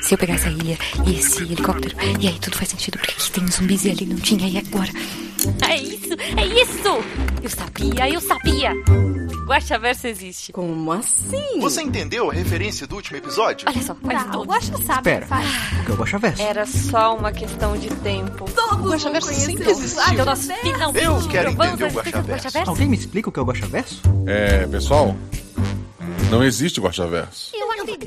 Se 0.00 0.14
eu 0.14 0.18
pegar 0.18 0.34
essa 0.34 0.48
ilha 0.48 0.78
e 1.06 1.16
esse 1.18 1.42
helicóptero, 1.42 1.94
e 2.20 2.28
aí 2.28 2.38
tudo 2.40 2.56
faz 2.56 2.70
sentido, 2.70 2.98
porque 2.98 3.12
aqui 3.12 3.30
tem 3.30 3.46
zumbis 3.46 3.84
e 3.84 3.90
ali 3.90 4.06
não 4.06 4.16
tinha, 4.16 4.48
e 4.48 4.56
agora? 4.58 4.90
É 5.68 5.76
isso, 5.76 6.08
é 6.36 6.46
isso! 6.46 7.04
Eu 7.42 7.50
sabia, 7.50 8.10
eu 8.10 8.20
sabia! 8.20 8.72
Guaxaverso 9.46 10.06
existe. 10.06 10.52
Como 10.52 10.92
assim? 10.92 11.60
Você 11.60 11.80
entendeu 11.80 12.30
a 12.30 12.34
referência 12.34 12.86
do 12.86 12.96
último 12.96 13.16
episódio? 13.16 13.66
Olha 13.68 13.82
só, 13.82 13.96
olha 14.04 14.18
Tá, 14.18 14.24
todo. 14.24 14.42
o 14.42 14.46
Guaxa 14.46 14.76
sabe 14.86 15.10
Espera, 15.10 15.26
o 15.26 15.84
que 15.84 15.90
o 15.90 15.92
é 15.92 15.94
o 15.94 15.98
Guaxaverso? 15.98 16.42
Era 16.42 16.66
só 16.66 17.16
uma 17.16 17.32
questão 17.32 17.76
de 17.78 17.88
tempo. 17.88 18.44
Todo 18.50 18.90
Guaxaverso 18.90 19.28
mundo 19.30 19.40
sempre 19.40 19.70
existiu. 19.70 20.02
Ah, 20.02 20.06
Então 20.12 20.18
eu 20.18 20.26
nós 20.26 20.48
finalmente 20.62 21.04
Eu 21.04 21.28
quero 21.28 21.50
entender 21.50 21.84
o 21.84 21.90
Guaxaverso. 21.92 22.70
Alguém 22.70 22.88
me 22.88 22.96
explica 22.96 23.28
o 23.30 23.32
que 23.32 23.38
é 23.38 23.42
o 23.42 23.46
Guaxaverso? 23.46 24.02
É, 24.26 24.66
pessoal, 24.66 25.16
não 26.30 26.44
existe 26.44 26.78
Guaxaverso. 26.80 27.52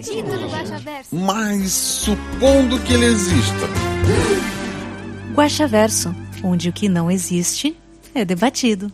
Guaxaverso. 0.01 1.15
Mas 1.15 1.71
supondo 1.71 2.79
que 2.81 2.93
ele 2.93 3.05
exista. 3.05 3.67
Guaxaverso, 5.35 6.13
onde 6.43 6.69
o 6.69 6.73
que 6.73 6.89
não 6.89 7.09
existe 7.11 7.77
é 8.15 8.25
debatido. 8.25 8.91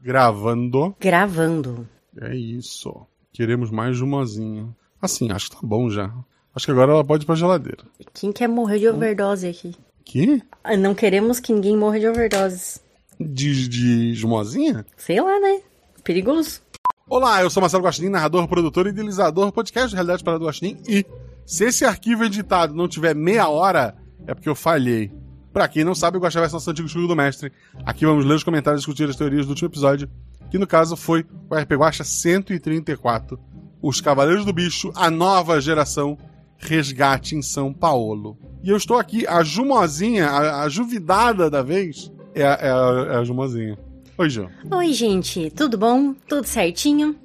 Gravando. 0.00 0.94
Gravando. 1.00 1.88
É 2.20 2.34
isso. 2.36 2.94
Queremos 3.32 3.70
mais 3.70 3.96
de 3.96 4.04
umazinha. 4.04 4.68
Assim, 5.00 5.30
acho 5.32 5.50
que 5.50 5.56
tá 5.56 5.62
bom 5.66 5.90
já. 5.90 6.12
Acho 6.54 6.66
que 6.66 6.72
agora 6.72 6.92
ela 6.92 7.04
pode 7.04 7.24
ir 7.24 7.26
pra 7.26 7.34
geladeira. 7.34 7.84
Quem 8.14 8.30
quer 8.32 8.48
morrer 8.48 8.78
de 8.78 8.88
overdose 8.88 9.48
aqui? 9.48 9.74
Que? 10.04 10.40
Ah, 10.62 10.76
Não 10.76 10.94
queremos 10.94 11.40
que 11.40 11.52
ninguém 11.52 11.76
morra 11.76 11.98
de 11.98 12.06
overdose. 12.06 12.80
De, 13.18 13.68
de 13.68 14.12
esmozinha? 14.12 14.84
Sei 14.96 15.20
lá, 15.20 15.40
né? 15.40 15.60
Perigoso. 16.04 16.60
Olá, 17.08 17.42
eu 17.42 17.50
sou 17.50 17.60
Marcelo 17.60 17.84
Guaxinim, 17.84 18.08
narrador, 18.08 18.46
produtor 18.46 18.86
e 18.86 18.90
idealizador 18.90 19.46
do 19.46 19.52
podcast 19.52 19.90
de 19.90 19.94
Realidade 19.94 20.22
para 20.22 20.38
do 20.38 20.46
Guaxinim. 20.46 20.78
E 20.86 21.04
se 21.44 21.64
esse 21.64 21.84
arquivo 21.84 22.24
editado 22.24 22.74
não 22.74 22.88
tiver 22.88 23.14
meia 23.14 23.48
hora, 23.48 23.96
é 24.26 24.32
porque 24.34 24.48
eu 24.48 24.54
falhei. 24.54 25.12
Pra 25.52 25.68
quem 25.68 25.84
não 25.84 25.94
sabe, 25.94 26.16
o 26.16 26.20
Guaxaverso 26.20 26.54
é 26.54 26.56
nosso 26.56 26.70
antigo 26.70 26.86
estudo 26.86 27.08
do 27.08 27.16
mestre. 27.16 27.52
Aqui 27.84 28.06
vamos 28.06 28.24
ler 28.24 28.34
os 28.34 28.44
comentários 28.44 28.82
e 28.82 28.86
discutir 28.86 29.10
as 29.10 29.16
teorias 29.16 29.44
do 29.44 29.50
último 29.50 29.68
episódio, 29.68 30.08
que 30.50 30.58
no 30.58 30.66
caso 30.66 30.96
foi 30.96 31.26
o 31.50 31.54
RP 31.54 31.72
Guaxa 31.72 32.04
134, 32.04 33.38
Os 33.82 34.00
Cavaleiros 34.00 34.44
do 34.44 34.52
Bicho, 34.52 34.90
a 34.94 35.10
nova 35.10 35.60
geração, 35.60 36.16
resgate 36.56 37.34
em 37.34 37.42
São 37.42 37.72
Paulo. 37.72 38.38
E 38.62 38.70
eu 38.70 38.76
estou 38.76 38.96
aqui, 38.96 39.26
a 39.26 39.42
Jumozinha, 39.42 40.28
a, 40.28 40.62
a 40.62 40.68
juvidada 40.68 41.50
da 41.50 41.62
vez, 41.62 42.10
é 42.34 42.42
é 42.42 42.68
é 42.68 43.16
a 43.16 43.24
Jumozinha. 43.24 43.76
Oi, 44.18 44.28
Ju. 44.30 44.48
Oi, 44.70 44.92
gente. 44.92 45.50
Tudo 45.50 45.78
bom? 45.78 46.14
Tudo 46.28 46.46
certinho? 46.46 47.16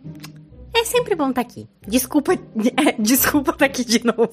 É 0.74 0.84
sempre 0.86 1.16
bom 1.16 1.30
estar 1.30 1.42
aqui. 1.42 1.68
Desculpa, 1.88 2.34
desculpa 3.00 3.52
estar 3.52 3.66
aqui 3.66 3.84
de 3.84 4.06
novo. 4.06 4.32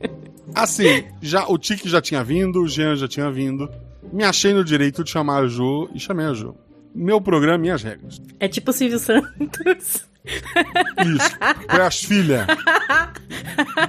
Assim, 0.54 1.04
já, 1.20 1.46
o 1.48 1.58
Tiki 1.58 1.88
já 1.88 2.00
tinha 2.00 2.22
vindo, 2.24 2.62
o 2.62 2.68
Jean 2.68 2.96
já 2.96 3.06
tinha 3.06 3.30
vindo. 3.30 3.68
Me 4.12 4.24
achei 4.24 4.52
no 4.54 4.64
direito 4.64 5.04
de 5.04 5.10
chamar 5.10 5.42
a 5.42 5.46
Ju 5.46 5.88
e 5.94 5.98
chamei 6.00 6.26
a 6.26 6.32
Ju. 6.32 6.54
Meu 6.94 7.20
programa, 7.20 7.58
minhas 7.58 7.82
regras. 7.82 8.22
É 8.40 8.48
tipo 8.48 8.70
o 8.70 8.74
Silvio 8.74 8.98
Santos. 8.98 10.06
Isso. 10.24 11.38
Foi 11.70 11.80
as 11.82 12.02
filhas. 12.02 12.46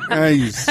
É 0.10 0.32
isso. 0.34 0.70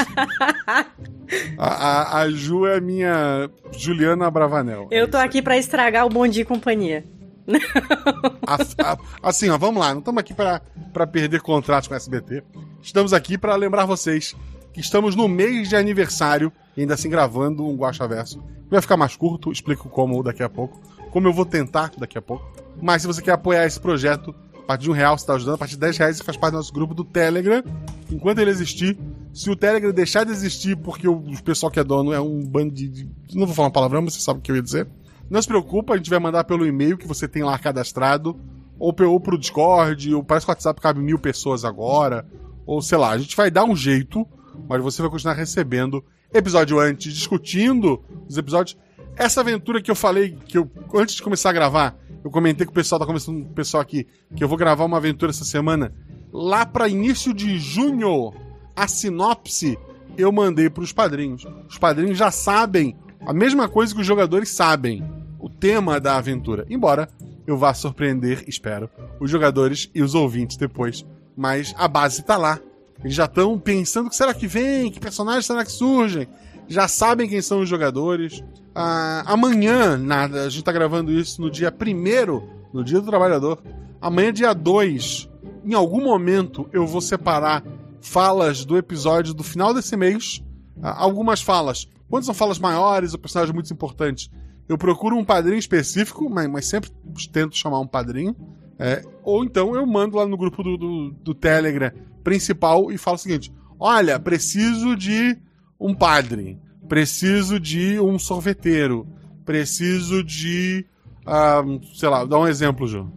A, 1.58 1.66
a, 1.66 2.20
a 2.20 2.30
Ju 2.30 2.66
é 2.66 2.80
minha 2.80 3.48
Juliana 3.72 4.30
Bravanel. 4.30 4.88
Eu 4.90 5.08
tô 5.08 5.16
aqui 5.16 5.40
pra 5.40 5.56
estragar 5.56 6.04
o 6.04 6.10
Bom 6.10 6.26
Dia 6.28 6.42
e 6.42 6.46
Companhia. 6.46 7.04
A- 8.46 8.92
a- 8.92 8.98
assim, 9.22 9.48
ó, 9.48 9.58
vamos 9.58 9.80
lá. 9.80 9.92
Não 9.92 10.00
estamos 10.00 10.20
aqui 10.20 10.34
para 10.34 10.60
perder 11.06 11.40
contratos 11.40 11.88
com 11.88 11.94
a 11.94 11.96
SBT. 11.96 12.42
Estamos 12.82 13.12
aqui 13.12 13.36
para 13.38 13.54
lembrar 13.56 13.84
vocês 13.86 14.34
que 14.72 14.80
estamos 14.80 15.14
no 15.16 15.26
mês 15.28 15.68
de 15.68 15.76
aniversário, 15.76 16.52
ainda 16.76 16.94
assim 16.94 17.08
gravando 17.08 17.66
um 17.66 17.76
Guaxa 17.76 18.06
Verso. 18.06 18.42
Vai 18.70 18.80
ficar 18.80 18.96
mais 18.96 19.16
curto, 19.16 19.50
explico 19.52 19.88
como 19.88 20.22
daqui 20.22 20.42
a 20.42 20.48
pouco. 20.48 20.80
Como 21.10 21.26
eu 21.28 21.32
vou 21.32 21.46
tentar 21.46 21.92
daqui 21.96 22.18
a 22.18 22.22
pouco. 22.22 22.44
Mas 22.82 23.02
se 23.02 23.08
você 23.08 23.22
quer 23.22 23.32
apoiar 23.32 23.64
esse 23.64 23.80
projeto, 23.80 24.34
a 24.54 24.62
partir 24.66 24.84
de 24.84 24.90
um 24.90 24.94
real 24.94 25.16
você 25.16 25.22
está 25.22 25.34
ajudando, 25.34 25.54
a 25.54 25.58
partir 25.58 25.74
de 25.74 25.80
10 25.80 25.96
reais 25.96 26.16
você 26.18 26.24
faz 26.24 26.36
parte 26.36 26.52
do 26.52 26.56
nosso 26.58 26.72
grupo 26.72 26.92
do 26.94 27.04
Telegram. 27.04 27.62
Enquanto 28.10 28.38
ele 28.38 28.50
existir, 28.50 28.98
se 29.32 29.48
o 29.48 29.56
Telegram 29.56 29.92
deixar 29.92 30.24
de 30.24 30.32
existir 30.32 30.76
porque 30.76 31.08
o, 31.08 31.22
pessoal 31.44 31.70
que 31.70 31.80
é 31.80 31.84
dono 31.84 32.12
é 32.12 32.20
um 32.20 32.44
bando 32.44 32.72
de, 32.74 32.88
de- 32.88 33.08
Não 33.34 33.46
vou 33.46 33.54
falar 33.54 33.68
uma 33.68 33.72
palavrão, 33.72 34.02
mas 34.02 34.14
você 34.14 34.20
sabe 34.20 34.40
o 34.40 34.42
que 34.42 34.50
eu 34.50 34.56
ia 34.56 34.62
dizer. 34.62 34.86
Não 35.28 35.42
se 35.42 35.48
preocupa, 35.48 35.94
a 35.94 35.96
gente 35.96 36.10
vai 36.10 36.18
mandar 36.18 36.44
pelo 36.44 36.66
e-mail 36.66 36.96
que 36.96 37.06
você 37.06 37.26
tem 37.26 37.42
lá 37.42 37.58
cadastrado, 37.58 38.38
ou, 38.78 38.94
ou 39.06 39.20
pro 39.20 39.38
Discord, 39.38 40.14
ou 40.14 40.22
parece 40.22 40.46
que 40.46 40.50
o 40.50 40.52
WhatsApp 40.52 40.80
cabe 40.80 41.00
mil 41.00 41.18
pessoas 41.18 41.64
agora, 41.64 42.26
ou 42.64 42.80
sei 42.80 42.98
lá, 42.98 43.10
a 43.10 43.18
gente 43.18 43.36
vai 43.36 43.50
dar 43.50 43.64
um 43.64 43.74
jeito, 43.74 44.26
mas 44.68 44.82
você 44.82 45.02
vai 45.02 45.10
continuar 45.10 45.34
recebendo 45.34 46.04
episódio 46.32 46.78
antes, 46.78 47.12
discutindo 47.12 48.02
os 48.28 48.36
episódios. 48.36 48.76
Essa 49.16 49.40
aventura 49.40 49.80
que 49.80 49.90
eu 49.90 49.94
falei, 49.94 50.36
que 50.46 50.58
eu, 50.58 50.70
antes 50.94 51.14
de 51.14 51.22
começar 51.22 51.50
a 51.50 51.54
gravar, 51.54 51.96
eu 52.22 52.30
comentei 52.30 52.66
com 52.66 52.72
o 52.72 52.74
pessoal, 52.74 52.98
tá 52.98 53.06
começando 53.06 53.42
o 53.42 53.54
pessoal 53.54 53.80
aqui, 53.80 54.06
que 54.34 54.44
eu 54.44 54.48
vou 54.48 54.58
gravar 54.58 54.84
uma 54.84 54.98
aventura 54.98 55.30
essa 55.30 55.44
semana, 55.44 55.92
lá 56.32 56.66
para 56.66 56.88
início 56.88 57.32
de 57.32 57.58
junho, 57.58 58.32
a 58.74 58.86
sinopse 58.86 59.78
eu 60.18 60.32
mandei 60.32 60.68
pros 60.68 60.92
padrinhos. 60.92 61.46
Os 61.68 61.78
padrinhos 61.78 62.18
já 62.18 62.30
sabem 62.30 62.96
a 63.24 63.32
mesma 63.32 63.68
coisa 63.68 63.94
que 63.94 64.00
os 64.00 64.06
jogadores 64.06 64.50
sabem, 64.50 65.04
o 65.38 65.48
tema 65.48 66.00
da 66.00 66.16
aventura. 66.16 66.66
Embora 66.68 67.08
eu 67.46 67.56
vá 67.56 67.72
surpreender, 67.72 68.44
espero, 68.48 68.90
os 69.20 69.30
jogadores 69.30 69.90
e 69.94 70.02
os 70.02 70.14
ouvintes 70.14 70.56
depois. 70.56 71.06
Mas 71.36 71.74
a 71.78 71.86
base 71.86 72.22
tá 72.22 72.36
lá. 72.36 72.58
Eles 73.00 73.14
já 73.14 73.26
estão 73.26 73.58
pensando 73.58 74.08
que 74.10 74.16
será 74.16 74.34
que 74.34 74.46
vem, 74.46 74.90
que 74.90 74.98
personagens 74.98 75.46
será 75.46 75.64
que 75.64 75.70
surgem. 75.70 76.26
Já 76.66 76.88
sabem 76.88 77.28
quem 77.28 77.40
são 77.40 77.60
os 77.60 77.68
jogadores. 77.68 78.42
Ah, 78.74 79.22
amanhã, 79.26 79.96
nada, 79.96 80.42
a 80.42 80.48
gente 80.48 80.64
tá 80.64 80.72
gravando 80.72 81.12
isso 81.12 81.40
no 81.40 81.50
dia 81.50 81.72
1 81.72 82.56
no 82.72 82.82
dia 82.82 83.00
do 83.00 83.06
trabalhador. 83.06 83.62
Amanhã, 84.00 84.32
dia 84.32 84.52
2, 84.52 85.28
em 85.64 85.74
algum 85.74 86.02
momento 86.02 86.68
eu 86.72 86.86
vou 86.86 87.00
separar 87.00 87.62
falas 88.00 88.64
do 88.64 88.76
episódio 88.76 89.32
do 89.34 89.42
final 89.42 89.72
desse 89.72 89.96
mês. 89.96 90.42
Ah, 90.82 91.02
algumas 91.02 91.40
falas. 91.40 91.88
Quando 92.08 92.24
são 92.24 92.34
falas 92.34 92.58
maiores 92.58 93.12
ou 93.12 93.18
personagens 93.18 93.54
muito 93.54 93.72
importantes, 93.72 94.30
eu 94.68 94.76
procuro 94.76 95.16
um 95.16 95.24
padrinho 95.24 95.58
específico, 95.58 96.28
mas, 96.28 96.48
mas 96.48 96.66
sempre 96.66 96.90
tento 97.32 97.56
chamar 97.56 97.80
um 97.80 97.86
padrinho. 97.86 98.34
É, 98.78 99.02
ou 99.22 99.44
então 99.44 99.74
eu 99.74 99.86
mando 99.86 100.16
lá 100.16 100.26
no 100.26 100.36
grupo 100.36 100.62
do, 100.62 100.76
do, 100.76 101.10
do 101.10 101.34
Telegram 101.34 101.90
principal 102.22 102.90
e 102.90 102.98
falo 102.98 103.16
o 103.16 103.18
seguinte: 103.18 103.52
olha, 103.78 104.18
preciso 104.18 104.96
de 104.96 105.38
um 105.80 105.94
padre, 105.94 106.58
preciso 106.88 107.58
de 107.58 107.98
um 108.00 108.18
sorveteiro, 108.18 109.06
preciso 109.44 110.22
de. 110.22 110.84
ah, 111.24 111.62
sei 111.94 112.08
lá, 112.08 112.24
dá 112.24 112.38
um 112.38 112.46
exemplo, 112.46 112.86
Ju. 112.86 113.10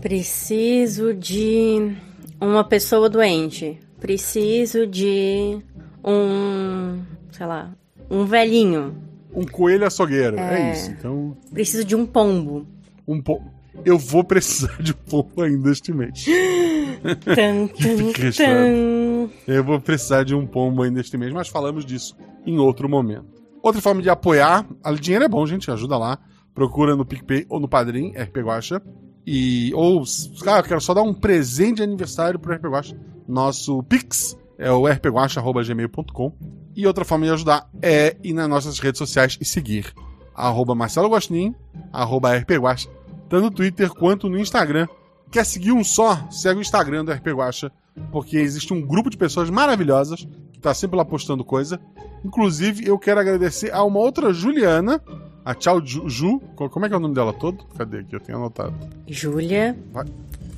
Preciso 0.00 1.12
de 1.12 1.94
uma 2.40 2.64
pessoa 2.64 3.08
doente. 3.10 3.78
Preciso 3.98 4.86
de 4.86 5.58
um, 6.02 7.02
sei 7.30 7.44
lá, 7.44 7.70
um 8.10 8.24
velhinho. 8.24 8.94
Um 9.34 9.44
coelho 9.44 9.86
açougueiro. 9.86 10.36
É, 10.38 10.70
É. 10.70 10.72
isso. 10.72 10.90
Então, 10.90 11.36
Preciso 11.52 11.84
de 11.84 11.94
um 11.94 12.04
pombo. 12.04 12.66
um 13.06 13.20
po... 13.22 13.40
eu 13.84 13.96
vou 13.98 14.24
precisar 14.24 14.76
de 14.82 14.92
um 14.92 15.08
pouco 15.08 15.42
ainda 15.42 15.70
este 15.70 15.92
mês. 15.92 16.24
Tan, 17.34 17.68
registrado. 18.14 18.52
tan. 18.52 19.28
Eu 19.46 19.64
vou 19.64 19.80
precisar 19.80 20.24
de 20.24 20.34
um 20.34 20.46
pombo 20.46 20.82
ainda 20.82 21.00
este 21.00 21.16
mês, 21.16 21.32
mas 21.32 21.48
falamos 21.48 21.84
disso 21.86 22.16
em 22.44 22.58
outro 22.58 22.88
momento. 22.88 23.40
Outra 23.62 23.80
forma 23.80 24.02
de 24.02 24.10
apoiar, 24.10 24.66
a 24.82 24.92
dinheiro 24.92 25.24
é 25.24 25.28
bom, 25.28 25.46
gente, 25.46 25.70
ajuda 25.70 25.96
lá. 25.96 26.18
Procura 26.54 26.96
no 26.96 27.04
PicPay 27.04 27.46
ou 27.48 27.60
no 27.60 27.68
Padrim, 27.68 28.10
RP 28.16 28.38
Guacha. 28.38 28.82
E, 29.26 29.70
ou, 29.74 30.02
cara, 30.42 30.60
eu 30.60 30.64
quero 30.68 30.80
só 30.80 30.92
dar 30.92 31.02
um 31.02 31.14
presente 31.14 31.76
de 31.76 31.82
aniversário 31.82 32.38
pro 32.38 32.54
RP 32.54 32.64
Guacha. 32.66 32.96
Nosso 33.28 33.82
Pix 33.84 34.36
é 34.60 34.70
o 34.70 34.86
rpguacha.gmail.com. 34.86 36.32
E 36.76 36.86
outra 36.86 37.04
forma 37.04 37.26
de 37.26 37.32
ajudar 37.32 37.68
é 37.82 38.16
ir 38.22 38.32
nas 38.32 38.48
nossas 38.48 38.78
redes 38.78 38.98
sociais 38.98 39.36
e 39.40 39.44
seguir. 39.44 39.92
Arroba 40.34 40.74
Marcelo 40.74 41.08
Guaxinim, 41.08 41.54
arroba 41.92 42.36
rpguacha, 42.36 42.88
tanto 43.28 43.42
no 43.44 43.50
Twitter 43.50 43.90
quanto 43.90 44.28
no 44.28 44.38
Instagram. 44.38 44.86
Quer 45.30 45.44
seguir 45.44 45.72
um 45.72 45.82
só? 45.84 46.28
Segue 46.30 46.58
o 46.58 46.62
Instagram 46.62 47.04
do 47.04 47.12
RP 47.12 47.28
Guacha, 47.28 47.70
porque 48.10 48.36
existe 48.36 48.72
um 48.72 48.80
grupo 48.80 49.10
de 49.10 49.16
pessoas 49.16 49.50
maravilhosas 49.50 50.26
que 50.52 50.58
tá 50.60 50.72
sempre 50.74 50.96
lá 50.96 51.04
postando 51.04 51.44
coisa. 51.44 51.80
Inclusive, 52.24 52.86
eu 52.86 52.98
quero 52.98 53.20
agradecer 53.20 53.72
a 53.72 53.82
uma 53.84 53.98
outra 53.98 54.32
Juliana, 54.32 55.00
a 55.44 55.54
Tchau 55.54 55.84
Ju, 55.84 56.08
Ju. 56.08 56.40
Co- 56.56 56.68
Como 56.70 56.86
é 56.86 56.88
que 56.88 56.94
é 56.94 56.98
o 56.98 57.00
nome 57.00 57.14
dela 57.14 57.32
todo? 57.32 57.64
Cadê 57.76 57.98
aqui? 57.98 58.14
Eu 58.14 58.20
tenho 58.20 58.38
anotado. 58.38 58.74
Júlia. 59.06 59.76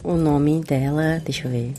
O 0.04 0.14
nome 0.14 0.60
dela, 0.60 1.20
deixa 1.24 1.46
eu 1.48 1.52
ver. 1.52 1.74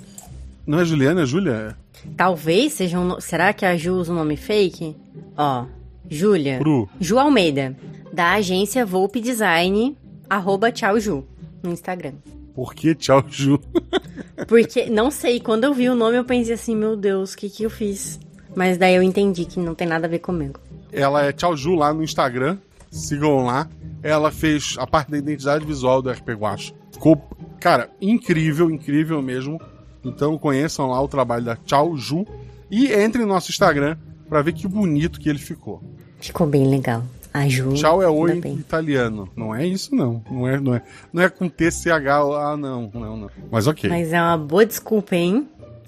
Não 0.65 0.79
é 0.79 0.85
Juliana, 0.85 1.21
é 1.21 1.25
Júlia? 1.25 1.75
Talvez 2.15 2.73
seja 2.73 2.99
um. 2.99 3.19
Será 3.19 3.53
que 3.53 3.65
a 3.65 3.75
Ju 3.75 3.93
usa 3.93 4.11
um 4.11 4.15
nome 4.15 4.37
fake? 4.37 4.95
Ó, 5.37 5.65
Júlia. 6.09 6.59
Pro. 6.59 6.89
Ju 6.99 7.17
Almeida, 7.17 7.75
da 8.11 8.33
agência 8.33 8.85
Volpe 8.85 9.19
Design, 9.19 9.97
arroba 10.29 10.71
tchau 10.71 10.99
Ju, 10.99 11.23
no 11.61 11.71
Instagram. 11.71 12.13
Por 12.53 12.75
que 12.75 12.93
Tchau 12.93 13.23
Ju? 13.27 13.59
Porque, 14.47 14.89
não 14.89 15.09
sei, 15.09 15.39
quando 15.39 15.63
eu 15.63 15.73
vi 15.73 15.89
o 15.89 15.95
nome 15.95 16.17
eu 16.17 16.23
pensei 16.23 16.53
assim, 16.53 16.75
meu 16.75 16.95
Deus, 16.95 17.33
o 17.33 17.37
que 17.37 17.49
que 17.49 17.63
eu 17.63 17.69
fiz? 17.69 18.19
Mas 18.55 18.77
daí 18.77 18.95
eu 18.95 19.01
entendi 19.01 19.45
que 19.45 19.59
não 19.59 19.73
tem 19.73 19.87
nada 19.87 20.05
a 20.05 20.09
ver 20.09 20.19
comigo. 20.19 20.59
Ela 20.91 21.25
é 21.25 21.31
Tchau 21.31 21.57
Ju 21.57 21.73
lá 21.73 21.91
no 21.91 22.03
Instagram. 22.03 22.59
Sigam 22.91 23.43
lá. 23.43 23.67
Ela 24.03 24.31
fez 24.31 24.75
a 24.77 24.85
parte 24.85 25.09
da 25.09 25.17
identidade 25.17 25.65
visual 25.65 26.01
do 26.01 26.11
RP 26.11 26.29
Guacha. 26.29 26.73
Ficou, 26.91 27.17
cara, 27.59 27.89
incrível, 27.99 28.69
incrível 28.69 29.19
mesmo. 29.21 29.59
Então 30.03 30.37
conheçam 30.37 30.89
lá 30.89 31.01
o 31.01 31.07
trabalho 31.07 31.45
da 31.45 31.55
Tchau 31.55 31.97
Ju. 31.97 32.25
E 32.69 32.87
entrem 32.93 33.25
no 33.25 33.33
nosso 33.33 33.51
Instagram 33.51 33.97
pra 34.27 34.41
ver 34.41 34.53
que 34.53 34.67
bonito 34.67 35.19
que 35.19 35.29
ele 35.29 35.39
ficou. 35.39 35.81
Ficou 36.19 36.47
bem 36.47 36.67
legal. 36.67 37.03
A 37.33 37.47
Ju. 37.47 37.73
Tchau 37.73 38.01
é 38.01 38.07
oi 38.07 38.39
em 38.45 38.55
italiano. 38.55 39.27
Não 39.35 39.53
é 39.55 39.65
isso, 39.65 39.95
não. 39.95 40.23
Não 40.29 40.47
é, 40.47 40.59
não 40.59 40.75
é, 40.75 40.81
não 41.11 41.23
é 41.23 41.29
com 41.29 41.49
TCH. 41.49 42.07
Ah, 42.07 42.55
não, 42.57 42.91
não, 42.93 43.17
não. 43.17 43.29
Mas 43.51 43.65
ok. 43.67 43.89
Mas 43.89 44.13
é 44.13 44.21
uma 44.21 44.37
boa 44.37 44.65
desculpa, 44.65 45.15
hein? 45.15 45.47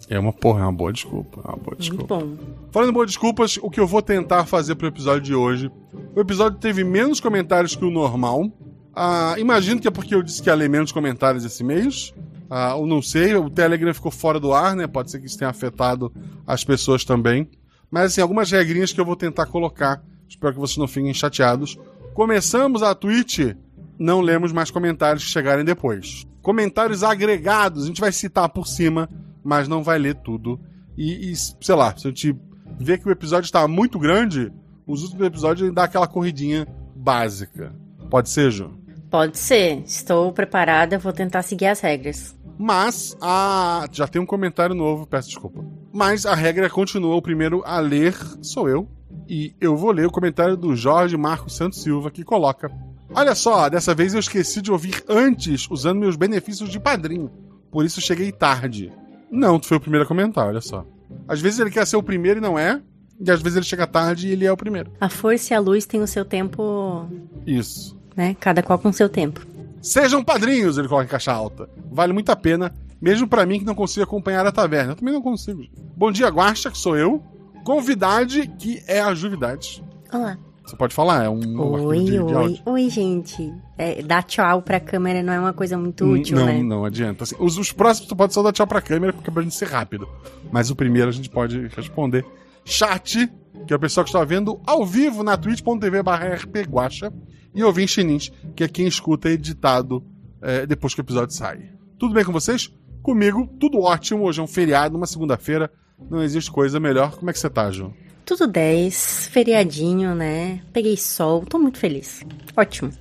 É 0.10 0.20
uma 0.20 0.34
porra, 0.34 0.62
é 0.62 0.64
uma 0.64 0.72
boa 0.72 0.92
desculpa. 0.94 1.42
É 1.44 1.48
uma 1.48 1.58
boa 1.58 1.76
Muito 1.78 1.80
desculpa. 1.82 2.18
bom. 2.18 2.36
Falando 2.72 2.90
em 2.90 2.94
boas 2.94 3.08
desculpas, 3.08 3.58
o 3.62 3.70
que 3.70 3.80
eu 3.80 3.88
vou 3.88 4.02
tentar 4.02 4.46
fazer 4.46 4.76
pro 4.76 4.88
episódio 4.88 5.22
de 5.22 5.34
hoje. 5.36 5.72
O 6.16 6.20
episódio 6.20 6.60
teve 6.60 6.84
menos 6.84 7.20
comentários 7.20 7.76
que 7.76 7.84
o 7.86 7.90
normal. 7.92 8.52
Ah, 8.96 9.36
imagino 9.38 9.80
que 9.80 9.88
é 9.88 9.92
porque 9.92 10.14
eu 10.16 10.22
disse 10.24 10.42
que 10.42 10.50
ia 10.50 10.56
ler 10.56 10.70
menos 10.70 10.92
comentários 10.92 11.44
esse 11.44 11.64
mês. 11.64 12.14
Ah, 12.50 12.76
eu 12.78 12.86
não 12.86 13.02
sei, 13.02 13.36
o 13.36 13.50
Telegram 13.50 13.94
ficou 13.94 14.12
fora 14.12 14.40
do 14.40 14.54
ar, 14.54 14.76
né? 14.76 14.88
Pode 14.88 15.12
ser 15.12 15.20
que 15.20 15.26
isso 15.26 15.38
tenha 15.38 15.50
afetado 15.50 16.12
as 16.46 16.64
pessoas 16.64 17.04
também. 17.04 17.50
Mas, 17.90 18.12
assim, 18.12 18.22
algumas 18.22 18.52
regrinhas 18.52 18.92
que 18.92 19.00
eu 19.00 19.06
vou 19.06 19.16
tentar 19.16 19.46
colocar. 19.46 20.04
Espero 20.28 20.54
que 20.54 20.60
vocês 20.60 20.78
não 20.78 20.88
fiquem 20.88 21.14
chateados. 21.14 21.78
Começamos 22.14 22.82
a 22.84 22.94
Twitch, 22.94 23.56
não 23.98 24.22
lemos 24.22 24.52
mais 24.52 24.72
comentários 24.72 25.24
que 25.24 25.30
chegarem 25.30 25.66
depois. 25.66 26.26
Comentários 26.42 27.04
agregados, 27.04 27.84
a 27.84 27.88
gente 27.88 28.02
vai 28.02 28.12
citar 28.12 28.50
por 28.50 28.68
cima, 28.68 29.10
mas 29.44 29.68
não 29.68 29.84
vai 29.84 29.98
ler 29.98 30.16
tudo. 30.16 30.60
E, 30.98 31.32
e, 31.32 31.36
sei 31.36 31.76
lá, 31.76 31.96
se 31.96 32.08
a 32.08 32.10
gente 32.10 32.36
vê 32.80 32.98
que 32.98 33.08
o 33.08 33.12
episódio 33.12 33.46
está 33.46 33.68
muito 33.68 33.98
grande, 33.98 34.52
os 34.86 35.04
últimos 35.04 35.26
episódios 35.26 35.74
dá 35.74 35.86
aquela 35.86 36.08
corridinha 36.08 36.68
básica. 36.96 37.74
Pode 38.10 38.30
ser, 38.30 38.52
Ju? 38.52 38.72
Pode 39.10 39.38
ser. 39.38 39.82
Estou 39.86 40.32
preparada, 40.32 40.98
vou 40.98 41.14
tentar 41.14 41.42
seguir 41.42 41.68
as 41.68 41.80
regras. 41.80 42.35
Mas 42.57 43.16
a. 43.22 43.88
Já 43.92 44.07
tem 44.07 44.22
um 44.22 44.25
comentário 44.25 44.75
novo, 44.75 45.06
peço 45.06 45.30
desculpa. 45.30 45.63
Mas 45.92 46.25
a 46.25 46.34
regra 46.34 46.69
continua: 46.69 47.16
o 47.16 47.22
primeiro 47.22 47.62
a 47.66 47.80
ler 47.80 48.16
sou 48.42 48.69
eu. 48.69 48.88
E 49.28 49.56
eu 49.60 49.75
vou 49.75 49.92
ler 49.92 50.06
o 50.06 50.12
comentário 50.12 50.56
do 50.56 50.75
Jorge 50.75 51.18
Marcos 51.18 51.56
Santos 51.56 51.81
Silva, 51.81 52.12
que 52.12 52.24
coloca: 52.24 52.72
Olha 53.13 53.36
só, 53.36 53.69
dessa 53.69 53.94
vez 53.94 54.13
eu 54.13 54.19
esqueci 54.19 54.62
de 54.62 54.72
ouvir 54.72 55.04
antes, 55.07 55.68
usando 55.69 56.00
meus 56.00 56.16
benefícios 56.16 56.69
de 56.69 56.80
padrinho. 56.80 57.31
Por 57.72 57.86
isso 57.86 58.02
cheguei 58.02 58.31
tarde. 58.31 58.92
Não, 59.31 59.60
tu 59.60 59.68
foi 59.68 59.78
o 59.78 59.81
primeiro 59.81 60.06
a 60.06 60.08
comentar, 60.08 60.48
olha 60.48 60.62
só. 60.62 60.86
Às 61.28 61.42
vezes 61.42 61.60
ele 61.60 61.72
quer 61.72 61.86
ser 61.86 61.98
o 61.98 62.04
primeiro 62.04 62.40
e 62.40 62.42
não 62.42 62.58
é. 62.58 62.81
E 63.19 63.31
às 63.31 63.42
vezes 63.42 63.58
ele 63.58 63.66
chega 63.66 63.88
tarde 63.88 64.28
e 64.28 64.31
ele 64.31 64.46
é 64.46 64.51
o 64.51 64.58
primeiro. 64.58 64.92
A 65.00 65.10
força 65.10 65.54
e 65.54 65.58
a 65.58 65.60
luz 65.60 65.86
têm 65.86 66.01
o 66.01 66.08
seu 66.08 66.25
tempo, 66.25 67.08
Isso. 67.46 67.98
né? 68.16 68.36
Cada 68.40 68.62
qual 68.62 68.78
com 68.78 68.90
o 68.90 68.94
seu 68.94 69.08
tempo. 69.08 69.46
Sejam 69.86 70.24
padrinhos, 70.24 70.80
ele 70.80 70.88
coloca 70.88 71.06
em 71.06 71.10
caixa 71.10 71.32
alta. 71.32 71.70
Vale 71.92 72.12
muito 72.12 72.32
a 72.32 72.36
pena, 72.36 72.74
mesmo 73.00 73.28
pra 73.28 73.46
mim 73.46 73.60
que 73.60 73.66
não 73.66 73.76
consigo 73.76 74.04
acompanhar 74.04 74.44
a 74.44 74.52
taverna. 74.52 74.94
Eu 74.94 74.96
também 74.96 75.14
não 75.14 75.22
consigo. 75.22 75.64
Bom 75.96 76.12
dia, 76.12 76.28
Guaxa, 76.28 76.72
que 76.72 76.78
sou 76.78 76.98
eu. 76.98 77.22
Convidade, 77.64 78.48
que 78.58 78.82
é 78.88 79.00
a 79.00 79.14
Juvidade. 79.14 79.84
Olá. 80.12 80.40
Você 80.66 80.76
pode 80.76 80.96
falar, 80.96 81.26
é 81.26 81.30
um 81.30 81.60
Oi, 81.86 82.00
de, 82.00 82.06
de 82.06 82.20
oi. 82.20 82.34
áudio. 82.34 82.62
Oi, 82.66 82.90
gente. 82.90 83.54
É, 83.78 84.02
dar 84.02 84.24
tchau 84.24 84.64
pra 84.64 84.80
câmera 84.80 85.22
não 85.22 85.32
é 85.32 85.40
uma 85.40 85.54
coisa 85.54 85.78
muito 85.78 86.04
útil, 86.04 86.36
não, 86.36 86.46
né? 86.48 86.64
não 86.64 86.84
adianta. 86.84 87.24
Assim, 87.24 87.36
os, 87.38 87.56
os 87.60 87.72
próximos 87.72 88.10
tu 88.10 88.16
pode 88.16 88.34
só 88.34 88.42
dar 88.42 88.52
tchau 88.52 88.66
pra 88.66 88.82
câmera, 88.82 89.14
porque 89.14 89.30
é 89.30 89.34
pra 89.34 89.44
gente 89.44 89.54
ser 89.54 89.68
rápido. 89.68 90.10
Mas 90.52 90.72
o 90.72 90.76
primeiro 90.76 91.10
a 91.10 91.12
gente 91.12 91.30
pode 91.30 91.68
responder. 91.68 92.26
Chat, 92.64 93.32
que 93.68 93.72
é 93.72 93.76
o 93.76 93.80
pessoal 93.80 94.04
que 94.04 94.10
está 94.10 94.24
vendo 94.26 94.60
ao 94.66 94.84
vivo 94.84 95.22
na 95.22 95.38
twitch.tv 95.38 96.02
barra 96.02 96.34
rpguacha. 96.34 97.14
E 97.56 97.63
ouvir 97.63 97.84
em 97.84 98.18
que 98.56 98.63
é 98.63 98.68
quem 98.68 98.86
escuta 98.86 99.30
editado 99.30 100.04
é, 100.42 100.66
depois 100.66 100.94
que 100.94 101.00
o 101.00 101.04
episódio 101.04 101.34
sai. 101.34 101.69
Tudo 101.98 102.13
bem 102.13 102.25
com 102.25 102.34
vocês? 102.34 102.72
Comigo, 103.02 103.48
tudo 103.60 103.80
ótimo. 103.80 104.25
Hoje 104.25 104.42
é 104.42 104.44
um 104.44 104.48
feriado, 104.48 104.98
uma 104.98 105.07
segunda-feira. 105.07 105.72
Não 106.10 106.22
existe 106.22 106.52
coisa 106.52 106.80
melhor. 106.80 107.16
Como 107.16 107.30
é 107.30 107.34
que 107.34 107.40
você 107.40 107.50
tá, 107.50 107.72
Ju? 107.72 107.94
Tudo 108.25 108.48
10, 108.48 109.30
feriadinho, 109.31 110.13
né? 110.13 110.62
Peguei 110.74 110.98
sol, 110.98 111.46
tô 111.46 111.57
muito 111.57 111.78
feliz. 111.78 112.25
Ótimo. 112.57 112.92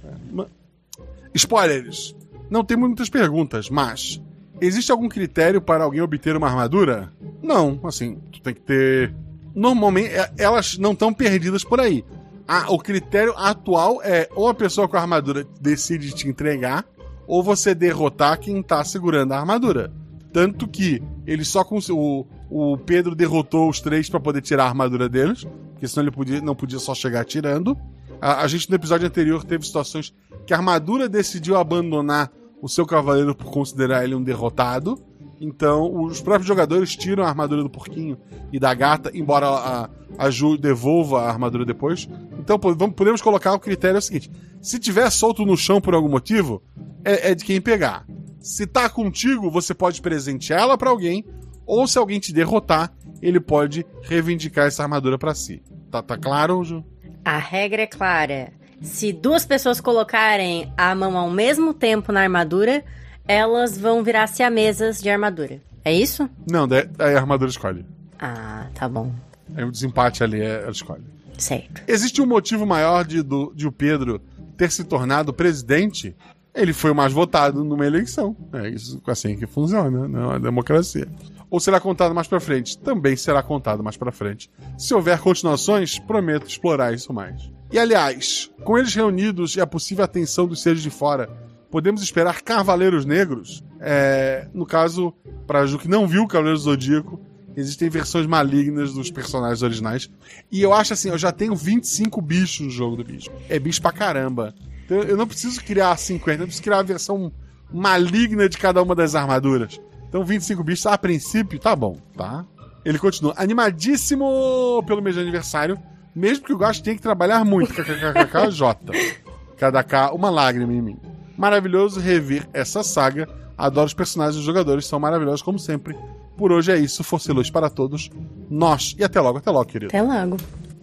Spoilers. 1.34 2.14
Não 2.50 2.62
temos 2.62 2.86
muitas 2.86 3.08
perguntas, 3.08 3.68
mas 3.68 4.20
existe 4.60 4.92
algum 4.92 5.08
critério 5.08 5.60
para 5.60 5.84
alguém 5.84 6.00
obter 6.00 6.36
uma 6.36 6.46
armadura? 6.46 7.12
Não, 7.42 7.80
assim, 7.84 8.18
tu 8.30 8.40
tem 8.40 8.54
que 8.54 8.60
ter. 8.60 9.14
Normalmente, 9.54 10.10
é- 10.10 10.30
elas 10.38 10.78
não 10.78 10.92
estão 10.92 11.12
perdidas 11.12 11.64
por 11.64 11.80
aí. 11.80 12.04
Ah, 12.46 12.66
o 12.68 12.78
critério 12.78 13.34
atual 13.36 14.02
é 14.02 14.28
ou 14.34 14.48
a 14.48 14.54
pessoa 14.54 14.86
com 14.86 14.96
a 14.96 15.00
armadura 15.00 15.46
decide 15.60 16.14
te 16.14 16.28
entregar, 16.28 16.84
ou 17.26 17.42
você 17.42 17.74
derrotar 17.74 18.38
quem 18.38 18.62
tá 18.62 18.84
segurando 18.84 19.32
a 19.32 19.38
armadura. 19.38 19.92
Tanto 20.32 20.68
que 20.68 21.02
ele 21.26 21.44
só 21.44 21.64
o, 21.90 22.26
o 22.50 22.76
Pedro 22.78 23.14
derrotou 23.14 23.68
os 23.68 23.80
três 23.80 24.10
para 24.10 24.20
poder 24.20 24.42
tirar 24.42 24.64
a 24.64 24.68
armadura 24.68 25.08
deles, 25.08 25.46
porque 25.72 25.88
senão 25.88 26.04
ele 26.04 26.10
podia, 26.10 26.40
não 26.40 26.54
podia 26.54 26.78
só 26.78 26.94
chegar 26.94 27.24
tirando. 27.24 27.78
A, 28.20 28.42
a 28.42 28.48
gente 28.48 28.68
no 28.68 28.76
episódio 28.76 29.06
anterior 29.06 29.44
teve 29.44 29.64
situações 29.64 30.14
que 30.46 30.52
a 30.52 30.56
armadura 30.56 31.08
decidiu 31.08 31.56
abandonar 31.56 32.30
o 32.60 32.68
seu 32.68 32.84
cavaleiro 32.84 33.34
por 33.34 33.50
considerar 33.50 34.04
ele 34.04 34.14
um 34.14 34.22
derrotado. 34.22 34.98
Então, 35.44 36.02
os 36.04 36.20
próprios 36.20 36.46
jogadores 36.46 36.96
tiram 36.96 37.22
a 37.22 37.28
armadura 37.28 37.62
do 37.62 37.68
porquinho 37.68 38.16
e 38.52 38.58
da 38.58 38.72
gata, 38.72 39.10
embora 39.12 39.46
a, 39.48 39.90
a 40.16 40.30
Ju 40.30 40.56
devolva 40.56 41.22
a 41.22 41.28
armadura 41.28 41.64
depois. 41.64 42.08
Então, 42.38 42.58
vamos- 42.58 42.94
podemos 42.94 43.20
colocar 43.20 43.52
o 43.52 43.58
critério 43.60 43.96
é 43.96 43.98
o 43.98 44.02
seguinte: 44.02 44.30
se 44.62 44.78
tiver 44.78 45.10
solto 45.10 45.44
no 45.44 45.56
chão 45.56 45.80
por 45.80 45.94
algum 45.94 46.08
motivo, 46.08 46.62
é, 47.04 47.30
é 47.30 47.34
de 47.34 47.44
quem 47.44 47.60
pegar. 47.60 48.06
Se 48.40 48.66
tá 48.66 48.88
contigo, 48.88 49.50
você 49.50 49.74
pode 49.74 50.00
presentear 50.00 50.60
ela 50.60 50.78
pra 50.78 50.90
alguém, 50.90 51.24
ou 51.66 51.86
se 51.86 51.98
alguém 51.98 52.18
te 52.20 52.32
derrotar, 52.32 52.92
ele 53.22 53.40
pode 53.40 53.84
reivindicar 54.02 54.66
essa 54.66 54.82
armadura 54.82 55.18
pra 55.18 55.34
si. 55.34 55.62
Tá, 55.90 56.02
tá 56.02 56.16
claro, 56.16 56.62
Ju? 56.64 56.84
A 57.24 57.38
regra 57.38 57.82
é 57.82 57.86
clara. 57.86 58.52
Se 58.82 59.12
duas 59.12 59.46
pessoas 59.46 59.80
colocarem 59.80 60.70
a 60.76 60.94
mão 60.94 61.16
ao 61.16 61.30
mesmo 61.30 61.72
tempo 61.72 62.12
na 62.12 62.20
armadura, 62.20 62.84
elas 63.26 63.78
vão 63.78 64.02
virar 64.02 64.26
siamesas 64.26 65.00
de 65.00 65.08
armadura. 65.08 65.60
É 65.84 65.92
isso? 65.92 66.28
Não, 66.50 66.66
a 66.98 67.04
armadura 67.04 67.50
escolhe. 67.50 67.84
Ah, 68.18 68.66
tá 68.74 68.88
bom. 68.88 69.12
Aí 69.54 69.64
o 69.64 69.70
desempate 69.70 70.22
ali 70.22 70.40
é, 70.40 70.62
ela 70.62 70.70
escolhe. 70.70 71.04
Certo. 71.36 71.82
Existe 71.86 72.22
um 72.22 72.26
motivo 72.26 72.64
maior 72.64 73.04
de, 73.04 73.22
do, 73.22 73.52
de 73.54 73.66
o 73.66 73.72
Pedro 73.72 74.20
ter 74.56 74.70
se 74.70 74.84
tornado 74.84 75.32
presidente? 75.32 76.16
Ele 76.54 76.72
foi 76.72 76.92
o 76.92 76.94
mais 76.94 77.12
votado 77.12 77.64
numa 77.64 77.84
eleição. 77.84 78.36
É 78.52 78.68
isso 78.68 79.02
assim 79.06 79.36
que 79.36 79.46
funciona, 79.46 80.06
né? 80.08 80.36
É 80.36 80.38
democracia. 80.38 81.08
Ou 81.50 81.60
será 81.60 81.80
contado 81.80 82.14
mais 82.14 82.28
pra 82.28 82.40
frente? 82.40 82.78
Também 82.78 83.16
será 83.16 83.42
contado 83.42 83.82
mais 83.82 83.96
pra 83.96 84.12
frente. 84.12 84.50
Se 84.78 84.94
houver 84.94 85.18
continuações, 85.18 85.98
prometo 85.98 86.48
explorar 86.48 86.94
isso 86.94 87.12
mais. 87.12 87.50
E 87.72 87.78
aliás, 87.78 88.50
com 88.62 88.78
eles 88.78 88.94
reunidos 88.94 89.56
e 89.56 89.60
a 89.60 89.66
possível 89.66 90.04
atenção 90.04 90.46
dos 90.46 90.62
seres 90.62 90.82
de 90.82 90.90
fora, 90.90 91.28
podemos 91.74 92.04
esperar 92.04 92.40
Cavaleiros 92.40 93.04
Negros? 93.04 93.64
É, 93.80 94.46
no 94.54 94.64
caso, 94.64 95.12
pra 95.44 95.66
Ju 95.66 95.76
que 95.76 95.88
não 95.88 96.06
viu 96.06 96.24
Cavaleiros 96.24 96.62
do 96.62 96.70
Zodíaco, 96.70 97.20
existem 97.56 97.88
versões 97.88 98.26
malignas 98.26 98.94
dos 98.94 99.10
personagens 99.10 99.60
originais. 99.60 100.08
E 100.52 100.62
eu 100.62 100.72
acho 100.72 100.92
assim, 100.92 101.08
eu 101.08 101.18
já 101.18 101.32
tenho 101.32 101.56
25 101.56 102.22
bichos 102.22 102.60
no 102.60 102.70
jogo 102.70 102.94
do 102.94 103.02
bicho. 103.02 103.28
É 103.48 103.58
bicho 103.58 103.82
pra 103.82 103.90
caramba. 103.90 104.54
Então 104.84 104.98
eu 104.98 105.16
não 105.16 105.26
preciso 105.26 105.60
criar 105.64 105.96
50, 105.96 106.42
eu 106.42 106.46
preciso 106.46 106.62
criar 106.62 106.78
a 106.78 106.82
versão 106.84 107.32
maligna 107.72 108.48
de 108.48 108.56
cada 108.56 108.80
uma 108.80 108.94
das 108.94 109.16
armaduras. 109.16 109.80
Então 110.08 110.24
25 110.24 110.62
bichos, 110.62 110.86
a 110.86 110.96
princípio, 110.96 111.58
tá 111.58 111.74
bom, 111.74 111.96
tá? 112.16 112.44
Ele 112.84 113.00
continua, 113.00 113.34
animadíssimo 113.36 114.80
pelo 114.86 115.02
mês 115.02 115.16
de 115.16 115.22
aniversário, 115.22 115.76
mesmo 116.14 116.44
que 116.44 116.52
o 116.52 116.58
Gasto 116.58 116.84
tenha 116.84 116.94
que 116.94 117.02
trabalhar 117.02 117.44
muito. 117.44 117.74
KKKKJ. 117.74 119.24
Cada 119.58 119.82
K, 119.82 120.12
uma 120.12 120.30
lágrima 120.30 120.72
em 120.72 120.80
mim. 120.80 121.13
Maravilhoso 121.36 122.00
rever 122.00 122.48
essa 122.52 122.82
saga. 122.82 123.28
Adoro 123.56 123.86
os 123.86 123.94
personagens 123.94 124.36
dos 124.36 124.44
jogadores, 124.44 124.86
são 124.86 124.98
maravilhosos 124.98 125.42
como 125.42 125.58
sempre. 125.58 125.96
Por 126.36 126.50
hoje 126.50 126.72
é 126.72 126.78
isso, 126.78 127.04
força 127.04 127.30
e 127.30 127.34
luz 127.34 127.50
para 127.50 127.70
todos. 127.70 128.10
Nós, 128.50 128.94
e 128.98 129.04
até 129.04 129.20
logo, 129.20 129.38
até 129.38 129.50
logo, 129.50 129.66
querido. 129.66 129.88
Até 129.88 130.02
logo. 130.02 130.36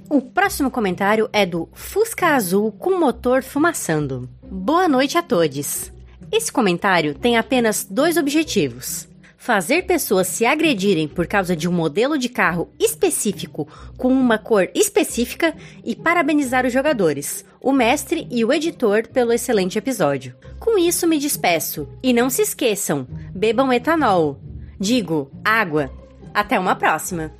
O 0.10 0.22
próximo 0.22 0.70
comentário 0.70 1.29
é 1.31 1.46
do 1.46 1.70
Fusca 1.74 2.36
Azul 2.36 2.72
com 2.72 3.00
motor 3.00 3.43
fumaçando. 3.43 4.29
Boa 4.43 4.88
noite 4.88 5.17
a 5.17 5.24
todos. 5.24 5.91
Esse 6.31 6.51
comentário 6.51 7.13
tem 7.13 7.38
apenas 7.38 7.86
dois 7.89 8.17
objetivos: 8.17 9.08
fazer 9.41 9.88
pessoas 9.88 10.27
se 10.27 10.45
agredirem 10.45 11.07
por 11.07 11.25
causa 11.25 11.55
de 11.55 11.67
um 11.67 11.71
modelo 11.71 12.15
de 12.15 12.29
carro 12.29 12.69
específico 12.79 13.67
com 13.98 14.10
uma 14.10 14.38
cor 14.38 14.69
específica 14.75 15.55
e 15.83 15.95
parabenizar 15.95 16.63
os 16.63 16.71
jogadores, 16.71 17.43
o 17.60 17.71
mestre 17.71 18.27
e 18.29 18.45
o 18.45 18.53
editor 18.53 19.07
pelo 19.07 19.33
excelente 19.33 19.79
episódio. 19.79 20.36
Com 20.60 20.77
isso 20.77 21.07
me 21.07 21.17
despeço 21.17 21.89
e 22.03 22.13
não 22.13 22.29
se 22.29 22.43
esqueçam, 22.43 23.07
bebam 23.33 23.74
etanol. 23.74 24.39
Digo, 24.79 25.31
água. 25.43 25.91
Até 26.36 26.60
uma 26.60 26.75
próxima. 26.75 27.33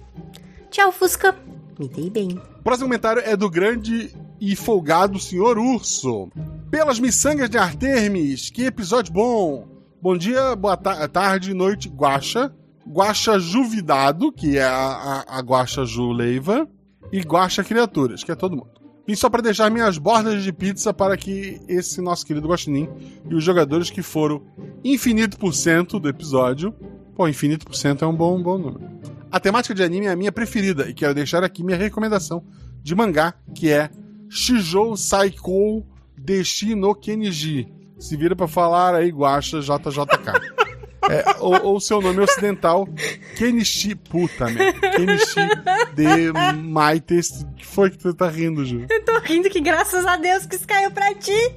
Tchau, 0.72 0.92
Fusca. 0.92 1.36
Me 1.78 1.88
dei 1.88 2.10
bem. 2.10 2.42
Próximo 2.64 2.88
comentário 2.88 3.22
é 3.24 3.38
do 3.38 3.48
grande 3.48 4.10
e 4.40 4.56
folgado 4.56 5.20
Senhor 5.20 5.60
Urso. 5.60 6.32
Pelas 6.72 7.00
miçangas 7.00 7.48
de 7.48 7.60
Artemis, 7.60 8.50
que 8.50 8.66
episódio 8.66 9.14
bom! 9.14 9.71
Bom 10.02 10.18
dia, 10.18 10.56
boa 10.56 10.76
ta 10.76 11.08
tarde, 11.08 11.54
noite, 11.54 11.88
Guaxa. 11.88 12.52
Guaxa 12.88 13.38
Juvidado, 13.38 14.32
que 14.32 14.58
é 14.58 14.64
a, 14.64 15.26
a, 15.28 15.38
a 15.38 15.42
Guaxa 15.42 15.86
Ju 15.86 16.12
Leiva. 16.12 16.68
E 17.12 17.20
Guaxa 17.20 17.64
Criaturas, 17.64 18.24
que 18.24 18.32
é 18.32 18.36
todo 18.36 18.58
mundo. 18.58 18.72
Vim 19.06 19.14
só 19.14 19.30
para 19.30 19.44
deixar 19.44 19.70
minhas 19.70 20.00
bordas 20.00 20.42
de 20.42 20.52
pizza 20.52 20.92
para 20.92 21.16
que 21.16 21.62
esse 21.68 22.02
nosso 22.02 22.26
querido 22.26 22.48
Guaxinim 22.48 22.90
e 23.30 23.36
os 23.36 23.44
jogadores 23.44 23.92
que 23.92 24.02
foram 24.02 24.42
infinito 24.84 25.38
por 25.38 25.54
cento 25.54 26.00
do 26.00 26.10
episódio. 26.10 26.74
Pô, 27.16 27.28
infinito 27.28 27.64
por 27.64 27.76
cento 27.76 28.04
é 28.04 28.08
um 28.08 28.16
bom, 28.16 28.40
um 28.40 28.42
bom 28.42 28.58
número. 28.58 28.90
A 29.32 29.40
temática 29.40 29.76
de 29.76 29.84
anime 29.84 30.08
é 30.08 30.12
a 30.12 30.16
minha 30.16 30.32
preferida 30.32 30.90
e 30.90 30.96
quero 30.96 31.14
deixar 31.14 31.44
aqui 31.44 31.64
minha 31.64 31.78
recomendação 31.78 32.44
de 32.82 32.96
mangá, 32.96 33.36
que 33.54 33.70
é 33.70 33.92
Shijou 34.28 34.98
Saikou 34.98 35.86
Deshi 36.18 36.74
no 36.74 36.96
Kenji. 36.96 37.72
Se 38.02 38.18
vira 38.18 38.36
pra 38.36 38.48
falar 38.48 38.96
aí, 38.96 39.12
Guacha 39.12 39.62
JJK. 39.62 40.62
É, 41.10 41.24
ou, 41.40 41.66
ou 41.66 41.80
seu 41.80 42.02
nome 42.02 42.20
ocidental, 42.20 42.88
Kenichi. 43.38 43.96
Puta, 43.96 44.46
merda. 44.46 44.92
Kenichi 44.92 45.40
de 45.96 46.32
Maites. 46.58 47.42
O 47.44 47.54
que 47.54 47.66
foi 47.66 47.90
que 47.92 47.98
tu 47.98 48.14
tá 48.14 48.28
rindo, 48.28 48.66
Ju? 48.66 48.86
Eu 48.90 49.06
tô 49.06 49.20
rindo 49.20 49.50
que 49.50 49.62
graças 49.62 50.06
a 50.06 50.18
Deus 50.18 50.46
que 50.46 50.56
isso 50.56 50.68
caiu 50.68 50.92
pra 50.92 51.14
ti. 51.14 51.56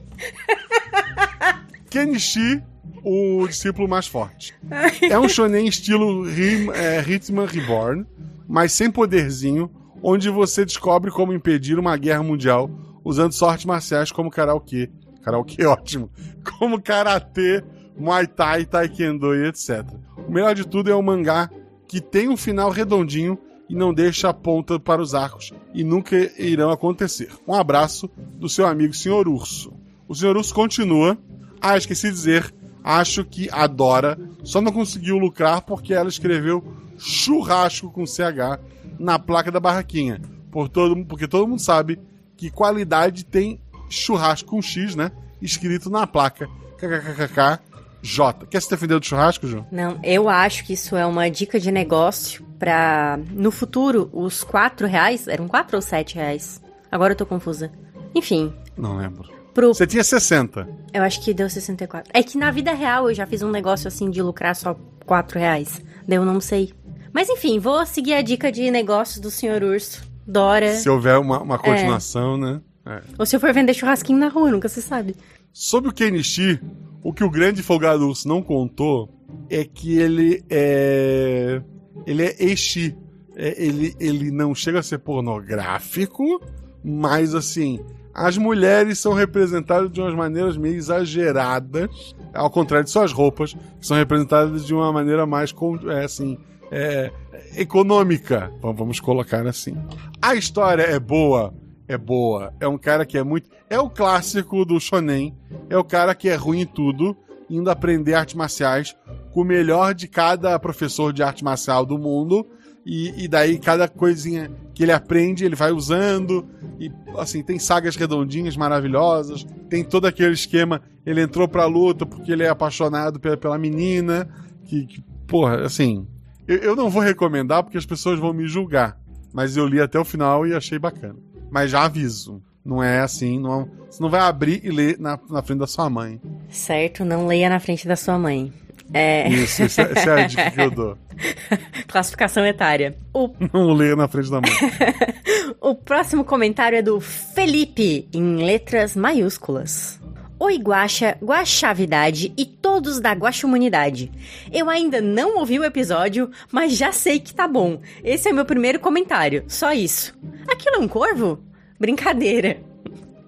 Kenichi, 1.88 2.62
o 3.02 3.46
discípulo 3.48 3.88
mais 3.88 4.06
forte. 4.06 4.54
É 5.02 5.18
um 5.18 5.28
shonen 5.28 5.66
estilo 5.66 6.26
é, 6.74 7.02
Hitman 7.02 7.46
Reborn, 7.46 8.06
mas 8.46 8.72
sem 8.72 8.90
poderzinho, 8.90 9.70
onde 10.02 10.28
você 10.28 10.64
descobre 10.64 11.10
como 11.10 11.32
impedir 11.32 11.78
uma 11.78 11.96
guerra 11.96 12.22
mundial 12.22 12.70
usando 13.02 13.32
sortes 13.32 13.64
marciais 13.64 14.12
como 14.12 14.30
karaokê. 14.30 14.90
Karaokê 15.24 15.64
ótimo. 15.66 16.10
Como 16.58 16.80
karatê, 16.80 17.64
muay 17.96 18.26
thai, 18.26 18.66
taekwondo 18.66 19.34
e 19.34 19.48
etc. 19.48 19.84
O 20.28 20.30
melhor 20.30 20.54
de 20.54 20.66
tudo 20.66 20.90
é 20.90 20.94
o 20.94 21.02
mangá 21.02 21.50
que 21.88 22.00
tem 22.00 22.28
um 22.28 22.36
final 22.36 22.70
redondinho 22.70 23.38
e 23.68 23.74
não 23.74 23.94
deixa 23.94 24.28
a 24.28 24.34
ponta 24.34 24.78
para 24.78 25.00
os 25.00 25.14
arcos 25.14 25.52
e 25.72 25.82
nunca 25.82 26.16
irão 26.40 26.70
acontecer. 26.70 27.30
Um 27.46 27.54
abraço 27.54 28.10
do 28.36 28.48
seu 28.48 28.66
amigo 28.66 28.94
Sr. 28.94 29.28
Urso. 29.28 29.72
O 30.06 30.14
Sr. 30.14 30.36
Urso 30.36 30.54
continua. 30.54 31.16
Ah, 31.60 31.76
esqueci 31.76 32.08
de 32.08 32.14
dizer. 32.14 32.54
Acho 32.82 33.24
que 33.24 33.48
a 33.50 33.66
Dora 33.66 34.18
só 34.42 34.60
não 34.60 34.70
conseguiu 34.70 35.16
lucrar 35.16 35.62
porque 35.62 35.94
ela 35.94 36.08
escreveu 36.08 36.62
churrasco 36.98 37.90
com 37.90 38.04
CH 38.04 38.60
na 38.98 39.18
placa 39.18 39.50
da 39.50 39.58
barraquinha. 39.58 40.20
Por 40.50 40.68
todo, 40.68 41.04
porque 41.06 41.26
todo 41.26 41.48
mundo 41.48 41.60
sabe 41.60 41.98
que 42.36 42.50
qualidade 42.50 43.24
tem 43.24 43.60
churrasco 43.94 44.48
com 44.48 44.62
X, 44.62 44.94
né? 44.94 45.10
Escrito 45.40 45.90
na 45.90 46.06
placa. 46.06 46.48
KKKK 46.78 47.74
J. 48.04 48.46
Quer 48.50 48.60
se 48.60 48.68
defender 48.68 49.00
do 49.00 49.04
churrasco, 49.06 49.46
Ju? 49.46 49.64
Não, 49.72 49.98
eu 50.02 50.28
acho 50.28 50.64
que 50.64 50.74
isso 50.74 50.94
é 50.94 51.06
uma 51.06 51.30
dica 51.30 51.58
de 51.58 51.72
negócio 51.72 52.44
pra. 52.58 53.18
No 53.30 53.50
futuro, 53.50 54.10
os 54.12 54.44
4 54.44 54.86
reais. 54.86 55.26
Eram 55.26 55.48
4 55.48 55.76
ou 55.76 55.82
7 55.82 56.16
reais? 56.16 56.62
Agora 56.92 57.14
eu 57.14 57.16
tô 57.16 57.24
confusa. 57.24 57.72
Enfim. 58.14 58.52
Não 58.76 58.98
lembro. 58.98 59.32
Pro... 59.54 59.72
Você 59.72 59.86
tinha 59.86 60.04
60. 60.04 60.68
Eu 60.92 61.02
acho 61.02 61.22
que 61.22 61.32
deu 61.32 61.48
64. 61.48 62.10
É 62.12 62.22
que 62.22 62.36
na 62.36 62.50
vida 62.50 62.74
real 62.74 63.08
eu 63.08 63.14
já 63.14 63.26
fiz 63.26 63.42
um 63.42 63.50
negócio 63.50 63.88
assim 63.88 64.10
de 64.10 64.20
lucrar 64.20 64.54
só 64.54 64.76
4 65.06 65.38
reais. 65.38 65.80
Daí 66.06 66.18
eu 66.18 66.26
não 66.26 66.40
sei. 66.40 66.74
Mas 67.10 67.30
enfim, 67.30 67.58
vou 67.58 67.86
seguir 67.86 68.14
a 68.14 68.22
dica 68.22 68.52
de 68.52 68.70
negócios 68.70 69.18
do 69.18 69.30
Sr. 69.30 69.62
Urso. 69.62 70.04
Dora. 70.26 70.74
Se 70.74 70.88
houver 70.90 71.18
uma, 71.18 71.40
uma 71.40 71.58
continuação, 71.58 72.34
é. 72.34 72.38
né? 72.38 72.60
É. 72.86 73.00
Ou 73.18 73.24
se 73.24 73.36
eu 73.36 73.40
for 73.40 73.52
vender 73.52 73.74
churrasquinho 73.74 74.18
na 74.18 74.28
rua, 74.28 74.50
nunca 74.50 74.68
se 74.68 74.82
sabe. 74.82 75.16
Sobre 75.52 75.90
o 75.90 75.92
Kenichi, 75.92 76.60
o 77.02 77.12
que 77.12 77.24
o 77.24 77.30
grande 77.30 77.62
folgado 77.62 78.06
urso 78.06 78.28
não 78.28 78.42
contou 78.42 79.08
é 79.48 79.64
que 79.64 79.98
ele 79.98 80.44
é. 80.50 81.62
Ele 82.06 82.22
é 82.24 82.36
Eishi. 82.38 82.96
É, 83.36 83.62
ele, 83.62 83.94
ele 83.98 84.30
não 84.30 84.54
chega 84.54 84.78
a 84.78 84.82
ser 84.82 84.98
pornográfico, 84.98 86.40
mas 86.84 87.34
assim, 87.34 87.80
as 88.14 88.38
mulheres 88.38 89.00
são 89.00 89.12
representadas 89.12 89.90
de 89.90 90.00
umas 90.00 90.14
maneiras 90.14 90.56
meio 90.56 90.76
exageradas, 90.76 92.14
ao 92.32 92.48
contrário 92.48 92.84
de 92.84 92.92
suas 92.92 93.10
roupas, 93.10 93.54
que 93.54 93.86
são 93.86 93.96
representadas 93.96 94.64
de 94.64 94.72
uma 94.72 94.92
maneira 94.92 95.26
mais 95.26 95.52
é, 95.90 96.04
assim, 96.04 96.38
é, 96.70 97.10
econômica, 97.56 98.52
vamos 98.60 99.00
colocar 99.00 99.44
assim. 99.48 99.76
A 100.22 100.36
história 100.36 100.82
é 100.82 101.00
boa, 101.00 101.52
é 101.86 101.98
boa. 101.98 102.52
É 102.60 102.66
um 102.66 102.78
cara 102.78 103.04
que 103.04 103.18
é 103.18 103.22
muito. 103.22 103.48
É 103.68 103.78
o 103.78 103.90
clássico 103.90 104.64
do 104.64 104.80
shonen. 104.80 105.34
É 105.68 105.76
o 105.76 105.84
cara 105.84 106.14
que 106.14 106.28
é 106.28 106.34
ruim 106.34 106.62
em 106.62 106.66
tudo, 106.66 107.16
indo 107.48 107.70
aprender 107.70 108.14
artes 108.14 108.34
marciais 108.34 108.96
com 109.32 109.42
o 109.42 109.44
melhor 109.44 109.94
de 109.94 110.08
cada 110.08 110.58
professor 110.58 111.12
de 111.12 111.22
arte 111.22 111.44
marcial 111.44 111.84
do 111.84 111.98
mundo. 111.98 112.46
E, 112.86 113.24
e, 113.24 113.28
daí 113.28 113.58
cada 113.58 113.88
coisinha 113.88 114.50
que 114.74 114.82
ele 114.82 114.92
aprende, 114.92 115.44
ele 115.44 115.56
vai 115.56 115.72
usando. 115.72 116.46
E 116.78 116.90
assim, 117.16 117.42
tem 117.42 117.58
sagas 117.58 117.96
redondinhas 117.96 118.56
maravilhosas. 118.56 119.46
Tem 119.70 119.82
todo 119.82 120.06
aquele 120.06 120.34
esquema. 120.34 120.82
Ele 121.04 121.22
entrou 121.22 121.48
pra 121.48 121.66
luta 121.66 122.04
porque 122.04 122.30
ele 122.30 122.42
é 122.42 122.48
apaixonado 122.48 123.18
pela, 123.18 123.36
pela 123.36 123.58
menina. 123.58 124.28
Que, 124.64 124.86
que 124.86 125.02
porra, 125.26 125.62
assim. 125.64 126.06
Eu, 126.46 126.58
eu 126.58 126.76
não 126.76 126.90
vou 126.90 127.02
recomendar 127.02 127.62
porque 127.62 127.78
as 127.78 127.86
pessoas 127.86 128.18
vão 128.18 128.34
me 128.34 128.46
julgar. 128.46 128.98
Mas 129.32 129.56
eu 129.56 129.66
li 129.66 129.80
até 129.80 129.98
o 129.98 130.04
final 130.04 130.46
e 130.46 130.54
achei 130.54 130.78
bacana. 130.78 131.16
Mas 131.54 131.70
já 131.70 131.84
aviso. 131.84 132.42
Não 132.64 132.82
é 132.82 132.98
assim, 132.98 133.38
não, 133.38 133.68
você 133.88 134.02
não 134.02 134.10
vai 134.10 134.22
abrir 134.22 134.60
e 134.64 134.70
ler 134.70 134.98
na, 134.98 135.16
na 135.30 135.40
frente 135.40 135.60
da 135.60 135.68
sua 135.68 135.88
mãe. 135.88 136.20
Certo, 136.48 137.04
não 137.04 137.28
leia 137.28 137.48
na 137.48 137.60
frente 137.60 137.86
da 137.86 137.94
sua 137.94 138.18
mãe. 138.18 138.52
É... 138.92 139.28
Isso, 139.28 139.62
essa, 139.62 139.82
essa 139.82 140.10
é 140.10 140.24
a 140.24 140.26
dica 140.26 140.50
que 140.50 140.60
eu 140.60 140.70
dou. 140.72 140.98
Classificação 141.86 142.44
etária. 142.44 142.96
O... 143.12 143.30
Não 143.52 143.72
leia 143.72 143.94
na 143.94 144.08
frente 144.08 144.30
da 144.30 144.40
mãe. 144.40 144.50
o 145.60 145.76
próximo 145.76 146.24
comentário 146.24 146.76
é 146.76 146.82
do 146.82 147.00
Felipe, 147.00 148.08
em 148.12 148.36
letras 148.44 148.96
maiúsculas. 148.96 150.00
Oi, 150.44 150.58
Guaxa, 150.58 151.16
Guaxavidade 151.22 152.30
e 152.36 152.44
todos 152.44 153.00
da 153.00 153.12
Guaxumunidade. 153.12 154.12
Eu 154.52 154.68
ainda 154.68 155.00
não 155.00 155.38
ouvi 155.38 155.58
o 155.58 155.64
episódio, 155.64 156.30
mas 156.52 156.76
já 156.76 156.92
sei 156.92 157.18
que 157.18 157.34
tá 157.34 157.48
bom. 157.48 157.80
Esse 158.04 158.28
é 158.28 158.32
meu 158.32 158.44
primeiro 158.44 158.78
comentário, 158.78 159.42
só 159.48 159.72
isso. 159.72 160.14
Aquilo 160.46 160.76
é 160.76 160.78
um 160.80 160.86
corvo? 160.86 161.42
Brincadeira. 161.80 162.62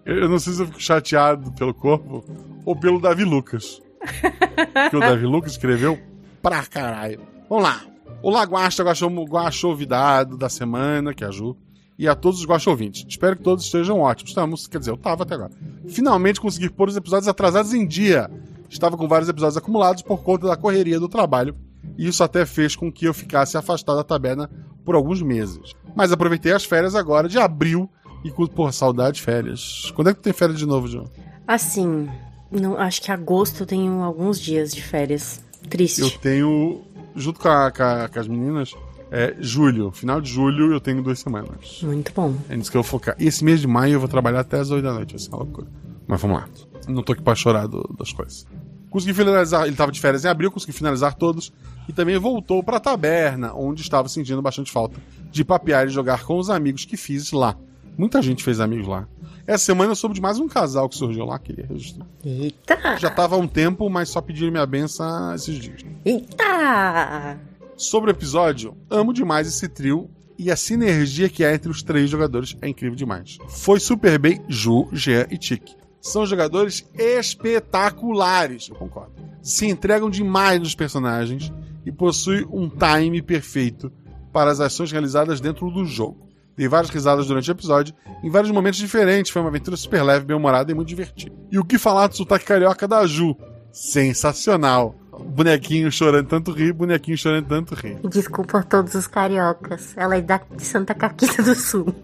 Eu 0.04 0.28
não 0.28 0.38
sei 0.38 0.52
se 0.52 0.60
eu 0.60 0.66
fico 0.66 0.78
chateado 0.78 1.50
pelo 1.52 1.72
corvo 1.72 2.22
ou 2.66 2.76
pelo 2.76 3.00
Davi 3.00 3.24
Lucas. 3.24 3.80
que 4.90 4.96
o 4.96 5.00
Davi 5.00 5.24
Lucas 5.24 5.52
escreveu 5.52 5.98
pra 6.42 6.66
caralho. 6.66 7.22
Vamos 7.48 7.64
lá. 7.64 7.80
Olá, 8.20 8.42
Guaxa, 8.42 8.84
Guaxovidado 8.84 10.36
da 10.36 10.50
semana, 10.50 11.14
que 11.14 11.24
é 11.24 11.28
a 11.28 11.30
Ju 11.30 11.56
e 11.98 12.06
a 12.06 12.14
todos 12.14 12.44
os 12.44 12.66
ouvintes. 12.66 13.04
Espero 13.08 13.36
que 13.36 13.42
todos 13.42 13.64
estejam 13.64 14.00
ótimos. 14.00 14.30
Estamos, 14.30 14.66
quer 14.66 14.78
dizer, 14.78 14.90
eu 14.90 14.96
tava 14.96 15.22
até 15.22 15.34
agora. 15.34 15.52
Finalmente 15.88 16.40
consegui 16.40 16.68
pôr 16.68 16.88
os 16.88 16.96
episódios 16.96 17.28
atrasados 17.28 17.72
em 17.72 17.86
dia. 17.86 18.30
Estava 18.68 18.96
com 18.96 19.08
vários 19.08 19.28
episódios 19.28 19.56
acumulados 19.56 20.02
por 20.02 20.22
conta 20.22 20.46
da 20.46 20.56
correria 20.56 20.98
do 20.98 21.08
trabalho, 21.08 21.56
e 21.96 22.08
isso 22.08 22.22
até 22.22 22.44
fez 22.44 22.74
com 22.74 22.90
que 22.90 23.06
eu 23.06 23.14
ficasse 23.14 23.56
afastado 23.56 23.96
da 23.96 24.04
taberna 24.04 24.50
por 24.84 24.94
alguns 24.94 25.22
meses. 25.22 25.72
Mas 25.94 26.12
aproveitei 26.12 26.52
as 26.52 26.64
férias 26.64 26.94
agora 26.94 27.28
de 27.28 27.38
abril 27.38 27.88
e 28.24 28.30
porra, 28.48 28.72
saudade 28.72 29.16
de 29.16 29.22
férias. 29.22 29.92
Quando 29.94 30.10
é 30.10 30.14
que 30.14 30.20
tu 30.20 30.24
tem 30.24 30.32
férias 30.32 30.58
de 30.58 30.66
novo, 30.66 30.88
João? 30.88 31.04
Assim, 31.46 32.08
não, 32.50 32.76
acho 32.76 33.00
que 33.00 33.12
agosto 33.12 33.62
eu 33.62 33.66
tenho 33.66 34.02
alguns 34.02 34.40
dias 34.40 34.72
de 34.72 34.82
férias. 34.82 35.40
Triste. 35.70 36.00
Eu 36.00 36.10
tenho, 36.10 36.82
junto 37.14 37.40
com, 37.40 37.48
a, 37.48 37.70
com, 37.70 37.82
a, 37.82 38.08
com 38.08 38.18
as 38.18 38.28
meninas, 38.28 38.74
é 39.10 39.34
julho. 39.38 39.90
Final 39.90 40.20
de 40.20 40.30
julho 40.30 40.72
eu 40.72 40.80
tenho 40.80 41.02
duas 41.02 41.18
semanas. 41.18 41.80
Muito 41.82 42.12
bom. 42.12 42.34
É 42.48 42.56
nisso 42.56 42.70
que 42.70 42.76
eu 42.76 42.82
vou 42.82 42.90
focar. 42.90 43.16
E 43.18 43.26
esse 43.26 43.44
mês 43.44 43.60
de 43.60 43.66
maio 43.66 43.94
eu 43.94 44.00
vou 44.00 44.08
trabalhar 44.08 44.40
até 44.40 44.58
as 44.58 44.70
8 44.70 44.82
da 44.82 44.92
noite, 44.92 45.10
vai 45.12 45.18
ser 45.18 45.28
uma 45.30 45.38
loucura. 45.38 45.66
Mas 46.06 46.20
vamos 46.20 46.38
lá. 46.38 46.48
Não 46.88 47.02
tô 47.02 47.12
aqui 47.12 47.22
pra 47.22 47.34
chorar 47.34 47.66
do, 47.66 47.82
das 47.98 48.12
coisas. 48.12 48.46
Consegui 48.90 49.12
finalizar, 49.12 49.66
ele 49.66 49.76
tava 49.76 49.92
de 49.92 50.00
férias 50.00 50.24
em 50.24 50.28
abril, 50.28 50.50
consegui 50.50 50.72
finalizar 50.72 51.14
todos. 51.14 51.52
E 51.88 51.92
também 51.92 52.18
voltou 52.18 52.62
pra 52.62 52.80
taberna, 52.80 53.52
onde 53.54 53.82
estava 53.82 54.08
sentindo 54.08 54.40
bastante 54.42 54.72
falta 54.72 55.00
de 55.30 55.44
papear 55.44 55.86
e 55.86 55.90
jogar 55.90 56.24
com 56.24 56.38
os 56.38 56.48
amigos 56.50 56.84
que 56.84 56.96
fiz 56.96 57.32
lá. 57.32 57.56
Muita 57.98 58.20
gente 58.20 58.42
fez 58.44 58.60
amigos 58.60 58.86
lá. 58.86 59.06
Essa 59.46 59.64
semana 59.66 59.92
eu 59.92 59.96
soube 59.96 60.14
de 60.14 60.20
mais 60.20 60.38
um 60.38 60.48
casal 60.48 60.88
que 60.88 60.96
surgiu 60.96 61.24
lá, 61.24 61.38
queria 61.38 61.66
registrar. 61.66 62.06
Eita! 62.24 62.96
Já 62.98 63.10
tava 63.10 63.36
há 63.36 63.38
um 63.38 63.46
tempo, 63.46 63.88
mas 63.88 64.08
só 64.08 64.20
pediram 64.20 64.50
minha 64.50 64.66
benção 64.66 65.34
esses 65.34 65.54
dias. 65.56 65.82
Eita! 66.04 67.38
Sobre 67.76 68.10
o 68.10 68.12
episódio, 68.12 68.74
amo 68.88 69.12
demais 69.12 69.46
esse 69.46 69.68
trio 69.68 70.08
e 70.38 70.50
a 70.50 70.56
sinergia 70.56 71.28
que 71.28 71.44
há 71.44 71.54
entre 71.54 71.70
os 71.70 71.82
três 71.82 72.08
jogadores 72.08 72.56
é 72.62 72.68
incrível 72.68 72.96
demais. 72.96 73.36
Foi 73.48 73.78
super 73.78 74.18
bem 74.18 74.42
Ju, 74.48 74.88
Jean 74.92 75.26
e 75.30 75.36
Tiki. 75.36 75.76
São 76.00 76.24
jogadores 76.24 76.88
espetaculares, 76.94 78.70
eu 78.70 78.76
concordo. 78.76 79.12
Se 79.42 79.66
entregam 79.66 80.08
demais 80.08 80.58
nos 80.58 80.74
personagens 80.74 81.52
e 81.84 81.92
possui 81.92 82.46
um 82.50 82.70
time 82.70 83.20
perfeito 83.20 83.92
para 84.32 84.50
as 84.50 84.58
ações 84.58 84.90
realizadas 84.90 85.38
dentro 85.38 85.70
do 85.70 85.84
jogo. 85.84 86.26
Dei 86.56 86.68
várias 86.68 86.90
risadas 86.90 87.26
durante 87.26 87.50
o 87.50 87.52
episódio, 87.52 87.94
em 88.24 88.30
vários 88.30 88.50
momentos 88.50 88.78
diferentes. 88.78 89.30
Foi 89.30 89.42
uma 89.42 89.50
aventura 89.50 89.76
super 89.76 90.02
leve, 90.02 90.24
bem-humorada 90.24 90.72
e 90.72 90.74
muito 90.74 90.88
divertida. 90.88 91.36
E 91.52 91.58
o 91.58 91.64
que 91.64 91.76
falar 91.76 92.06
do 92.06 92.16
sotaque 92.16 92.46
carioca 92.46 92.88
da 92.88 93.06
Ju? 93.06 93.36
Sensacional! 93.70 94.94
Bonequinho 95.24 95.90
chorando 95.90 96.28
tanto 96.28 96.52
rir, 96.52 96.72
bonequinho 96.72 97.16
chorando 97.16 97.46
tanto 97.46 97.74
rir. 97.74 97.98
Desculpa 98.08 98.58
a 98.58 98.62
todos 98.62 98.94
os 98.94 99.06
cariocas. 99.06 99.96
Ela 99.96 100.16
é 100.16 100.20
da 100.20 100.40
de 100.54 100.64
Santa 100.64 100.94
Caquita 100.94 101.42
do 101.42 101.54
Sul. 101.54 101.94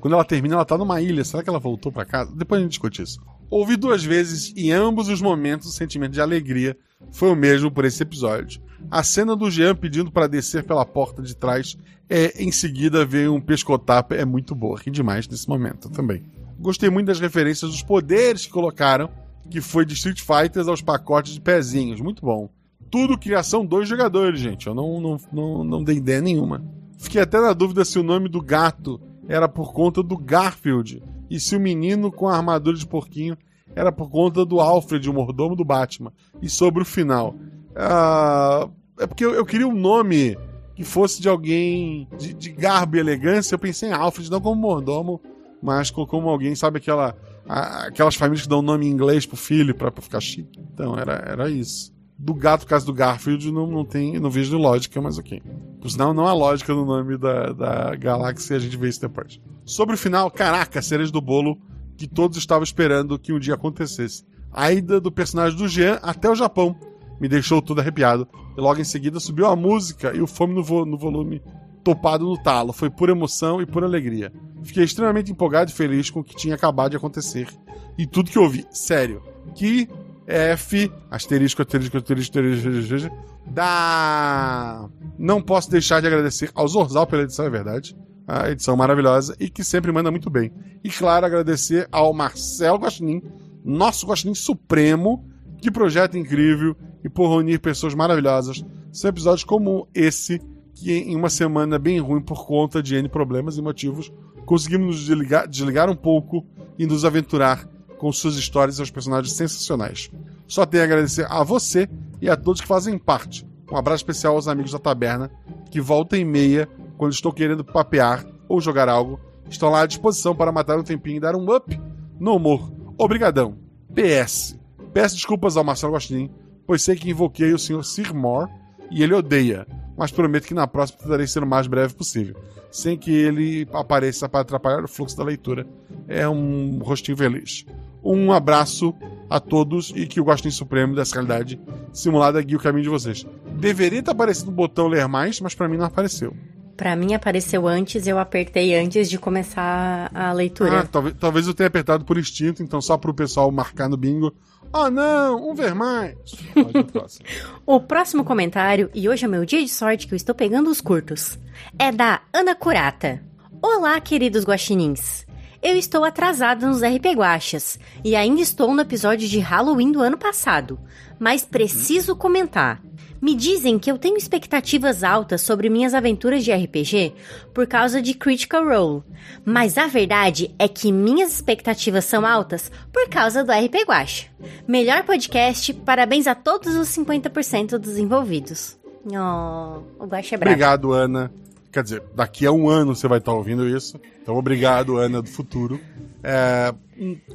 Quando 0.00 0.14
ela 0.14 0.24
termina, 0.24 0.54
ela 0.54 0.64
tá 0.64 0.78
numa 0.78 1.00
ilha. 1.00 1.22
Será 1.24 1.42
que 1.42 1.50
ela 1.50 1.58
voltou 1.58 1.92
para 1.92 2.06
casa? 2.06 2.32
Depois 2.34 2.58
a 2.58 2.62
gente 2.62 2.70
discute 2.72 3.02
isso. 3.02 3.20
Ouvi 3.50 3.76
duas 3.76 4.02
vezes 4.02 4.52
e 4.56 4.68
em 4.68 4.72
ambos 4.72 5.08
os 5.08 5.20
momentos 5.20 5.68
o 5.68 5.72
sentimento 5.72 6.12
de 6.12 6.20
alegria 6.20 6.76
foi 7.12 7.30
o 7.30 7.36
mesmo 7.36 7.70
por 7.70 7.84
esse 7.84 8.02
episódio. 8.02 8.62
A 8.90 9.02
cena 9.02 9.36
do 9.36 9.50
Jean 9.50 9.74
pedindo 9.74 10.10
para 10.10 10.26
descer 10.26 10.64
pela 10.64 10.86
porta 10.86 11.20
de 11.20 11.36
trás 11.36 11.76
é 12.08 12.42
em 12.42 12.50
seguida 12.50 13.04
ver 13.04 13.28
um 13.28 13.40
pescotapa 13.40 14.14
é 14.14 14.24
muito 14.24 14.54
boa. 14.54 14.78
Ri 14.78 14.90
demais 14.90 15.28
nesse 15.28 15.48
momento 15.48 15.90
também. 15.90 16.22
Gostei 16.58 16.90
muito 16.90 17.06
das 17.06 17.20
referências 17.20 17.70
dos 17.70 17.82
poderes 17.82 18.46
que 18.46 18.52
colocaram, 18.52 19.10
que 19.50 19.60
foi 19.60 19.84
de 19.84 19.94
Street 19.94 20.20
Fighters 20.20 20.68
aos 20.68 20.80
pacotes 20.80 21.34
de 21.34 21.40
pezinhos. 21.40 22.00
Muito 22.00 22.24
bom. 22.24 22.48
Tudo 22.90 23.18
criação 23.18 23.64
dois 23.64 23.88
jogadores, 23.88 24.40
gente. 24.40 24.66
Eu 24.66 24.74
não, 24.74 25.00
não, 25.00 25.16
não, 25.32 25.64
não 25.64 25.84
dei 25.84 25.96
ideia 25.96 26.20
nenhuma. 26.20 26.64
Fiquei 26.98 27.20
até 27.20 27.40
na 27.40 27.52
dúvida 27.52 27.84
se 27.84 27.98
o 27.98 28.02
nome 28.02 28.28
do 28.28 28.40
gato 28.40 29.00
era 29.28 29.48
por 29.48 29.72
conta 29.72 30.02
do 30.02 30.16
Garfield 30.16 31.02
e 31.30 31.38
se 31.38 31.56
o 31.56 31.60
menino 31.60 32.10
com 32.10 32.28
a 32.28 32.36
armadura 32.36 32.76
de 32.76 32.86
porquinho 32.86 33.36
era 33.74 33.92
por 33.92 34.10
conta 34.10 34.44
do 34.44 34.60
Alfred, 34.60 35.08
o 35.08 35.12
mordomo 35.12 35.54
do 35.54 35.64
Batman. 35.64 36.12
E 36.42 36.48
sobre 36.48 36.82
o 36.82 36.84
final. 36.84 37.34
Uh, 37.70 38.70
é 38.98 39.06
porque 39.06 39.24
eu, 39.24 39.32
eu, 39.32 39.46
queria 39.46 39.66
um 39.66 39.74
nome 39.74 40.36
que 40.74 40.82
fosse 40.82 41.22
de 41.22 41.28
alguém 41.28 42.08
de, 42.18 42.34
de, 42.34 42.50
garbo 42.50 42.96
e 42.96 43.00
elegância. 43.00 43.54
Eu 43.54 43.58
pensei 43.58 43.88
em 43.88 43.92
Alfred, 43.92 44.30
não 44.30 44.40
como 44.40 44.60
mordomo, 44.60 45.20
mas 45.62 45.90
como 45.90 46.28
alguém, 46.28 46.54
sabe 46.54 46.78
aquela. 46.78 47.16
Aquelas 47.52 48.14
famílias 48.14 48.42
que 48.42 48.48
dão 48.48 48.62
nome 48.62 48.86
em 48.86 48.90
inglês 48.90 49.26
pro 49.26 49.36
filho 49.36 49.74
pra, 49.74 49.90
pra 49.90 50.02
ficar 50.02 50.20
chique. 50.20 50.60
Então, 50.72 50.96
era, 50.96 51.14
era 51.14 51.50
isso. 51.50 51.92
Do 52.16 52.32
gato, 52.32 52.66
caso 52.66 52.86
do 52.86 52.92
Garfield, 52.92 53.50
não, 53.50 53.66
não 53.66 53.84
tem. 53.84 54.20
Não 54.20 54.30
vejo 54.30 54.56
lógica, 54.56 55.00
mas 55.00 55.18
ok. 55.18 55.42
Por 55.80 55.90
sinal, 55.90 56.14
não 56.14 56.26
há 56.26 56.32
lógica 56.32 56.72
no 56.72 56.84
nome 56.84 57.16
da, 57.16 57.52
da 57.52 57.96
galáxia, 57.96 58.56
a 58.56 58.60
gente 58.60 58.76
vê 58.76 58.88
isso 58.88 59.00
depois. 59.00 59.40
Sobre 59.64 59.94
o 59.94 59.98
final, 59.98 60.30
caraca, 60.30 60.80
cereja 60.80 61.10
do 61.10 61.20
bolo 61.20 61.58
que 61.96 62.06
todos 62.06 62.38
estavam 62.38 62.62
esperando 62.62 63.18
que 63.18 63.32
um 63.32 63.38
dia 63.38 63.54
acontecesse. 63.54 64.24
A 64.52 64.72
ida 64.72 65.00
do 65.00 65.10
personagem 65.10 65.58
do 65.58 65.66
Jean 65.66 65.98
até 66.02 66.30
o 66.30 66.34
Japão 66.34 66.76
me 67.20 67.28
deixou 67.28 67.60
todo 67.60 67.80
arrepiado. 67.80 68.28
E 68.56 68.60
logo 68.60 68.80
em 68.80 68.84
seguida 68.84 69.20
subiu 69.20 69.46
a 69.46 69.56
música 69.56 70.14
e 70.14 70.20
o 70.20 70.26
fome 70.26 70.54
no, 70.54 70.62
vo 70.62 70.84
no 70.84 70.96
volume 70.96 71.42
topado 71.82 72.24
no 72.24 72.36
talo. 72.36 72.72
Foi 72.72 72.90
pura 72.90 73.12
emoção 73.12 73.60
e 73.60 73.66
pura 73.66 73.86
alegria. 73.86 74.32
Fiquei 74.62 74.84
extremamente 74.84 75.32
empolgado 75.32 75.70
e 75.70 75.74
feliz 75.74 76.10
com 76.10 76.20
o 76.20 76.24
que 76.24 76.36
tinha 76.36 76.54
acabado 76.54 76.90
de 76.90 76.96
acontecer. 76.96 77.48
E 77.96 78.06
tudo 78.06 78.30
que 78.30 78.38
ouvi, 78.38 78.66
sério. 78.70 79.22
Que 79.54 79.88
F, 80.26 80.90
asterisco, 81.10 81.62
asterisco, 81.62 81.96
asterisco, 81.96 82.38
asterisco, 82.38 83.16
da. 83.46 84.88
Não 85.18 85.42
posso 85.42 85.70
deixar 85.70 86.00
de 86.00 86.06
agradecer 86.06 86.50
ao 86.54 86.68
Zorzal 86.68 87.06
pela 87.06 87.22
edição, 87.22 87.44
é 87.44 87.50
verdade. 87.50 87.96
A 88.26 88.50
edição 88.50 88.76
maravilhosa 88.76 89.34
e 89.40 89.50
que 89.50 89.64
sempre 89.64 89.90
manda 89.90 90.10
muito 90.10 90.30
bem. 90.30 90.52
E 90.84 90.90
claro, 90.90 91.26
agradecer 91.26 91.88
ao 91.90 92.12
Marcelo 92.12 92.78
Guaxinim, 92.78 93.22
nosso 93.64 94.06
Guaxinim 94.06 94.34
Supremo, 94.34 95.28
que 95.60 95.70
projeto 95.70 96.16
incrível 96.16 96.76
e 97.02 97.08
por 97.08 97.28
reunir 97.28 97.58
pessoas 97.58 97.94
maravilhosas. 97.94 98.64
São 98.92 99.10
episódios 99.10 99.42
como 99.42 99.88
esse, 99.92 100.40
que 100.80 100.92
em 100.92 101.14
uma 101.14 101.28
semana 101.28 101.78
bem 101.78 102.00
ruim 102.00 102.22
por 102.22 102.46
conta 102.46 102.82
de 102.82 102.96
N 102.96 103.08
problemas 103.08 103.58
e 103.58 103.62
motivos, 103.62 104.10
conseguimos 104.46 104.86
nos 104.86 105.00
desligar, 105.00 105.46
desligar 105.46 105.90
um 105.90 105.94
pouco 105.94 106.44
e 106.78 106.86
nos 106.86 107.04
aventurar 107.04 107.68
com 107.98 108.10
suas 108.10 108.36
histórias 108.36 108.74
e 108.74 108.76
seus 108.76 108.90
personagens 108.90 109.34
sensacionais. 109.34 110.10
Só 110.46 110.64
tenho 110.64 110.82
a 110.82 110.86
agradecer 110.86 111.26
a 111.28 111.44
você 111.44 111.86
e 112.20 112.30
a 112.30 112.36
todos 112.36 112.62
que 112.62 112.66
fazem 112.66 112.96
parte. 112.96 113.46
Um 113.70 113.76
abraço 113.76 114.02
especial 114.02 114.34
aos 114.34 114.48
amigos 114.48 114.72
da 114.72 114.78
taberna, 114.78 115.30
que 115.70 115.80
volta 115.80 116.16
e 116.16 116.24
meia, 116.24 116.66
quando 116.96 117.12
estou 117.12 117.30
querendo 117.30 117.62
papear 117.62 118.24
ou 118.48 118.58
jogar 118.60 118.88
algo, 118.88 119.20
estão 119.50 119.68
lá 119.68 119.82
à 119.82 119.86
disposição 119.86 120.34
para 120.34 120.50
matar 120.50 120.78
um 120.78 120.82
tempinho 120.82 121.18
e 121.18 121.20
dar 121.20 121.36
um 121.36 121.54
up 121.54 121.78
no 122.18 122.36
humor. 122.36 122.72
Obrigadão. 122.96 123.58
PS. 123.94 124.58
Peço 124.94 125.14
desculpas 125.14 125.56
ao 125.56 125.62
Marcelo 125.62 125.92
Gostin, 125.92 126.30
pois 126.66 126.82
sei 126.82 126.96
que 126.96 127.10
invoquei 127.10 127.52
o 127.52 127.58
Sr. 127.58 127.84
Sir 127.84 128.14
Moore 128.14 128.50
e 128.90 129.02
ele 129.02 129.14
odeia, 129.14 129.66
mas 130.00 130.10
prometo 130.10 130.46
que 130.46 130.54
na 130.54 130.66
próxima 130.66 130.98
tentarei 130.98 131.26
ser 131.26 131.42
o 131.42 131.46
mais 131.46 131.66
breve 131.66 131.92
possível, 131.92 132.34
sem 132.70 132.96
que 132.96 133.12
ele 133.12 133.68
apareça 133.70 134.26
para 134.30 134.40
atrapalhar 134.40 134.82
o 134.82 134.88
fluxo 134.88 135.14
da 135.14 135.22
leitura. 135.22 135.66
É 136.08 136.26
um 136.26 136.78
rostinho 136.78 137.18
feliz. 137.18 137.66
Um 138.02 138.32
abraço 138.32 138.94
a 139.28 139.38
todos 139.38 139.92
e 139.94 140.06
que 140.06 140.18
o 140.18 140.24
Gostinho 140.24 140.52
Supremo 140.52 140.94
dessa 140.94 141.16
realidade 141.16 141.60
simulada 141.92 142.40
guie 142.40 142.56
o 142.56 142.58
caminho 142.58 142.84
de 142.84 142.88
vocês. 142.88 143.26
Deveria 143.58 143.98
estar 143.98 144.12
aparecendo 144.12 144.48
o 144.48 144.52
botão 144.52 144.88
ler 144.88 145.06
mais, 145.06 145.38
mas 145.38 145.54
para 145.54 145.68
mim 145.68 145.76
não 145.76 145.84
apareceu. 145.84 146.34
Para 146.78 146.96
mim 146.96 147.12
apareceu 147.12 147.68
antes, 147.68 148.06
eu 148.06 148.18
apertei 148.18 148.74
antes 148.74 149.10
de 149.10 149.18
começar 149.18 150.10
a 150.14 150.32
leitura. 150.32 150.80
Ah, 150.80 150.86
talvez, 150.90 151.14
talvez 151.20 151.46
eu 151.46 151.52
tenha 151.52 151.66
apertado 151.66 152.06
por 152.06 152.16
instinto, 152.16 152.62
então 152.62 152.80
só 152.80 152.96
para 152.96 153.10
o 153.10 153.14
pessoal 153.14 153.52
marcar 153.52 153.86
no 153.86 153.98
bingo. 153.98 154.32
Ah, 154.72 154.82
oh, 154.82 154.90
não, 154.90 155.50
um 155.50 155.54
ver 155.54 155.74
mais. 155.74 156.14
o 157.66 157.80
próximo 157.80 158.24
comentário, 158.24 158.88
e 158.94 159.08
hoje 159.08 159.24
é 159.24 159.28
meu 159.28 159.44
dia 159.44 159.60
de 159.60 159.68
sorte 159.68 160.06
que 160.06 160.14
eu 160.14 160.16
estou 160.16 160.32
pegando 160.32 160.70
os 160.70 160.80
curtos, 160.80 161.36
é 161.76 161.90
da 161.90 162.22
Ana 162.32 162.54
Curata. 162.54 163.20
Olá, 163.60 164.00
queridos 164.00 164.44
guaxinins. 164.44 165.26
Eu 165.62 165.76
estou 165.76 166.04
atrasada 166.04 166.66
nos 166.66 166.80
RP 166.80 167.14
Guachas 167.14 167.78
e 168.02 168.16
ainda 168.16 168.40
estou 168.40 168.74
no 168.74 168.80
episódio 168.80 169.28
de 169.28 169.38
Halloween 169.40 169.92
do 169.92 170.00
ano 170.00 170.16
passado, 170.16 170.80
mas 171.18 171.44
preciso 171.44 172.16
comentar. 172.16 172.80
Me 173.20 173.34
dizem 173.34 173.78
que 173.78 173.90
eu 173.90 173.98
tenho 173.98 174.16
expectativas 174.16 175.04
altas 175.04 175.42
sobre 175.42 175.68
minhas 175.68 175.92
aventuras 175.92 176.42
de 176.42 176.50
RPG 176.50 177.12
por 177.52 177.66
causa 177.66 178.00
de 178.00 178.14
Critical 178.14 178.64
Role, 178.64 179.02
mas 179.44 179.76
a 179.76 179.86
verdade 179.86 180.54
é 180.58 180.66
que 180.66 180.90
minhas 180.90 181.34
expectativas 181.34 182.06
são 182.06 182.24
altas 182.24 182.72
por 182.90 183.10
causa 183.10 183.44
do 183.44 183.52
RP 183.52 183.84
Guacha. 183.86 184.28
Melhor 184.66 185.04
podcast, 185.04 185.74
parabéns 185.74 186.26
a 186.26 186.34
todos 186.34 186.74
os 186.74 186.88
50% 186.88 187.76
dos 187.76 187.98
envolvidos. 187.98 188.78
Oh, 189.04 189.82
o 190.02 190.06
Guacha 190.06 190.36
é 190.36 190.38
bravo. 190.38 190.54
Obrigado, 190.54 190.92
Ana. 190.92 191.30
Quer 191.72 191.82
dizer, 191.84 192.02
daqui 192.14 192.46
a 192.46 192.52
um 192.52 192.68
ano 192.68 192.94
você 192.94 193.06
vai 193.06 193.18
estar 193.18 193.32
ouvindo 193.32 193.68
isso. 193.68 194.00
Então, 194.22 194.36
obrigado, 194.36 194.96
Ana 194.96 195.22
do 195.22 195.28
futuro. 195.28 195.80
É, 196.22 196.74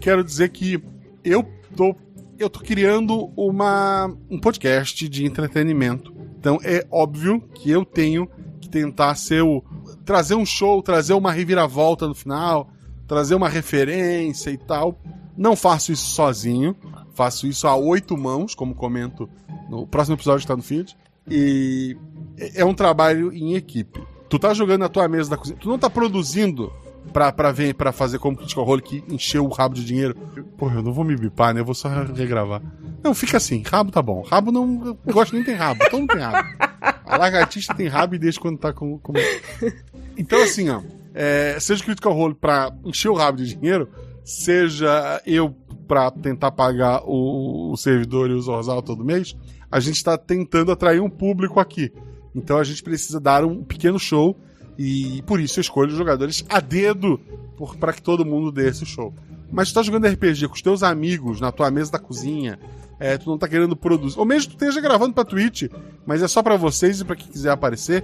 quero 0.02 0.24
dizer 0.24 0.50
que 0.50 0.84
eu 1.24 1.44
tô, 1.76 1.96
eu 2.38 2.50
tô 2.50 2.60
criando 2.60 3.32
uma, 3.36 4.14
um 4.30 4.40
podcast 4.40 5.08
de 5.08 5.26
entretenimento. 5.26 6.14
Então, 6.38 6.60
é 6.64 6.86
óbvio 6.92 7.42
que 7.54 7.72
eu 7.72 7.86
tenho 7.86 8.30
que 8.60 8.70
tentar 8.70 9.16
ser 9.16 9.42
o. 9.42 9.64
trazer 10.04 10.36
um 10.36 10.46
show, 10.46 10.82
trazer 10.82 11.14
uma 11.14 11.32
reviravolta 11.32 12.08
no 12.08 12.14
final, 12.14 12.70
trazer 13.08 13.36
uma 13.36 13.48
referência 13.50 14.50
e 14.50 14.58
tal. 14.58 15.00
Não 15.38 15.56
faço 15.56 15.92
isso 15.92 16.08
sozinho. 16.08 16.76
Faço 17.14 17.48
isso 17.48 17.66
a 17.66 17.76
oito 17.78 18.18
mãos, 18.18 18.54
como 18.54 18.76
comento 18.76 19.30
no 19.70 19.88
próximo 19.88 20.18
episódio 20.18 20.40
que 20.40 20.44
está 20.44 20.56
no 20.56 20.62
feed. 20.62 20.96
E 21.30 21.96
é 22.54 22.66
um 22.66 22.74
trabalho 22.74 23.32
em 23.32 23.56
equipe. 23.56 24.04
Tu 24.30 24.40
tá 24.40 24.54
jogando 24.54 24.82
na 24.82 24.90
tua 24.90 25.08
mesa 25.08 25.30
da 25.30 25.38
cozinha, 25.38 25.58
tu 25.60 25.70
não 25.70 25.78
tá 25.78 25.90
produzindo 25.90 26.72
pra, 27.14 27.32
pra, 27.32 27.52
ver, 27.52 27.74
pra 27.76 27.92
fazer 27.92 28.20
como 28.20 28.36
Critical 28.36 28.64
Role 28.64 28.82
que 28.82 29.04
encheu 29.10 29.46
o 29.46 29.50
rabo 29.50 29.76
de 29.76 29.86
dinheiro. 29.86 30.16
Porra, 30.58 30.76
eu 30.76 30.84
não 30.84 30.94
vou 30.94 31.06
me 31.06 31.16
bipar, 31.16 31.54
né? 31.54 31.62
Eu 31.62 31.66
vou 31.66 31.76
só 31.76 31.90
regravar. 31.90 32.62
Não, 33.04 33.14
fica 33.14 33.38
assim, 33.38 33.62
rabo 33.66 33.92
tá 33.92 34.02
bom. 34.02 34.22
Rabo 34.22 34.52
não. 34.52 34.98
Eu 35.06 35.14
gosto 35.14 35.34
nem 35.34 35.44
tem 35.44 35.56
rabo, 35.56 35.80
todo 35.90 36.00
mundo 36.00 36.14
tem 36.14 36.22
rabo. 36.22 36.50
A 37.06 37.18
lagartixa 37.18 37.74
tem 37.74 37.88
rabo 37.88 38.16
e 38.16 38.20
deixa 38.20 38.40
quando 38.40 38.58
tá 38.58 38.74
com. 38.74 38.98
com... 38.98 39.14
Então, 40.18 40.42
assim, 40.42 40.70
ó. 40.70 40.82
É, 41.14 41.58
seja 41.60 41.84
Critical 41.84 42.14
Role 42.14 42.36
pra 42.36 42.74
encher 42.84 43.10
o 43.10 43.14
rabo 43.14 43.38
de 43.38 43.56
dinheiro, 43.56 43.90
seja 44.24 45.22
eu 45.26 45.56
pra 45.88 46.12
tentar 46.12 46.52
pagar 46.52 47.04
o, 47.06 47.72
o 47.72 47.78
servidor 47.78 48.30
e 48.30 48.34
o 48.34 48.42
Zorzal 48.42 48.82
todo 48.82 49.06
mês, 49.06 49.36
a 49.72 49.80
gente 49.80 50.04
tá 50.04 50.18
tentando 50.18 50.72
atrair 50.72 51.00
um 51.00 51.10
público 51.10 51.60
aqui. 51.60 51.92
Então 52.36 52.58
a 52.58 52.64
gente 52.64 52.84
precisa 52.84 53.20
dar 53.20 53.46
um 53.46 53.64
pequeno 53.64 53.98
show 53.98 54.38
e 54.78 55.24
por 55.26 55.40
isso 55.40 55.60
eu 55.60 55.62
escolho 55.62 55.92
os 55.92 55.98
jogadores 55.98 56.46
a 56.50 56.60
dedo 56.60 57.20
para 57.80 57.94
que 57.94 58.02
todo 58.02 58.26
mundo 58.26 58.52
dê 58.52 58.68
esse 58.68 58.86
show. 58.86 59.14
Mas 59.52 59.70
tu 59.70 59.76
tá 59.76 59.84
jogando 59.84 60.08
RPG 60.08 60.48
com 60.48 60.56
os 60.56 60.62
teus 60.62 60.84
amigos 60.84 61.40
na 61.40 61.52
tua 61.52 61.72
mesa 61.72 61.92
da 61.92 62.00
cozinha, 62.00 62.60
é, 63.00 63.18
tu 63.18 63.30
não 63.30 63.38
tá 63.38 63.48
querendo 63.48 63.76
produzir, 63.76 64.20
ou 64.20 64.26
mesmo 64.26 64.52
tu 64.52 64.54
esteja 64.54 64.82
gravando 64.82 65.14
pra 65.14 65.24
Twitch, 65.24 65.72
mas 66.06 66.22
é 66.22 66.28
só 66.28 66.44
para 66.44 66.58
vocês 66.58 67.00
e 67.00 67.06
para 67.06 67.16
quem 67.16 67.28
quiser 67.28 67.52
aparecer. 67.52 68.04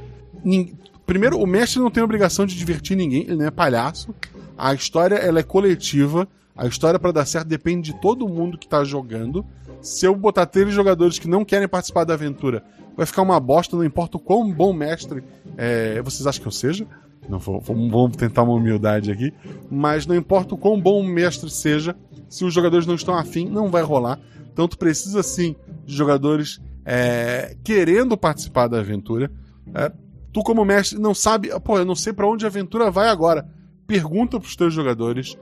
Primeiro, 1.06 1.38
o 1.40 1.46
mestre 1.46 1.80
não 1.80 1.92
tem 1.92 2.02
obrigação 2.02 2.46
de 2.46 2.56
divertir 2.56 2.96
ninguém, 2.96 3.24
ele 3.24 3.36
não 3.36 3.46
é 3.46 3.52
palhaço. 3.52 4.16
A 4.58 4.74
história 4.74 5.16
ela 5.16 5.40
é 5.40 5.44
coletiva, 5.44 6.28
a 6.56 6.68
história 6.68 7.00
para 7.00 7.12
dar 7.12 7.26
certo 7.26 7.48
depende 7.48 7.92
de 7.92 8.00
todo 8.00 8.28
mundo 8.30 8.58
que 8.58 8.68
tá 8.68 8.84
jogando. 8.84 9.46
Se 9.82 10.06
eu 10.06 10.16
botar 10.16 10.46
três 10.46 10.72
jogadores 10.74 11.18
que 11.18 11.28
não 11.28 11.44
querem 11.44 11.68
participar 11.68 12.04
da 12.04 12.14
aventura, 12.14 12.64
vai 12.96 13.06
ficar 13.06 13.22
uma 13.22 13.40
bosta, 13.40 13.76
não 13.76 13.84
importa 13.84 14.18
o 14.18 14.20
quão 14.20 14.52
bom 14.52 14.72
mestre 14.74 15.24
é, 15.58 16.02
vocês 16.02 16.28
acham 16.28 16.42
que 16.42 16.48
eu 16.48 16.52
seja. 16.52 16.88
Não 17.28 17.40
vou, 17.40 17.60
vamos, 17.60 18.16
tentar 18.18 18.44
uma 18.44 18.54
humildade 18.54 19.12
aqui. 19.12 19.34
Mas 19.70 20.06
não 20.06 20.16
importa 20.16 20.56
o 20.56 20.58
quão 20.58 20.80
bom 20.80 21.04
mestre 21.04 21.50
seja, 21.50 21.96
se 22.30 22.44
os 22.46 22.54
jogadores 22.54 22.86
não 22.86 22.96
estão 22.96 23.16
afim, 23.16 23.50
não 23.50 23.70
vai 23.70 23.82
rolar. 23.82 24.20
Então 24.52 24.68
tu 24.68 24.78
precisa 24.78 25.24
sim 25.24 25.56
de 25.86 25.96
jogadores 25.96 26.60
é, 26.86 27.56
querendo 27.64 28.18
participar 28.18 28.68
da 28.68 28.80
aventura. 28.80 29.32
É, 29.74 29.92
tu, 30.32 30.44
como 30.44 30.66
mestre, 30.66 31.00
não 31.00 31.14
sabe. 31.14 31.50
Pô, 31.62 31.78
eu 31.78 31.86
não 31.86 31.96
sei 31.96 32.14
para 32.14 32.28
onde 32.28 32.46
a 32.46 32.50
aventura 32.50 32.92
vai 32.92 33.08
agora. 33.08 33.48
Pergunta 33.88 34.40
pros 34.40 34.56
teus 34.56 34.74
jogadores. 34.74 35.38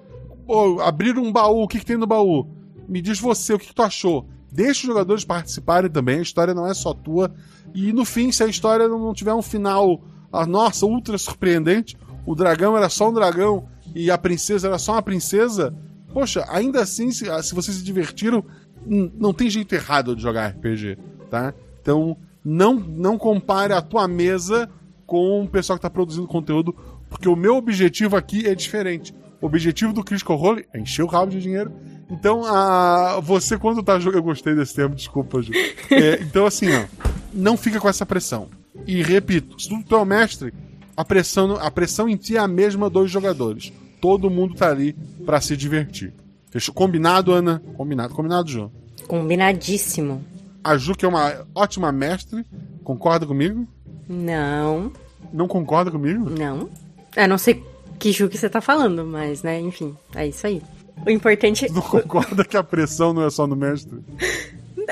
Pô, 0.46 0.82
abrir 0.82 1.18
um 1.18 1.32
baú, 1.32 1.64
o 1.64 1.68
que, 1.68 1.80
que 1.80 1.86
tem 1.86 1.98
no 1.98 2.08
baú? 2.08 2.59
Me 2.90 3.02
diz 3.02 3.20
você, 3.20 3.54
o 3.54 3.60
que, 3.60 3.68
que 3.68 3.76
tu 3.76 3.84
achou? 3.84 4.28
Deixa 4.52 4.82
os 4.82 4.88
jogadores 4.88 5.24
participarem 5.24 5.92
também, 5.92 6.20
a 6.20 6.24
história 6.24 6.54
não 6.54 6.66
é 6.66 6.74
só 6.74 6.94
tua. 6.94 7.32
E 7.74 7.94
no 7.94 8.04
fim, 8.04 8.32
se 8.32 8.44
a 8.44 8.48
história 8.48 8.88
não 8.88 9.14
tiver 9.14 9.34
um 9.34 9.44
final, 9.44 10.02
a 10.32 10.46
nossa, 10.46 10.86
ultra 10.86 11.18
surpreendente, 11.18 11.96
o 12.26 12.34
dragão 12.34 12.76
era 12.76 12.90
só 12.90 13.10
um 13.10 13.14
dragão 13.14 13.68
e 13.94 14.10
a 14.10 14.18
princesa 14.18 14.68
era 14.68 14.80
só 14.80 14.94
uma 14.94 15.02
princesa, 15.02 15.76
poxa, 16.12 16.44
ainda 16.50 16.82
assim, 16.82 17.12
se, 17.12 17.26
se 17.44 17.54
vocês 17.54 17.78
se 17.78 17.84
divertiram, 17.84 18.44
não 18.86 19.34
tem 19.34 19.50
jeito 19.50 19.74
errado 19.74 20.16
de 20.16 20.22
jogar 20.22 20.48
RPG, 20.48 20.98
tá? 21.30 21.54
Então, 21.82 22.18
não, 22.44 22.76
não 22.76 23.18
compare 23.18 23.74
a 23.74 23.82
tua 23.82 24.08
mesa 24.08 24.70
com 25.06 25.44
o 25.44 25.48
pessoal 25.48 25.78
que 25.78 25.80
está 25.80 25.90
produzindo 25.90 26.28
conteúdo, 26.28 26.76
porque 27.10 27.28
o 27.28 27.36
meu 27.36 27.56
objetivo 27.56 28.16
aqui 28.16 28.48
é 28.48 28.56
diferente. 28.56 29.14
O 29.42 29.46
objetivo 29.46 29.94
do 29.94 30.04
Critical 30.04 30.38
Role 30.38 30.66
é 30.74 30.80
encher 30.80 31.04
o 31.04 31.08
rabo 31.08 31.32
de 31.32 31.42
dinheiro. 31.42 31.72
Então, 32.10 32.44
a, 32.44 33.20
você, 33.20 33.58
quando 33.58 33.84
tá 33.84 34.00
jogando. 34.00 34.20
Eu 34.20 34.24
gostei 34.24 34.56
desse 34.56 34.76
tempo, 34.76 34.96
desculpa, 34.96 35.42
Ju. 35.42 35.52
É, 35.92 36.22
então, 36.22 36.46
assim, 36.46 36.68
ó, 36.74 36.86
não 37.34 37.56
fica 37.56 37.80
com 37.80 37.88
essa 37.88 38.06
pressão. 38.06 38.48
E 38.88 39.02
repito, 39.04 39.62
se 39.62 39.70
tu 39.84 39.96
é 39.96 40.00
o 40.00 40.06
mestre, 40.06 40.54
a 40.98 41.06
pressão, 41.06 41.56
a 41.56 41.70
pressão 41.70 42.10
em 42.10 42.16
ti 42.16 42.36
é 42.36 42.40
a 42.40 42.48
mesma 42.48 42.90
dos 42.90 43.12
jogadores. 43.12 43.72
Todo 44.02 44.30
mundo 44.30 44.56
tá 44.56 44.70
ali 44.70 44.94
para 45.26 45.40
se 45.40 45.56
divertir. 45.56 46.14
Fechou? 46.50 46.74
Combinado, 46.74 47.32
Ana? 47.32 47.62
Combinado. 47.78 48.14
Combinado, 48.14 48.50
Ju? 48.50 48.72
Combinadíssimo. 49.08 50.24
A 50.64 50.78
Ju, 50.78 50.96
que 50.96 51.06
é 51.06 51.08
uma 51.08 51.46
ótima 51.54 51.92
mestre, 51.92 52.46
concorda 52.84 53.26
comigo? 53.26 53.68
Não. 54.08 54.92
Não 55.32 55.48
concorda 55.48 55.92
comigo? 55.92 56.30
Não. 56.30 56.70
Eu 57.16 57.28
não 57.28 57.38
sei 57.38 57.64
que 58.00 58.12
Ju 58.12 58.30
que 58.30 58.38
você 58.38 58.50
tá 58.50 58.62
falando, 58.62 59.06
mas, 59.06 59.44
né, 59.44 59.60
enfim, 59.60 59.96
é 60.16 60.28
isso 60.28 60.48
aí. 60.48 60.62
O 61.06 61.10
importante. 61.10 61.68
Tu 61.68 61.74
não 61.74 61.82
concorda 61.82 62.44
que 62.46 62.58
a 62.58 62.64
pressão 62.64 63.14
não 63.14 63.26
é 63.26 63.30
só 63.30 63.48
no 63.48 63.56
mestre? 63.56 64.00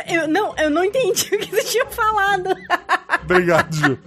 Eu 0.07 0.27
não, 0.27 0.55
eu 0.57 0.69
não 0.69 0.83
entendi 0.85 1.27
o 1.33 1.39
que 1.39 1.49
você 1.49 1.63
tinha 1.63 1.85
falado. 1.87 2.55
Obrigado, 3.23 3.73
Ju. 3.75 3.97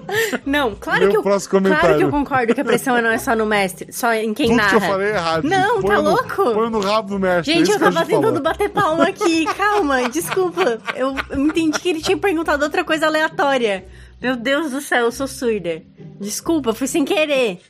Não, 0.46 0.74
claro 0.76 1.00
Meu 1.00 1.10
que 1.10 1.16
eu, 1.16 1.22
próximo 1.22 1.50
comentário. 1.50 1.80
claro 1.84 1.98
que 1.98 2.04
eu 2.04 2.10
concordo 2.10 2.54
que 2.54 2.60
a 2.60 2.64
pressão 2.64 3.02
não 3.02 3.10
é 3.10 3.18
só 3.18 3.34
no 3.34 3.44
mestre, 3.44 3.92
só 3.92 4.12
em 4.14 4.32
quem 4.32 4.46
Tudo 4.46 4.56
narra. 4.56 4.68
que 4.70 4.76
eu 4.76 4.80
falei 4.88 5.08
é 5.08 5.14
errado. 5.16 5.44
Não, 5.48 5.80
Põe 5.80 5.90
tá 5.90 6.02
no- 6.02 6.10
louco? 6.10 6.36
Põe 6.54 6.70
no 6.70 6.80
rabo 6.80 7.08
do 7.08 7.18
mestre. 7.18 7.52
é 7.52 7.56
Gente, 7.56 7.70
isso 7.70 7.84
eu 7.84 7.92
tava 7.92 8.06
tentando 8.06 8.40
bater 8.40 8.70
palma 8.70 9.08
aqui. 9.08 9.44
Calma, 9.58 10.08
desculpa. 10.08 10.78
Eu, 10.94 11.16
eu 11.28 11.40
entendi 11.46 11.78
que 11.80 11.88
ele 11.88 12.00
tinha 12.00 12.16
perguntado 12.16 12.62
outra 12.62 12.84
coisa 12.84 13.06
aleatória. 13.06 13.84
Meu 14.22 14.36
Deus 14.36 14.70
do 14.70 14.80
céu, 14.80 15.06
eu 15.06 15.12
sou 15.12 15.26
surda. 15.26 15.82
Desculpa, 16.20 16.72
foi 16.72 16.86
sem 16.86 17.04
querer. 17.04 17.60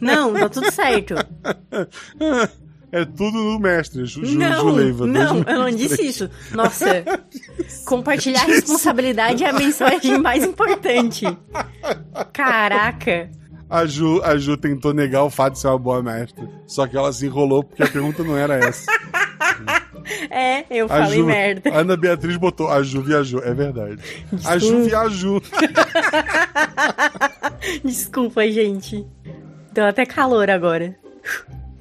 Não, 0.00 0.32
tá 0.34 0.48
tudo 0.48 0.70
certo. 0.72 1.14
É 2.92 3.06
tudo 3.06 3.38
no 3.38 3.58
mestre, 3.58 4.04
Ju, 4.04 4.20
não, 4.20 4.60
Juleiva. 4.60 5.06
não, 5.06 5.40
2023. 5.42 5.56
eu 5.56 5.62
não 5.62 5.70
disse 5.70 6.06
isso. 6.06 6.30
Nossa, 6.52 7.02
compartilhar 7.86 8.44
responsabilidade 8.44 9.42
é 9.42 9.48
a 9.48 9.52
mensagem 9.54 10.18
mais 10.18 10.44
importante. 10.44 11.24
Caraca. 12.34 13.30
A 13.70 13.86
Ju, 13.86 14.20
a 14.22 14.36
Ju 14.36 14.58
tentou 14.58 14.92
negar 14.92 15.24
o 15.24 15.30
fato 15.30 15.54
de 15.54 15.60
ser 15.60 15.68
uma 15.68 15.78
boa 15.78 16.02
mestre. 16.02 16.46
Só 16.66 16.86
que 16.86 16.94
ela 16.94 17.10
se 17.10 17.24
enrolou 17.24 17.64
porque 17.64 17.82
a 17.82 17.88
pergunta 17.88 18.22
não 18.22 18.36
era 18.36 18.56
essa. 18.56 18.84
É, 20.30 20.64
eu 20.68 20.86
A 20.86 20.88
falei 20.88 21.18
Ju, 21.20 21.26
merda. 21.26 21.70
Ana 21.72 21.96
Beatriz 21.96 22.36
botou, 22.36 22.68
a 22.68 22.82
Ju 22.82 23.00
viajou. 23.02 23.40
É 23.44 23.54
verdade. 23.54 24.02
A 24.44 24.58
Ju 24.58 24.82
viajou. 24.82 25.40
Desculpa, 27.84 28.44
gente. 28.50 29.06
Deu 29.72 29.84
até 29.84 30.04
calor 30.04 30.50
agora. 30.50 30.96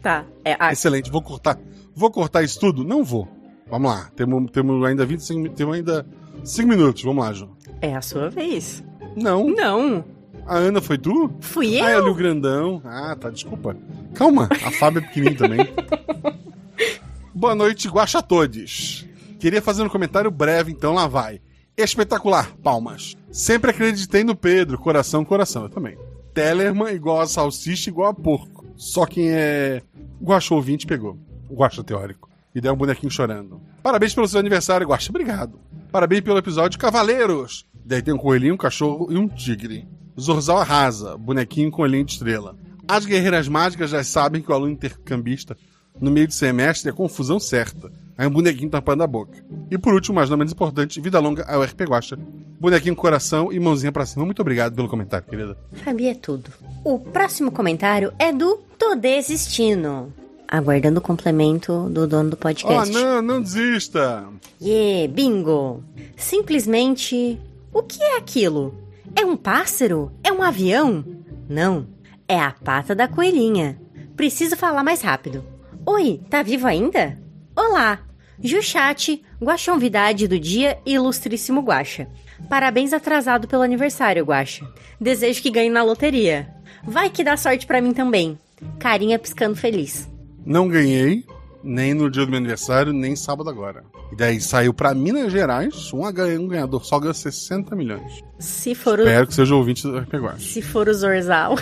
Tá, 0.01 0.25
é 0.43 0.55
a... 0.59 0.71
Excelente, 0.71 1.11
vou 1.11 1.21
cortar. 1.21 1.57
Vou 1.95 2.09
cortar 2.09 2.43
isso 2.43 2.59
tudo? 2.59 2.83
Não 2.83 3.03
vou. 3.03 3.27
Vamos 3.69 3.91
lá. 3.91 4.09
Temos, 4.15 4.49
temos 4.51 4.83
ainda 4.85 5.05
25 5.05 5.39
mi- 5.39 5.49
temos 5.49 5.75
ainda 5.75 6.05
5 6.43 6.67
minutos. 6.67 7.03
Vamos 7.03 7.23
lá, 7.23 7.31
Ju. 7.33 7.49
é 7.81 7.95
a 7.95 8.01
sua 8.01 8.29
vez. 8.29 8.83
Não. 9.15 9.47
Não, 9.49 10.03
A 10.45 10.55
Ana 10.57 10.81
foi 10.81 10.97
tu? 10.97 11.31
fui 11.41 11.79
Ah, 11.79 11.91
é 11.91 11.95
eu. 11.97 12.07
o 12.07 12.13
grandão. 12.15 12.81
Ah, 12.83 13.15
tá, 13.19 13.29
desculpa. 13.29 13.75
Calma, 14.13 14.49
a 14.65 14.71
Fábio 14.71 14.99
é 14.99 15.01
pequenininho 15.01 15.37
também. 15.37 15.59
Boa 17.33 17.55
noite, 17.55 17.87
guaxa 17.87 18.21
todos. 18.21 19.05
Queria 19.39 19.61
fazer 19.61 19.83
um 19.83 19.89
comentário 19.89 20.29
breve, 20.29 20.71
então 20.71 20.93
lá 20.93 21.07
vai. 21.07 21.41
Espetacular, 21.77 22.51
palmas. 22.61 23.15
Sempre 23.31 23.71
acreditei 23.71 24.23
no 24.23 24.35
Pedro, 24.35 24.77
coração, 24.77 25.23
coração, 25.23 25.63
eu 25.63 25.69
também. 25.69 25.97
Tellerman 26.33 26.93
igual 26.93 27.21
a 27.21 27.27
salsicha, 27.27 27.89
igual 27.89 28.09
a 28.09 28.13
porco. 28.13 28.50
Só 28.81 29.05
quem 29.05 29.29
é 29.29 29.83
guaxa 30.19 30.55
ouvinte 30.55 30.87
pegou. 30.87 31.15
O 31.47 31.53
guaxa 31.53 31.83
teórico. 31.83 32.27
E 32.53 32.59
deu 32.59 32.73
um 32.73 32.75
bonequinho 32.75 33.11
chorando. 33.11 33.61
Parabéns 33.83 34.15
pelo 34.15 34.27
seu 34.27 34.39
aniversário, 34.39 34.87
guaxa. 34.87 35.11
Obrigado. 35.11 35.59
Parabéns 35.91 36.21
pelo 36.21 36.39
episódio 36.39 36.79
Cavaleiros. 36.79 37.63
Daí 37.85 38.01
tem 38.01 38.11
um 38.11 38.17
coelhinho, 38.17 38.55
um 38.55 38.57
cachorro 38.57 39.07
e 39.11 39.15
um 39.15 39.27
tigre. 39.27 39.87
Zorzal 40.19 40.57
arrasa, 40.57 41.15
bonequinho 41.15 41.69
com 41.69 41.83
olhinho 41.83 42.03
de 42.03 42.13
estrela. 42.13 42.57
As 42.87 43.05
guerreiras 43.05 43.47
mágicas 43.47 43.91
já 43.91 44.03
sabem 44.03 44.41
que 44.41 44.49
o 44.49 44.53
aluno 44.55 44.71
intercambista, 44.71 45.55
no 45.99 46.09
meio 46.09 46.27
do 46.27 46.33
semestre, 46.33 46.89
é 46.89 46.91
confusão 46.91 47.39
certa. 47.39 47.91
Aí 48.21 48.27
um 48.27 48.29
bonequinho 48.29 48.69
tampando 48.69 49.01
a 49.01 49.07
boca. 49.07 49.43
E 49.71 49.79
por 49.79 49.95
último, 49.95 50.13
mas 50.17 50.29
não 50.29 50.37
menos 50.37 50.53
importante, 50.53 51.01
vida 51.01 51.17
longa 51.19 51.43
ao 51.51 51.63
RP 51.63 51.81
Guacha. 51.89 52.15
Bonequinho 52.59 52.95
coração 52.95 53.51
e 53.51 53.59
mãozinha 53.59 53.91
pra 53.91 54.05
cima. 54.05 54.23
Muito 54.23 54.39
obrigado 54.43 54.75
pelo 54.75 54.87
comentário, 54.87 55.25
querida. 55.27 55.57
Sabia 55.83 56.13
tudo. 56.13 56.51
O 56.85 56.99
próximo 56.99 57.51
comentário 57.51 58.13
é 58.19 58.31
do 58.31 58.57
Tô 58.77 58.93
Desistindo. 58.93 60.13
Aguardando 60.47 60.99
o 60.99 61.01
complemento 61.01 61.89
do 61.89 62.05
dono 62.05 62.29
do 62.29 62.33
Oh, 62.35 62.37
podcast. 62.37 62.93
não, 62.93 63.23
não 63.23 63.41
desista. 63.41 64.25
Yeah, 64.61 65.11
bingo! 65.11 65.83
Simplesmente. 66.15 67.39
O 67.73 67.81
que 67.81 68.03
é 68.03 68.17
aquilo? 68.17 68.75
É 69.15 69.25
um 69.25 69.35
pássaro? 69.35 70.11
É 70.23 70.31
um 70.31 70.43
avião? 70.43 71.03
Não, 71.49 71.87
é 72.27 72.39
a 72.39 72.51
pata 72.51 72.93
da 72.93 73.07
coelhinha. 73.07 73.81
Preciso 74.15 74.55
falar 74.55 74.83
mais 74.83 75.01
rápido. 75.01 75.43
Oi, 75.87 76.21
tá 76.29 76.43
vivo 76.43 76.67
ainda? 76.67 77.17
Olá! 77.55 77.99
Juchat, 78.43 79.21
guaxonvidade 79.41 80.27
do 80.27 80.39
dia 80.39 80.77
e 80.85 80.93
ilustríssimo 80.93 81.61
guaxa. 81.61 82.07
Parabéns 82.49 82.91
atrasado 82.93 83.47
pelo 83.47 83.61
aniversário, 83.61 84.25
guaxa. 84.25 84.65
Desejo 84.99 85.41
que 85.41 85.51
ganhe 85.51 85.69
na 85.69 85.83
loteria. 85.83 86.49
Vai 86.83 87.09
que 87.09 87.23
dá 87.23 87.37
sorte 87.37 87.67
pra 87.67 87.81
mim 87.81 87.93
também. 87.93 88.37
Carinha 88.79 89.19
piscando 89.19 89.55
feliz. 89.55 90.09
Não 90.45 90.67
ganhei, 90.67 91.23
nem 91.63 91.93
no 91.93 92.09
dia 92.09 92.25
do 92.25 92.29
meu 92.31 92.39
aniversário, 92.39 92.91
nem 92.91 93.15
sábado 93.15 93.49
agora. 93.49 93.83
E 94.11 94.15
daí 94.15 94.41
saiu 94.41 94.73
pra 94.73 94.93
Minas 94.93 95.31
Gerais, 95.31 95.93
um, 95.93 96.11
ganha- 96.11 96.47
ganhador 96.47 96.83
só 96.83 96.99
ganhou 96.99 97.13
60 97.13 97.75
milhões. 97.75 98.21
Se 98.39 98.73
for 98.75 98.99
o, 98.99 99.03
Espero 99.03 99.27
que 99.27 99.33
seja 99.35 99.55
ouvinte 99.55 99.83
do 99.83 99.97
RP 99.99 100.13
Guacha. 100.15 100.39
se 100.39 100.61
for 100.61 100.89
o 100.89 100.93
Zorzal. 100.93 101.55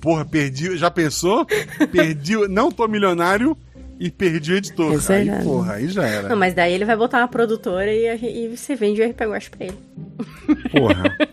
Porra, 0.00 0.24
perdi. 0.24 0.76
Já 0.76 0.90
pensou? 0.90 1.44
Perdi. 1.90 2.36
Não 2.48 2.70
tô 2.70 2.86
milionário 2.88 3.56
e 3.98 4.10
perdi 4.10 4.52
o 4.52 4.56
editor. 4.56 4.94
Isso 4.94 5.10
é 5.12 5.16
aí, 5.16 5.24
verdade. 5.24 5.44
porra, 5.44 5.72
aí 5.74 5.88
já 5.88 6.06
era. 6.06 6.28
Não, 6.28 6.36
mas 6.36 6.54
daí 6.54 6.72
ele 6.72 6.84
vai 6.84 6.96
botar 6.96 7.18
uma 7.18 7.28
produtora 7.28 7.92
e, 7.92 8.08
a- 8.08 8.14
e 8.16 8.48
você 8.56 8.74
vende 8.76 9.00
o 9.02 9.08
RP 9.08 9.20
Guacha 9.22 9.50
pra 9.50 9.66
ele. 9.66 9.78
Porra. 10.70 11.16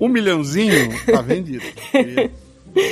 Um 0.00 0.08
milhãozinho 0.08 0.74
tá 1.06 1.22
vendido. 1.22 1.64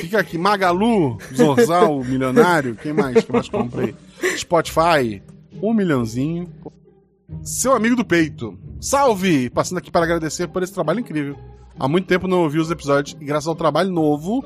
Fica 0.01 0.19
aqui, 0.21 0.39
Magalu, 0.39 1.19
Zorzal, 1.35 2.03
milionário. 2.03 2.75
Quem 2.77 2.93
mais? 2.93 3.23
Quem 3.25 3.33
mais 3.33 3.49
comprei? 3.49 3.95
Spotify, 4.37 5.23
um 5.63 5.73
milhãozinho. 5.75 6.49
Seu 7.43 7.75
amigo 7.75 7.95
do 7.95 8.05
peito. 8.05 8.59
Salve! 8.81 9.51
Passando 9.51 9.79
aqui 9.79 9.91
para 9.91 10.05
agradecer 10.05 10.49
por 10.49 10.63
esse 10.63 10.73
trabalho 10.73 11.01
incrível. 11.01 11.37
Há 11.79 11.87
muito 11.87 12.07
tempo 12.09 12.27
não 12.27 12.43
ouvi 12.43 12.59
os 12.59 12.71
episódios 12.71 13.17
e 13.21 13.25
graças 13.25 13.47
ao 13.47 13.55
trabalho 13.55 13.91
novo 13.93 14.43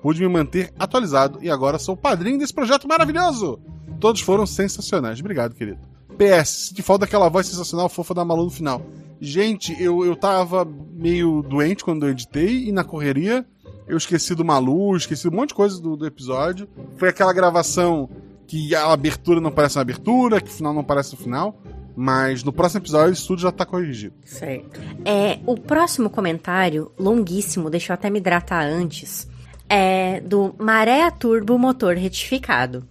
pude 0.00 0.20
me 0.22 0.28
manter 0.28 0.72
atualizado 0.78 1.40
e 1.42 1.50
agora 1.50 1.78
sou 1.78 1.96
padrinho 1.96 2.38
desse 2.38 2.54
projeto 2.54 2.86
maravilhoso. 2.86 3.58
Todos 4.00 4.20
foram 4.20 4.46
sensacionais. 4.46 5.20
Obrigado, 5.20 5.54
querido. 5.54 5.78
PS, 6.16 6.72
de 6.74 6.82
falta 6.82 7.06
daquela 7.06 7.28
voz 7.28 7.46
sensacional 7.46 7.88
fofa 7.88 8.14
da 8.14 8.24
Malu 8.24 8.44
no 8.44 8.50
final. 8.50 8.82
Gente, 9.20 9.80
eu, 9.80 10.04
eu 10.04 10.16
tava 10.16 10.64
meio 10.92 11.42
doente 11.42 11.84
quando 11.84 12.06
eu 12.06 12.10
editei 12.10 12.68
e 12.68 12.72
na 12.72 12.84
correria 12.84 13.44
eu 13.88 13.96
esqueci 13.96 14.34
do 14.34 14.44
Malu, 14.44 14.96
esqueci 14.96 15.26
um 15.26 15.32
monte 15.32 15.48
de 15.48 15.54
coisa 15.54 15.80
do, 15.80 15.96
do 15.96 16.06
episódio. 16.06 16.68
Foi 16.96 17.08
aquela 17.08 17.32
gravação 17.32 18.08
que 18.46 18.74
a 18.74 18.92
abertura 18.92 19.40
não 19.40 19.50
parece 19.50 19.76
uma 19.76 19.82
abertura, 19.82 20.40
que 20.40 20.48
o 20.48 20.52
final 20.52 20.74
não 20.74 20.84
parece 20.84 21.14
o 21.14 21.16
final. 21.16 21.58
Mas 21.96 22.44
no 22.44 22.52
próximo 22.52 22.80
episódio 22.80 23.12
isso 23.12 23.26
tudo 23.26 23.40
já 23.40 23.50
tá 23.50 23.66
corrigido. 23.66 24.14
Certo. 24.24 24.80
É, 25.04 25.40
o 25.46 25.56
próximo 25.56 26.08
comentário, 26.08 26.92
longuíssimo, 26.98 27.70
deixa 27.70 27.92
eu 27.92 27.94
até 27.94 28.08
me 28.08 28.18
hidratar 28.18 28.64
antes, 28.64 29.26
é 29.68 30.20
do 30.20 30.54
Maré 30.58 31.10
Turbo 31.10 31.58
Motor 31.58 31.96
Retificado. 31.96 32.86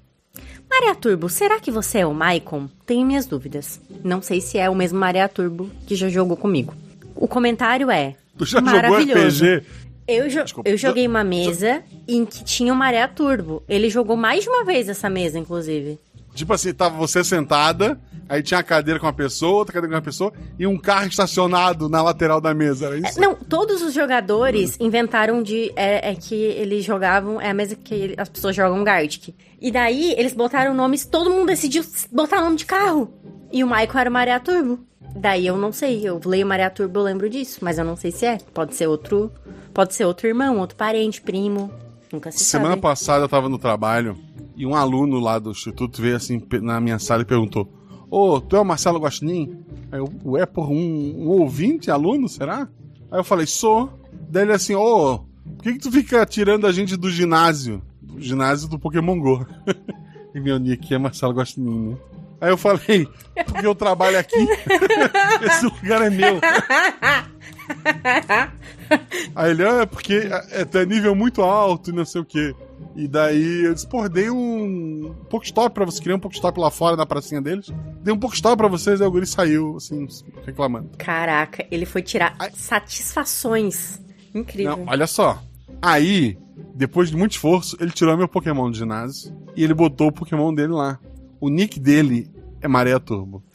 Maré 0.70 0.94
Turbo, 0.96 1.30
será 1.30 1.60
que 1.60 1.72
você 1.72 2.00
é 2.00 2.06
o 2.06 2.14
Maicon? 2.14 2.68
Tenho 2.86 3.06
minhas 3.06 3.26
dúvidas. 3.26 3.80
Não 4.04 4.22
sei 4.22 4.42
se 4.42 4.58
é 4.58 4.70
o 4.70 4.76
mesmo 4.76 5.00
Maré 5.00 5.28
Turbo 5.28 5.70
que 5.86 5.96
já 5.96 6.10
jogou 6.10 6.38
comigo. 6.38 6.74
O 7.16 7.28
comentário 7.28 7.90
é. 7.90 8.16
Tu 8.38 8.46
já 8.46 8.60
jogou 8.60 8.74
maravilhoso. 8.74 9.46
RPG? 9.46 9.66
Eu, 10.08 10.30
jo- 10.30 10.44
Desculpa. 10.44 10.70
eu 10.70 10.78
joguei 10.78 11.08
uma 11.08 11.24
mesa 11.24 11.84
em 12.08 12.26
que 12.26 12.44
tinha 12.44 12.72
o 12.72 12.76
Maré 12.76 13.06
Turbo. 13.08 13.64
Ele 13.68 13.90
jogou 13.90 14.16
mais 14.16 14.44
de 14.44 14.50
uma 14.50 14.64
vez 14.64 14.88
essa 14.88 15.10
mesa, 15.10 15.38
inclusive. 15.40 16.00
Tipo 16.34 16.54
assim, 16.54 16.74
tava 16.74 16.96
você 16.98 17.24
sentada, 17.24 18.00
aí 18.30 18.42
tinha 18.44 18.60
a 18.60 18.64
cadeira 18.64 19.00
com 19.00 19.06
uma 19.06 19.14
pessoa, 19.14 19.58
outra 19.60 19.74
cadeira 19.74 19.92
com 19.94 19.98
uma 19.98 20.02
pessoa, 20.06 20.34
e 20.58 20.66
um 20.68 20.78
carro 20.78 21.08
estacionado 21.08 21.90
na 21.90 22.02
lateral 22.02 22.40
da 22.42 22.54
mesa, 22.54 22.88
era 22.88 22.98
isso? 22.98 23.20
Não, 23.20 23.36
todos 23.36 23.82
os 23.82 23.94
jogadores 23.94 24.78
inventaram 24.80 25.42
de. 25.44 25.72
É, 25.76 26.12
é 26.12 26.16
que 26.16 26.36
eles 26.36 26.84
jogavam. 26.86 27.40
É 27.40 27.50
a 27.50 27.54
mesa 27.54 27.76
que 27.76 27.94
ele- 27.94 28.16
as 28.18 28.30
pessoas 28.30 28.56
jogam 28.56 28.84
Gartic. 28.84 29.34
E 29.62 29.72
daí 29.72 30.14
eles 30.18 30.34
botaram 30.34 30.74
nomes. 30.74 31.06
Todo 31.06 31.30
mundo 31.30 31.48
decidiu 31.48 31.84
botar 32.12 32.42
nome 32.42 32.58
de 32.58 32.66
carro. 32.66 33.12
E 33.52 33.64
o 33.64 33.68
Michael 33.68 33.98
era 34.00 34.10
o 34.10 34.14
Maria 34.14 34.40
Turbo. 34.40 34.80
Daí 35.16 35.48
eu 35.48 35.58
não 35.58 35.72
sei. 35.72 36.08
Eu 36.08 36.20
leio 36.26 36.46
Maria 36.46 36.70
Turbo, 36.70 37.00
eu 37.00 37.04
lembro 37.04 37.30
disso. 37.30 37.60
Mas 37.62 37.78
eu 37.78 37.86
não 37.86 37.96
sei 37.96 38.12
se 38.12 38.26
é. 38.26 38.38
Pode 38.54 38.76
ser 38.76 38.88
outro. 38.88 39.32
Pode 39.74 39.96
ser 39.96 40.06
outro 40.06 40.28
irmão, 40.28 40.60
outro 40.60 40.76
parente, 40.76 41.22
primo. 41.22 41.72
Nunca 42.12 42.32
se 42.32 42.44
Semana 42.44 42.72
sabe. 42.72 42.82
passada 42.82 43.24
eu 43.26 43.30
tava 43.30 43.50
no 43.50 43.58
trabalho 43.58 44.18
e 44.56 44.66
um 44.66 44.74
aluno 44.76 45.20
lá 45.20 45.38
do 45.40 45.52
instituto 45.52 46.02
veio 46.02 46.16
assim 46.16 46.42
na 46.62 46.80
minha 46.80 47.00
sala 47.00 47.22
e 47.22 47.26
perguntou: 47.26 47.68
Ô, 48.10 48.40
tu 48.40 48.56
é 48.56 48.60
o 48.60 48.66
Marcelo 48.66 49.00
Guaxinim? 49.00 49.60
Aí 49.92 50.00
eu, 50.00 50.10
ué, 50.26 50.46
por 50.46 50.70
um, 50.70 50.76
um 50.76 51.30
ouvinte, 51.30 51.92
aluno, 51.92 52.30
será? 52.30 52.68
Aí 53.12 53.20
eu 53.20 53.24
falei, 53.24 53.46
sou. 53.46 53.92
Daí 54.30 54.44
ele 54.44 54.54
assim, 54.54 54.76
ô, 54.76 55.20
por 55.20 55.64
que, 55.64 55.74
que 55.74 55.80
tu 55.80 55.92
fica 55.92 56.26
tirando 56.26 56.68
a 56.68 56.72
gente 56.72 56.96
do 56.96 57.10
ginásio? 57.10 57.82
Do 58.02 58.22
ginásio 58.22 58.68
do 58.68 58.80
Pokémon 58.80 59.20
GO. 59.20 59.46
e 60.34 60.40
meu 60.40 60.58
nick 60.58 60.94
é 60.94 60.98
Marcelo 60.98 61.34
Guaxinim, 61.34 61.90
né? 61.90 61.98
Aí 62.40 62.52
eu 62.52 62.58
falei, 62.58 63.08
porque 63.46 63.66
eu 63.66 63.74
trabalho 63.74 64.20
aqui, 64.20 64.38
esse 65.42 65.66
lugar 65.66 66.04
é 66.04 66.10
meu. 66.10 66.40
Aí 69.36 69.52
ele, 69.52 69.66
ah, 69.66 69.82
é 69.82 69.86
porque 69.86 70.30
é, 70.52 70.62
é 70.62 70.86
nível 70.86 71.16
muito 71.16 71.42
alto 71.42 71.90
e 71.90 71.94
não 71.94 72.06
sei 72.06 72.22
o 72.22 72.26
quê. 72.26 72.56
E 72.98 73.08
daí 73.08 73.64
eu 73.64 73.76
disse, 73.76 73.88
pô, 73.88 74.10
dei 74.10 74.28
um 74.28 75.14
Pokestop 75.30 75.72
pra 75.72 75.86
você, 75.86 76.02
queria 76.02 76.16
um 76.16 76.20
Pokestop 76.20 76.60
lá 76.60 76.72
fora 76.72 76.96
na 76.96 77.06
pracinha 77.06 77.40
deles. 77.40 77.72
Dei 78.02 78.12
um 78.12 78.18
Pokestop 78.18 78.58
pra 78.58 78.68
vocês, 78.68 79.00
aí 79.00 79.08
o 79.08 79.12
guri 79.12 79.28
saiu, 79.28 79.78
assim, 79.78 80.08
reclamando. 80.44 80.90
Caraca, 80.98 81.64
ele 81.70 81.86
foi 81.86 82.02
tirar 82.02 82.36
satisfações. 82.56 84.02
Incrível. 84.34 84.78
Não, 84.78 84.86
olha 84.88 85.06
só. 85.06 85.40
Aí, 85.80 86.40
depois 86.74 87.12
de 87.12 87.16
muito 87.16 87.34
esforço, 87.34 87.78
ele 87.80 87.92
tirou 87.92 88.18
meu 88.18 88.28
Pokémon 88.28 88.72
do 88.72 88.76
ginásio 88.76 89.32
e 89.56 89.64
ele 89.64 89.76
botou 89.76 90.08
o 90.08 90.12
Pokémon 90.12 90.52
dele 90.52 90.74
lá. 90.74 91.00
O 91.40 91.50
nick 91.50 91.80
dele 91.80 92.32
é 92.62 92.68
Maré 92.68 92.98
Turbo. 92.98 93.44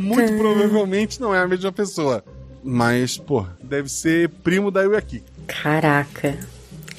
Muito 0.00 0.38
provavelmente 0.38 1.20
não 1.20 1.34
é 1.34 1.40
a 1.40 1.46
mesma 1.46 1.70
pessoa. 1.70 2.24
Mas, 2.62 3.18
pô, 3.18 3.44
deve 3.62 3.88
ser 3.88 4.28
primo 4.28 4.70
da 4.70 4.82
Yuaki. 4.82 5.22
Caraca. 5.46 6.38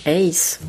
É 0.06 0.21
isso. 0.21 0.60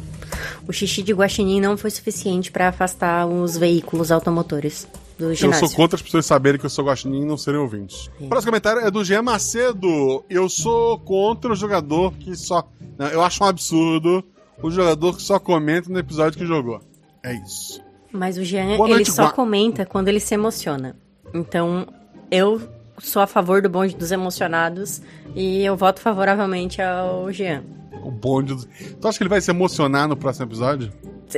O 0.67 0.73
xixi 0.73 1.03
de 1.03 1.13
guaxinim 1.13 1.61
não 1.61 1.77
foi 1.77 1.91
suficiente 1.91 2.51
pra 2.51 2.69
afastar 2.69 3.27
os 3.27 3.57
veículos 3.57 4.11
automotores 4.11 4.87
do 5.19 5.33
Eu 5.33 5.53
sou 5.53 5.71
contra 5.71 5.97
as 5.97 6.03
pessoas 6.03 6.27
saberem 6.27 6.59
que 6.59 6.67
eu 6.67 6.71
sou 6.71 6.85
guaxinim 6.85 7.23
e 7.23 7.25
não 7.25 7.37
serem 7.37 7.61
ouvintes. 7.61 8.09
O 8.21 8.29
próximo 8.29 8.51
comentário 8.51 8.83
é 8.83 8.91
do 8.91 9.05
Jean 9.05 9.23
Macedo. 9.23 10.25
Eu 10.29 10.49
sou 10.49 10.99
contra 10.99 11.53
o 11.53 11.57
jogador 11.57 12.13
que 12.15 12.37
só... 12.37 12.69
Não, 12.99 13.07
eu 13.09 13.23
acho 13.23 13.43
um 13.43 13.47
absurdo 13.47 14.25
o 14.63 14.71
jogador 14.71 15.17
que 15.17 15.23
só 15.23 15.39
comenta 15.39 15.91
no 15.91 15.99
episódio 15.99 16.39
que 16.39 16.47
jogou. 16.47 16.81
É 17.23 17.35
isso. 17.35 17.83
Mas 18.13 18.39
o 18.39 18.45
Jean, 18.45 18.77
Boa 18.77 18.89
ele 18.89 18.95
noite, 18.97 19.11
só 19.13 19.31
comenta 19.31 19.85
quando 19.85 20.09
ele 20.09 20.21
se 20.21 20.35
emociona. 20.35 20.97
Então, 21.33 21.87
eu 22.31 22.61
sou 22.99 23.23
a 23.23 23.27
favor 23.27 23.63
do 23.63 23.69
bonde 23.69 23.97
dos 23.97 24.13
emocionados 24.13 25.03
e 25.35 25.65
eu 25.65 25.77
voto 25.77 26.01
favoravelmente 26.01 26.81
ao 26.81 27.31
Jean. 27.33 27.63
O 28.03 28.11
bonde 28.11 28.55
do... 28.55 28.67
Tu 29.01 29.09
acha 29.09 29.19
que 29.19 29.23
ele 29.23 29.31
vai 29.31 29.41
se 29.41 29.51
emocionar 29.51 30.09
no 30.09 30.17
próximo 30.17 30.47
episódio? 30.47 30.93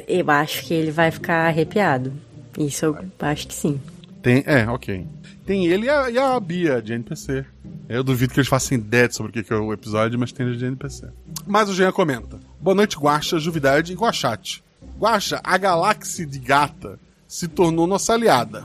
Eu 0.07 0.31
acho 0.31 0.65
que 0.65 0.75
ele 0.75 0.91
vai 0.91 1.11
ficar 1.11 1.47
arrepiado. 1.47 2.13
Isso 2.59 2.87
eu 2.87 2.99
acho 3.21 3.49
que 3.49 3.55
sim. 3.55 3.81
Tem, 4.23 4.43
é, 4.47 4.69
ok. 4.69 5.07
Tem 5.45 5.67
ele 5.67 5.87
e 5.87 5.91
a, 5.91 6.11
e 6.11 6.19
a 6.19 6.39
Bia, 6.41 6.83
de 6.83 6.93
NPC. 6.93 7.45
Eu 7.89 8.03
duvido 8.03 8.35
que 8.35 8.41
eles 8.41 8.49
façam 8.49 8.77
ideia 8.77 9.11
sobre 9.11 9.31
o 9.31 9.33
que 9.33 9.45
que 9.45 9.53
é 9.53 9.57
o 9.57 9.73
episódio, 9.73 10.19
mas 10.19 10.33
tem 10.33 10.51
de 10.53 10.65
NPC. 10.65 11.09
Mas 11.47 11.69
o 11.69 11.75
Jean 11.75 11.93
comenta. 11.93 12.41
Boa 12.61 12.75
noite, 12.75 12.99
Guaxa, 12.99 13.39
Juvidade 13.39 13.93
e 13.93 13.97
Guaxate. 13.97 14.65
Guaxa, 14.99 15.41
a 15.45 15.57
galáxia 15.57 16.27
de 16.27 16.41
gata 16.41 16.99
se 17.29 17.47
tornou 17.47 17.87
nossa 17.87 18.15
aliada. 18.15 18.65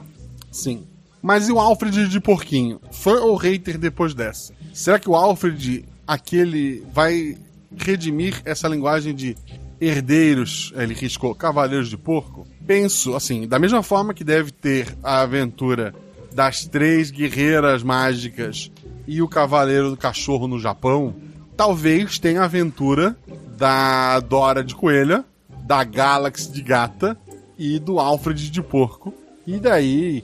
Sim. 0.51 0.87
Mas 1.21 1.47
e 1.47 1.51
o 1.51 1.59
Alfred 1.59 2.07
de 2.07 2.19
Porquinho? 2.19 2.79
Fã 2.91 3.19
ou 3.21 3.35
hater 3.35 3.77
depois 3.77 4.13
dessa? 4.13 4.53
Será 4.73 4.97
que 4.97 5.09
o 5.09 5.15
Alfred, 5.15 5.85
aquele, 6.07 6.83
vai 6.93 7.37
redimir 7.77 8.41
essa 8.43 8.67
linguagem 8.67 9.13
de 9.13 9.35
herdeiros, 9.79 10.73
ele 10.75 10.93
riscou, 10.93 11.35
cavaleiros 11.35 11.89
de 11.89 11.97
porco? 11.97 12.47
Penso, 12.65 13.15
assim, 13.15 13.47
da 13.47 13.59
mesma 13.59 13.83
forma 13.83 14.13
que 14.13 14.23
deve 14.23 14.51
ter 14.51 14.87
a 15.03 15.21
aventura 15.21 15.93
das 16.33 16.65
três 16.65 17.11
guerreiras 17.11 17.83
mágicas 17.83 18.71
e 19.07 19.21
o 19.21 19.27
cavaleiro 19.27 19.89
do 19.89 19.97
cachorro 19.97 20.47
no 20.47 20.59
Japão, 20.59 21.15
talvez 21.57 22.17
tenha 22.17 22.41
a 22.41 22.45
aventura 22.45 23.17
da 23.57 24.19
Dora 24.19 24.63
de 24.63 24.73
coelha, 24.73 25.25
da 25.63 25.83
Galaxy 25.83 26.51
de 26.51 26.61
gata 26.61 27.17
e 27.57 27.77
do 27.77 27.99
Alfred 27.99 28.49
de 28.49 28.61
porco. 28.61 29.13
E 29.45 29.59
daí, 29.59 30.23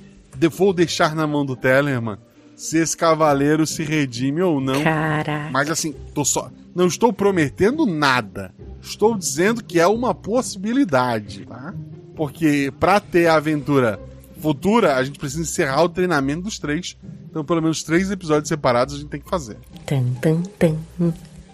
vou 0.50 0.74
deixar 0.74 1.16
na 1.16 1.26
mão 1.26 1.46
do 1.46 1.56
Tellerman 1.56 2.18
se 2.56 2.78
esse 2.78 2.98
cavaleiro 2.98 3.66
se 3.68 3.84
redime 3.84 4.42
ou 4.42 4.60
não. 4.60 4.84
Caraca. 4.84 5.50
Mas 5.52 5.70
assim, 5.70 5.94
tô 6.14 6.26
só. 6.26 6.52
Não 6.76 6.88
estou 6.88 7.14
prometendo 7.14 7.86
nada. 7.86 8.54
Estou 8.82 9.18
dizendo 9.18 9.64
que 9.64 9.80
é 9.80 9.88
uma 9.88 10.14
possibilidade, 10.14 11.46
tá? 11.46 11.74
Porque 12.16 12.74
pra 12.80 13.00
ter 13.00 13.28
a 13.28 13.36
aventura 13.36 14.00
futura, 14.40 14.96
a 14.96 15.04
gente 15.04 15.20
precisa 15.20 15.42
encerrar 15.42 15.84
o 15.84 15.90
treinamento 15.90 16.44
dos 16.44 16.60
três. 16.60 16.98
Então, 17.30 17.44
pelo 17.44 17.62
menos 17.62 17.84
três 17.84 18.10
episódios 18.10 18.50
separados 18.50 18.96
a 18.96 18.98
gente 18.98 19.10
tem 19.10 19.22
que 19.22 19.30
fazer. 19.30 19.58
Tan, 19.86 20.04
tan, 20.22 20.42
tan. 20.58 20.76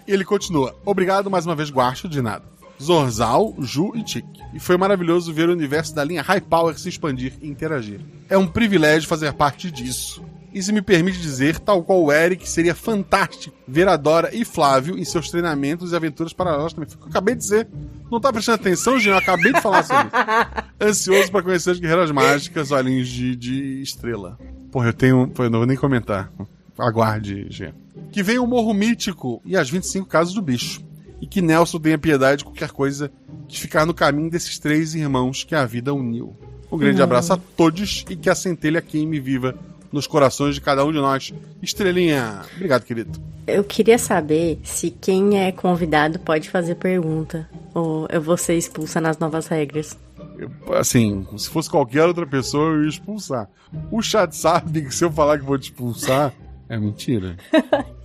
E 0.06 0.12
ele 0.12 0.24
continua. 0.24 0.74
Obrigado 0.84 1.30
mais 1.30 1.46
uma 1.46 1.54
vez, 1.54 1.70
Guacho, 1.70 2.08
de 2.08 2.22
nada. 2.22 2.44
Zorzal, 2.84 3.54
Ju 3.58 3.92
e 3.94 4.02
Tic. 4.02 4.24
E 4.52 4.60
foi 4.60 4.76
maravilhoso 4.76 5.32
ver 5.32 5.48
o 5.48 5.52
universo 5.52 5.94
da 5.94 6.04
linha 6.04 6.22
High 6.22 6.42
Power 6.42 6.78
se 6.78 6.88
expandir 6.88 7.32
e 7.40 7.48
interagir. 7.48 8.00
É 8.28 8.36
um 8.36 8.46
privilégio 8.46 9.08
fazer 9.08 9.32
parte 9.32 9.70
disso. 9.70 10.22
E 10.52 10.62
se 10.62 10.72
me 10.72 10.80
permite 10.80 11.20
dizer, 11.20 11.58
tal 11.58 11.82
qual 11.82 12.00
o 12.00 12.12
Eric, 12.12 12.48
seria 12.48 12.76
fantástico 12.76 13.56
ver 13.66 13.88
a 13.88 13.96
Dora 13.96 14.30
e 14.32 14.44
Flávio 14.44 14.96
em 14.96 15.04
seus 15.04 15.28
treinamentos 15.28 15.90
e 15.90 15.96
aventuras 15.96 16.32
paralelas 16.32 16.72
também. 16.72 16.88
Eu 16.92 17.08
acabei 17.08 17.34
de 17.34 17.40
dizer. 17.40 17.68
Não 18.08 18.20
tá 18.20 18.32
prestando 18.32 18.60
atenção? 18.60 18.96
Eu 18.98 19.16
acabei 19.16 19.52
de 19.52 19.60
falar 19.60 19.82
sobre 19.82 20.04
isso. 20.04 20.64
Ansioso 20.80 21.30
pra 21.32 21.42
conhecer 21.42 21.72
as 21.72 21.80
guerreiras 21.80 22.12
mágicas, 22.12 22.70
olhinhos 22.70 23.08
de, 23.08 23.34
de 23.34 23.82
estrela. 23.82 24.38
Porra, 24.70 24.90
eu 24.90 24.92
tenho. 24.92 25.26
Pô, 25.28 25.42
eu 25.42 25.50
não 25.50 25.58
vou 25.60 25.66
nem 25.66 25.76
comentar. 25.76 26.30
Aguarde, 26.78 27.46
Jean. 27.50 27.74
Que 28.12 28.22
venha 28.22 28.40
o 28.40 28.46
Morro 28.46 28.72
Mítico 28.72 29.42
e 29.44 29.56
as 29.56 29.68
25 29.68 30.06
Casas 30.06 30.34
do 30.34 30.42
Bicho. 30.42 30.80
E 31.20 31.26
que 31.26 31.40
Nelson 31.40 31.78
tenha 31.78 31.98
piedade 31.98 32.38
de 32.38 32.44
qualquer 32.44 32.70
coisa 32.70 33.10
que 33.48 33.58
ficar 33.58 33.86
no 33.86 33.94
caminho 33.94 34.30
desses 34.30 34.58
três 34.58 34.94
irmãos 34.94 35.44
que 35.44 35.54
a 35.54 35.64
vida 35.64 35.94
uniu. 35.94 36.36
Um 36.70 36.78
grande 36.78 37.00
abraço 37.00 37.32
a 37.32 37.38
todos 37.56 38.04
e 38.10 38.16
que 38.16 38.28
a 38.28 38.34
centelha 38.34 38.82
queime 38.82 39.20
viva 39.20 39.54
nos 39.92 40.08
corações 40.08 40.56
de 40.56 40.60
cada 40.60 40.84
um 40.84 40.90
de 40.90 40.98
nós. 40.98 41.32
Estrelinha. 41.62 42.42
Obrigado, 42.56 42.82
querido. 42.82 43.20
Eu 43.46 43.62
queria 43.62 43.96
saber 43.96 44.58
se 44.64 44.90
quem 44.90 45.38
é 45.38 45.52
convidado 45.52 46.18
pode 46.18 46.50
fazer 46.50 46.74
pergunta. 46.74 47.48
Ou 47.72 48.08
eu 48.10 48.20
vou 48.20 48.36
ser 48.36 48.56
expulsa 48.56 49.00
nas 49.00 49.18
novas 49.18 49.46
regras. 49.46 49.96
Eu, 50.36 50.50
assim, 50.74 51.24
se 51.36 51.48
fosse 51.48 51.70
qualquer 51.70 52.04
outra 52.06 52.26
pessoa, 52.26 52.72
eu 52.72 52.82
ia 52.82 52.88
expulsar. 52.88 53.48
O 53.90 54.02
chat 54.02 54.34
sabe 54.34 54.82
que 54.82 54.94
se 54.94 55.04
eu 55.04 55.12
falar 55.12 55.38
que 55.38 55.44
vou 55.44 55.58
te 55.58 55.70
expulsar, 55.70 56.32
é 56.68 56.76
mentira. 56.76 57.36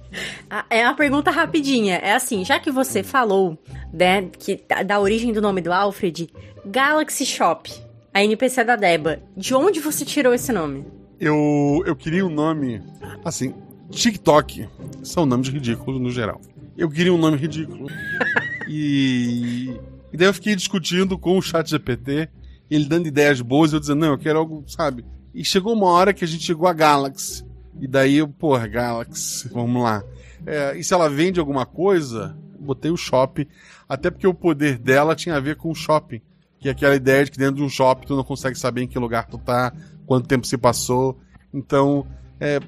É 0.70 0.84
uma 0.84 0.96
pergunta 0.96 1.32
rapidinha. 1.32 1.96
É 1.96 2.14
assim, 2.14 2.44
já 2.44 2.60
que 2.60 2.72
você 2.72 3.04
falou, 3.04 3.58
né, 3.94 4.24
que 4.38 4.64
da, 4.68 4.84
da 4.84 5.00
origem 5.00 5.32
do 5.32 5.42
nome 5.42 5.62
do 5.62 5.72
Alfred, 5.72 6.30
Galaxy 6.66 7.26
Shop, 7.26 7.72
a 8.14 8.24
NPC 8.24 8.64
da 8.64 8.76
Deba, 8.76 9.20
de 9.36 9.54
onde 9.54 9.80
você 9.80 10.04
tirou 10.04 10.34
esse 10.34 10.52
nome? 10.52 10.86
Eu, 11.20 11.84
eu 11.86 11.96
queria 11.96 12.26
um 12.26 12.30
nome. 12.30 12.82
Assim, 13.24 13.54
TikTok 13.92 14.68
são 15.04 15.26
nomes 15.26 15.50
ridículos 15.50 16.00
no 16.00 16.10
geral. 16.10 16.40
Eu 16.78 16.90
queria 16.90 17.14
um 17.14 17.18
nome 17.18 17.38
ridículo. 17.38 17.88
E 18.72 19.76
E 20.14 20.18
daí 20.18 20.28
eu 20.28 20.34
fiquei 20.34 20.56
discutindo 20.56 21.18
com 21.18 21.36
o 21.36 21.42
chat 21.42 21.68
GPT, 21.68 22.30
ele 22.70 22.86
dando 22.86 23.08
ideias 23.08 23.42
boas, 23.42 23.74
eu 23.74 23.80
dizendo, 23.80 24.02
não, 24.02 24.10
eu 24.10 24.18
quero 24.18 24.38
algo, 24.38 24.64
sabe? 24.68 25.04
E 25.34 25.44
chegou 25.44 25.74
uma 25.74 25.88
hora 25.88 26.14
que 26.14 26.24
a 26.24 26.28
gente 26.28 26.44
chegou 26.44 26.68
a 26.68 26.74
Galaxy. 26.74 27.44
E 27.80 27.88
daí 27.88 28.26
porra, 28.28 28.68
Galaxy, 28.68 29.48
vamos 29.50 29.82
lá. 29.82 30.04
É, 30.46 30.78
e 30.78 30.84
se 30.84 30.94
ela 30.94 31.10
vende 31.10 31.40
alguma 31.40 31.66
coisa, 31.66 32.38
botei 32.60 32.92
o 32.92 32.98
shopping. 32.98 33.46
Até 33.88 34.12
porque 34.12 34.28
o 34.28 34.34
poder 34.34 34.78
dela 34.78 35.16
tinha 35.16 35.36
a 35.36 35.40
ver 35.40 35.56
com 35.56 35.72
o 35.72 35.76
shopping. 35.76 36.22
Que 36.60 36.68
é 36.68 36.72
aquela 36.72 36.96
ideia 36.96 37.24
de 37.24 37.32
que 37.32 37.38
dentro 37.38 37.56
de 37.56 37.64
um 37.64 37.70
shopping 37.70 38.06
tu 38.06 38.16
não 38.16 38.24
consegue 38.24 38.58
saber 38.58 38.84
em 38.84 38.88
que 38.88 39.00
lugar 39.00 39.28
tu 39.28 39.38
tá, 39.38 39.74
quanto 40.06 40.28
tempo 40.28 40.46
se 40.46 40.58
passou. 40.58 41.18
Então, 41.54 42.06
é, 42.40 42.60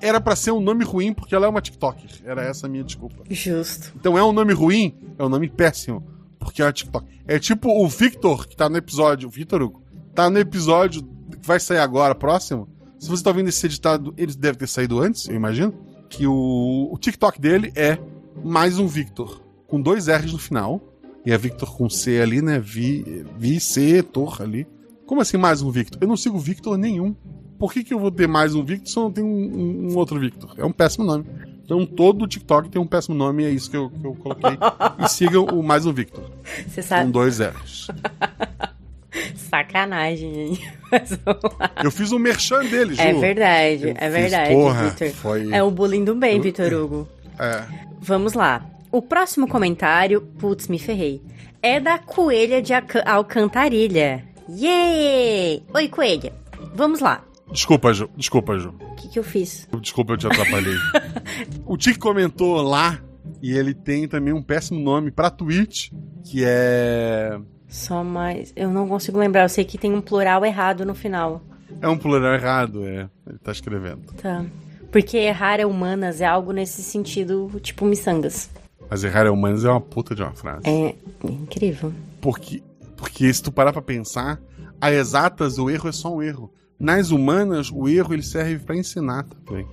era 0.00 0.20
para 0.20 0.36
ser 0.36 0.50
um 0.50 0.60
nome 0.60 0.84
ruim 0.84 1.12
porque 1.12 1.34
ela 1.34 1.46
é 1.46 1.48
uma 1.48 1.60
TikToker. 1.60 2.10
Era 2.24 2.42
essa 2.42 2.66
a 2.66 2.70
minha 2.70 2.84
desculpa. 2.84 3.22
Justo. 3.30 3.92
Então 3.96 4.18
é 4.18 4.24
um 4.24 4.32
nome 4.32 4.52
ruim? 4.52 4.96
É 5.18 5.24
um 5.24 5.28
nome 5.28 5.48
péssimo. 5.48 6.02
Porque 6.38 6.60
é 6.60 6.64
uma 6.64 6.72
TikTok. 6.72 7.06
É 7.26 7.38
tipo 7.38 7.70
o 7.70 7.88
Victor, 7.88 8.46
que 8.46 8.56
tá 8.56 8.68
no 8.68 8.76
episódio. 8.76 9.28
O 9.28 9.30
Victor 9.30 9.62
Hugo. 9.62 9.82
Tá 10.14 10.28
no 10.28 10.38
episódio 10.38 11.02
que 11.02 11.46
vai 11.46 11.58
sair 11.58 11.78
agora, 11.78 12.14
próximo. 12.14 12.68
Se 12.98 13.08
você 13.08 13.22
tá 13.22 13.30
ouvindo 13.30 13.48
esse 13.48 13.64
editado, 13.66 14.14
ele 14.16 14.34
deve 14.34 14.58
ter 14.58 14.66
saído 14.68 14.98
antes, 15.00 15.28
eu 15.28 15.34
imagino. 15.34 15.74
Que 16.08 16.26
o, 16.26 16.88
o 16.92 16.98
TikTok 16.98 17.40
dele 17.40 17.72
é 17.74 17.98
mais 18.44 18.78
um 18.78 18.86
Victor. 18.86 19.42
Com 19.66 19.80
dois 19.80 20.06
R's 20.08 20.32
no 20.32 20.38
final. 20.38 20.80
E 21.26 21.32
é 21.32 21.38
Victor 21.38 21.74
com 21.76 21.88
C 21.88 22.20
ali, 22.20 22.40
né? 22.42 22.58
Vi, 22.58 23.24
vi 23.38 23.58
C, 23.58 24.02
Tor 24.02 24.40
ali. 24.42 24.66
Como 25.06 25.20
assim 25.20 25.36
mais 25.36 25.60
um 25.62 25.70
Victor? 25.70 25.98
Eu 26.00 26.08
não 26.08 26.16
sigo 26.16 26.38
Victor 26.38 26.76
nenhum. 26.78 27.14
Por 27.58 27.72
que, 27.72 27.82
que 27.84 27.94
eu 27.94 27.98
vou 27.98 28.10
ter 28.10 28.26
mais 28.28 28.54
um 28.54 28.64
Victor 28.64 28.88
se 28.88 28.96
eu 28.98 29.04
não 29.04 29.12
tenho 29.12 29.26
um, 29.26 29.90
um- 29.92 29.96
outro 29.96 30.18
Victor? 30.20 30.54
É 30.58 30.64
um 30.64 30.72
péssimo 30.72 31.04
nome. 31.04 31.24
Então 31.64 31.86
todo 31.86 32.26
TikTok 32.26 32.68
tem 32.68 32.80
um 32.80 32.86
péssimo 32.86 33.14
nome, 33.14 33.42
é 33.44 33.50
isso 33.50 33.70
que 33.70 33.76
eu, 33.76 33.88
que 33.88 34.06
eu 34.06 34.14
coloquei. 34.14 34.50
e 34.98 35.08
sigam 35.08 35.46
o 35.46 35.62
mais 35.62 35.86
um 35.86 35.92
Victor. 35.94 36.30
Você 36.68 36.82
Com 36.82 36.88
sabe. 36.88 37.10
dois 37.10 37.38
R's. 37.40 37.88
Sacanagem, 39.36 40.58
lá. 41.58 41.70
Eu 41.82 41.90
fiz 41.90 42.12
um 42.12 42.18
merchan 42.18 42.64
dele, 42.66 42.94
Ju. 42.94 43.00
É 43.02 43.12
verdade, 43.12 43.88
Eu 43.88 43.94
é 43.96 44.10
fiz, 44.10 44.12
verdade, 44.12 44.54
porra, 44.54 44.88
Vitor. 44.90 45.10
foi- 45.10 45.52
É 45.52 45.62
o 45.62 45.70
bullying 45.70 46.04
do 46.04 46.14
bem, 46.14 46.40
Vitor 46.40 46.72
Hugo. 46.72 47.08
É. 47.38 47.62
Vamos 48.00 48.34
lá. 48.34 48.64
O 48.92 49.02
próximo 49.02 49.48
comentário, 49.48 50.20
putz, 50.38 50.68
me 50.68 50.78
ferrei. 50.78 51.20
É 51.62 51.80
da 51.80 51.98
Coelha 51.98 52.60
de 52.62 52.72
Alca- 52.74 53.02
Alcantarilha. 53.06 54.24
Yay! 54.48 55.62
Oi, 55.74 55.88
Coelha. 55.88 56.32
Vamos 56.74 57.00
lá. 57.00 57.24
Desculpa, 57.50 57.92
Ju. 57.92 58.08
Desculpa, 58.16 58.58
Ju. 58.58 58.74
O 58.80 58.94
que, 58.94 59.08
que 59.08 59.18
eu 59.18 59.24
fiz? 59.24 59.68
Desculpa, 59.80 60.12
eu 60.12 60.16
te 60.18 60.26
atrapalhei. 60.26 60.74
o 61.66 61.76
Tic 61.76 61.98
comentou 61.98 62.60
lá, 62.62 63.00
e 63.42 63.52
ele 63.56 63.74
tem 63.74 64.06
também 64.08 64.32
um 64.34 64.42
péssimo 64.42 64.78
nome 64.80 65.10
pra 65.10 65.30
Twitch, 65.30 65.90
que 66.24 66.42
é. 66.44 67.38
Só 67.74 68.04
mais. 68.04 68.52
Eu 68.54 68.70
não 68.70 68.86
consigo 68.86 69.18
lembrar. 69.18 69.42
Eu 69.42 69.48
sei 69.48 69.64
que 69.64 69.76
tem 69.76 69.92
um 69.92 70.00
plural 70.00 70.44
errado 70.44 70.86
no 70.86 70.94
final. 70.94 71.42
É 71.82 71.88
um 71.88 71.98
plural 71.98 72.34
errado, 72.34 72.86
é. 72.86 73.08
Ele 73.26 73.38
tá 73.42 73.50
escrevendo. 73.50 74.12
Tá. 74.12 74.44
Porque 74.92 75.16
errar 75.16 75.58
é 75.58 75.66
humanas 75.66 76.20
é 76.20 76.24
algo 76.24 76.52
nesse 76.52 76.84
sentido, 76.84 77.50
tipo 77.60 77.84
miçangas. 77.84 78.48
Mas 78.88 79.02
errar 79.02 79.26
é 79.26 79.30
humanos 79.30 79.64
é 79.64 79.70
uma 79.70 79.80
puta 79.80 80.14
de 80.14 80.22
uma 80.22 80.30
frase. 80.30 80.62
É 80.68 80.94
incrível. 81.24 81.92
Porque, 82.20 82.62
porque 82.96 83.32
se 83.34 83.42
tu 83.42 83.50
parar 83.50 83.72
pra 83.72 83.82
pensar, 83.82 84.40
a 84.80 84.92
exatas 84.92 85.58
o 85.58 85.68
erro 85.68 85.88
é 85.88 85.92
só 85.92 86.14
um 86.14 86.22
erro. 86.22 86.52
Nas 86.78 87.10
humanas, 87.10 87.72
o 87.72 87.88
erro 87.88 88.14
ele 88.14 88.22
serve 88.22 88.60
pra 88.60 88.76
ensinar 88.76 89.24
também. 89.24 89.66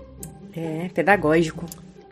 É 0.55 0.89
pedagógico. 0.89 1.67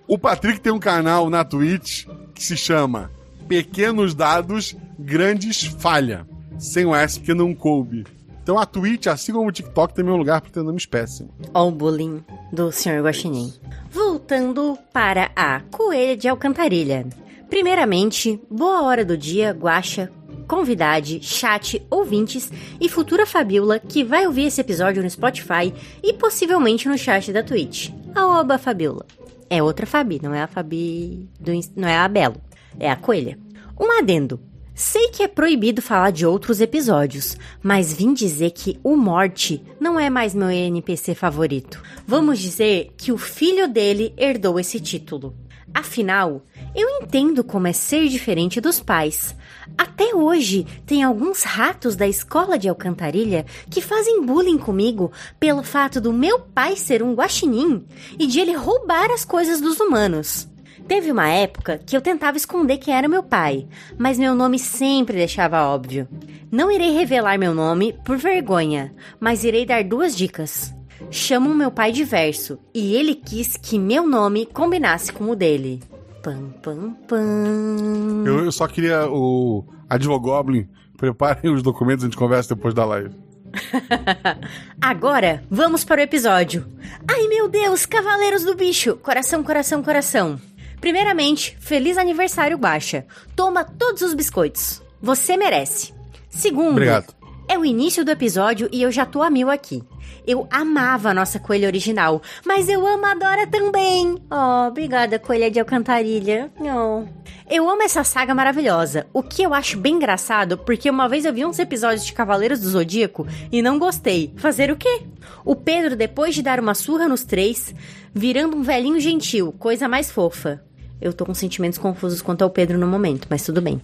O 0.07 0.19
Patrick 0.19 0.61
tem 0.61 0.71
um 0.71 0.79
canal 0.79 1.31
na 1.31 1.43
Twitch 1.43 2.05
que 2.35 2.43
se 2.43 2.55
chama 2.55 3.09
Pequenos 3.49 4.13
Dados, 4.13 4.75
Grandes 4.99 5.63
Falha. 5.63 6.23
Sem 6.59 6.85
o 6.85 6.93
S, 6.93 7.19
porque 7.19 7.33
não 7.33 7.55
coube. 7.55 8.05
Então 8.43 8.59
a 8.59 8.65
Twitch, 8.65 9.07
assim 9.07 9.33
como 9.33 9.49
o 9.49 9.51
TikTok, 9.51 9.99
é 9.99 10.03
um 10.03 10.15
lugar 10.15 10.39
pra 10.39 10.51
ter 10.51 10.61
nome 10.61 10.79
péssimo. 10.87 11.33
Ó 11.51 11.67
o 11.67 11.71
bullying 11.71 12.23
do 12.53 12.71
Sr. 12.71 13.01
Guaxinim. 13.01 13.51
Voltando 13.89 14.77
para 14.93 15.31
a 15.35 15.61
Coelha 15.71 16.15
de 16.15 16.27
Alcantarilha. 16.27 17.07
Primeiramente, 17.49 18.39
boa 18.51 18.83
hora 18.83 19.03
do 19.03 19.17
dia, 19.17 19.51
guaxa, 19.51 20.11
convidade, 20.47 21.19
chat, 21.23 21.81
ouvintes 21.89 22.51
e 22.79 22.87
futura 22.87 23.25
Fabiola 23.25 23.79
que 23.79 24.03
vai 24.03 24.27
ouvir 24.27 24.45
esse 24.45 24.61
episódio 24.61 25.01
no 25.01 25.09
Spotify 25.09 25.73
e 26.03 26.13
possivelmente 26.13 26.87
no 26.87 26.99
chat 26.99 27.33
da 27.33 27.41
Twitch. 27.41 27.89
A 28.13 28.39
oba 28.39 28.59
Fabiola. 28.59 29.05
É 29.49 29.63
outra 29.63 29.87
Fabi, 29.87 30.19
não 30.21 30.35
é 30.35 30.43
a 30.43 30.47
Fabi 30.47 31.27
do, 31.39 31.51
não 31.75 31.87
é 31.87 31.97
a 31.97 32.07
Belo, 32.07 32.39
é 32.79 32.89
a 32.89 32.95
Coelha. 32.95 33.37
Um 33.79 33.97
adendo. 33.97 34.39
Sei 34.73 35.09
que 35.09 35.23
é 35.23 35.27
proibido 35.27 35.81
falar 35.81 36.11
de 36.11 36.25
outros 36.25 36.61
episódios, 36.61 37.37
mas 37.61 37.93
vim 37.93 38.13
dizer 38.13 38.51
que 38.51 38.79
o 38.81 38.95
Morte 38.95 39.61
não 39.79 39.99
é 39.99 40.09
mais 40.09 40.33
meu 40.33 40.49
NPC 40.49 41.13
favorito. 41.13 41.81
Vamos 42.07 42.39
dizer 42.39 42.93
que 42.95 43.11
o 43.11 43.17
filho 43.17 43.67
dele 43.67 44.13
herdou 44.17 44.57
esse 44.57 44.79
título. 44.79 45.35
Afinal, 45.73 46.41
eu 46.75 46.89
entendo 46.89 47.43
como 47.43 47.67
é 47.67 47.73
ser 47.73 48.07
diferente 48.07 48.59
dos 48.59 48.79
pais. 48.79 49.35
Até 49.77 50.15
hoje, 50.15 50.65
tem 50.85 51.03
alguns 51.03 51.43
ratos 51.43 51.95
da 51.95 52.07
escola 52.07 52.57
de 52.57 52.67
Alcantarilha 52.67 53.45
que 53.69 53.81
fazem 53.81 54.25
bullying 54.25 54.57
comigo 54.57 55.11
pelo 55.39 55.63
fato 55.63 56.01
do 56.01 56.11
meu 56.11 56.39
pai 56.39 56.75
ser 56.75 57.03
um 57.03 57.13
guaxinim 57.13 57.85
e 58.17 58.25
de 58.25 58.39
ele 58.39 58.53
roubar 58.53 59.11
as 59.11 59.23
coisas 59.23 59.61
dos 59.61 59.79
humanos. 59.79 60.48
Teve 60.89 61.11
uma 61.11 61.29
época 61.29 61.77
que 61.77 61.95
eu 61.95 62.01
tentava 62.01 62.35
esconder 62.35 62.79
quem 62.79 62.95
era 62.95 63.07
meu 63.07 63.21
pai, 63.21 63.67
mas 63.95 64.17
meu 64.17 64.33
nome 64.33 64.57
sempre 64.57 65.17
deixava 65.17 65.63
óbvio. 65.63 66.07
Não 66.51 66.71
irei 66.71 66.89
revelar 66.89 67.37
meu 67.37 67.53
nome 67.53 67.93
por 68.03 68.17
vergonha, 68.17 68.91
mas 69.19 69.43
irei 69.43 69.67
dar 69.67 69.83
duas 69.83 70.17
dicas. 70.17 70.73
Chamam 71.11 71.53
meu 71.53 71.69
pai 71.69 71.91
de 71.91 72.03
verso 72.03 72.57
e 72.73 72.95
ele 72.95 73.13
quis 73.13 73.55
que 73.55 73.77
meu 73.77 74.07
nome 74.07 74.47
combinasse 74.47 75.13
com 75.13 75.25
o 75.29 75.35
dele. 75.35 75.79
Pam, 76.23 76.49
pam, 76.63 76.95
pam. 77.07 78.23
Eu, 78.25 78.45
eu 78.45 78.51
só 78.51 78.67
queria 78.67 79.07
o 79.07 79.63
Advogoblin. 79.87 80.67
Preparem 80.97 81.53
os 81.53 81.61
documentos, 81.61 82.03
a 82.03 82.07
gente 82.07 82.17
conversa 82.17 82.55
depois 82.55 82.73
da 82.73 82.83
live. 82.83 83.11
Agora, 84.81 85.43
vamos 85.51 85.83
para 85.83 86.01
o 86.01 86.03
episódio. 86.03 86.65
Ai 87.07 87.27
meu 87.27 87.47
Deus, 87.47 87.85
Cavaleiros 87.85 88.43
do 88.43 88.55
Bicho! 88.55 88.95
Coração, 88.95 89.43
coração, 89.43 89.83
coração. 89.83 90.39
Primeiramente, 90.79 91.57
feliz 91.59 91.97
aniversário, 91.97 92.57
Guaxa. 92.57 93.05
Toma 93.35 93.63
todos 93.63 94.01
os 94.01 94.13
biscoitos. 94.13 94.81
Você 95.01 95.37
merece. 95.37 95.93
Segundo, 96.29 96.71
Obrigado. 96.71 97.13
é 97.47 97.57
o 97.57 97.65
início 97.65 98.05
do 98.05 98.11
episódio 98.11 98.69
e 98.71 98.81
eu 98.81 98.91
já 98.91 99.05
tô 99.05 99.21
a 99.21 99.29
mil 99.29 99.49
aqui. 99.49 99.83
Eu 100.27 100.47
amava 100.51 101.09
a 101.09 101.13
nossa 101.13 101.39
coelha 101.39 101.67
original, 101.67 102.21
mas 102.45 102.69
eu 102.69 102.85
amo 102.85 103.05
a 103.05 103.15
Dora 103.15 103.47
também. 103.47 104.17
Oh, 104.29 104.67
obrigada, 104.67 105.17
coelha 105.17 105.49
de 105.49 105.59
Alcantarilha. 105.59 106.51
Oh. 106.59 107.07
Eu 107.49 107.67
amo 107.67 107.81
essa 107.81 108.03
saga 108.03 108.35
maravilhosa, 108.35 109.07
o 109.11 109.23
que 109.23 109.41
eu 109.41 109.55
acho 109.55 109.77
bem 109.79 109.95
engraçado, 109.95 110.55
porque 110.57 110.89
uma 110.89 111.09
vez 111.09 111.25
eu 111.25 111.33
vi 111.33 111.45
uns 111.45 111.57
episódios 111.57 112.05
de 112.05 112.13
Cavaleiros 112.13 112.59
do 112.59 112.69
Zodíaco 112.69 113.25
e 113.51 113.61
não 113.61 113.79
gostei. 113.79 114.31
Fazer 114.37 114.69
o 114.71 114.77
quê? 114.77 115.01
O 115.43 115.55
Pedro, 115.55 115.95
depois 115.95 116.35
de 116.35 116.43
dar 116.43 116.59
uma 116.59 116.75
surra 116.75 117.07
nos 117.07 117.23
três, 117.23 117.73
virando 118.13 118.55
um 118.55 118.61
velhinho 118.61 118.99
gentil, 118.99 119.51
coisa 119.53 119.87
mais 119.87 120.11
fofa. 120.11 120.63
Eu 121.01 121.13
tô 121.13 121.25
com 121.25 121.33
sentimentos 121.33 121.77
confusos 121.77 122.21
quanto 122.21 122.41
ao 122.43 122.49
Pedro 122.49 122.77
no 122.77 122.87
momento, 122.87 123.27
mas 123.29 123.43
tudo 123.43 123.61
bem. 123.61 123.81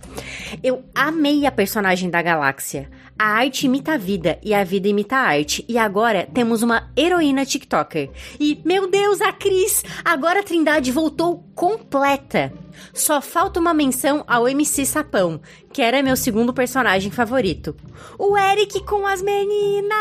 Eu 0.62 0.84
amei 0.94 1.46
a 1.46 1.52
personagem 1.52 2.10
da 2.10 2.22
galáxia. 2.22 2.90
A 3.18 3.26
arte 3.26 3.66
imita 3.66 3.94
a 3.94 3.98
vida 3.98 4.38
e 4.44 4.54
a 4.54 4.64
vida 4.64 4.90
imita 4.90 5.16
a 5.16 5.22
arte. 5.22 5.64
E 5.70 5.78
agora 5.78 6.28
temos 6.34 6.62
uma 6.62 6.92
heroína 6.98 7.46
TikToker. 7.46 8.10
E, 8.40 8.62
meu 8.66 8.90
Deus, 8.90 9.22
a 9.22 9.32
Cris! 9.32 9.84
Agora 10.04 10.42
a 10.42 10.44
Trindade 10.44 10.92
voltou 10.92 11.46
completa. 11.56 12.52
Só 12.94 13.22
falta 13.22 13.60
uma 13.60 13.74
menção 13.74 14.26
ao 14.28 14.50
MC 14.50 14.86
Sapão, 14.86 15.40
que 15.72 15.82
era 15.82 16.04
meu 16.04 16.18
segundo 16.18 16.54
personagem 16.54 17.10
favorito. 17.10 17.74
O 18.20 18.38
Eric 18.38 18.84
com 18.84 19.08
as 19.08 19.22
meninas! 19.22 19.96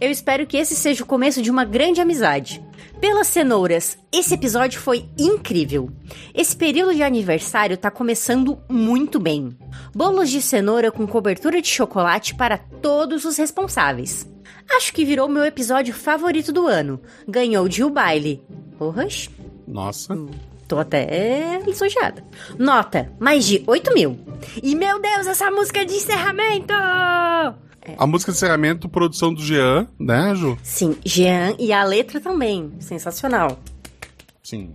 Eu 0.00 0.10
espero 0.10 0.46
que 0.46 0.56
esse 0.56 0.74
seja 0.74 1.02
o 1.02 1.06
começo 1.06 1.42
de 1.42 1.50
uma 1.50 1.64
grande 1.64 2.00
amizade. 2.00 2.62
Pelas 3.00 3.28
cenouras, 3.28 3.96
esse 4.12 4.34
episódio 4.34 4.78
foi 4.78 5.08
incrível. 5.18 5.90
Esse 6.34 6.54
período 6.54 6.94
de 6.94 7.02
aniversário 7.02 7.78
tá 7.78 7.90
começando 7.90 8.58
muito 8.68 9.18
bem. 9.18 9.56
Bolos 9.94 10.28
de 10.28 10.42
cenoura 10.42 10.92
com 10.92 11.06
cobertura 11.06 11.62
de 11.62 11.68
chocolate 11.68 12.34
para 12.34 12.58
todos 12.58 13.24
os 13.24 13.38
responsáveis. 13.38 14.28
Acho 14.70 14.92
que 14.92 15.04
virou 15.04 15.28
meu 15.28 15.44
episódio 15.44 15.94
favorito 15.94 16.52
do 16.52 16.66
ano. 16.66 17.00
Ganhou 17.26 17.66
de 17.68 17.82
o 17.82 17.88
baile. 17.88 18.42
Porras, 18.78 19.30
Nossa. 19.66 20.14
tô 20.68 20.78
até 20.78 21.58
lisonjeada. 21.64 22.22
Nota, 22.58 23.10
mais 23.18 23.46
de 23.46 23.64
8 23.66 23.94
mil. 23.94 24.18
E 24.62 24.74
meu 24.74 25.00
Deus, 25.00 25.26
essa 25.26 25.50
música 25.50 25.86
de 25.86 25.94
encerramento! 25.94 26.74
A 27.96 28.06
música 28.06 28.30
de 28.30 28.36
encerramento, 28.36 28.88
produção 28.88 29.32
do 29.32 29.40
Jean, 29.40 29.88
né, 29.98 30.34
Ju? 30.34 30.58
Sim, 30.62 30.96
Jean 31.04 31.54
e 31.58 31.72
a 31.72 31.82
letra 31.82 32.20
também. 32.20 32.72
Sensacional. 32.78 33.58
Sim. 34.42 34.72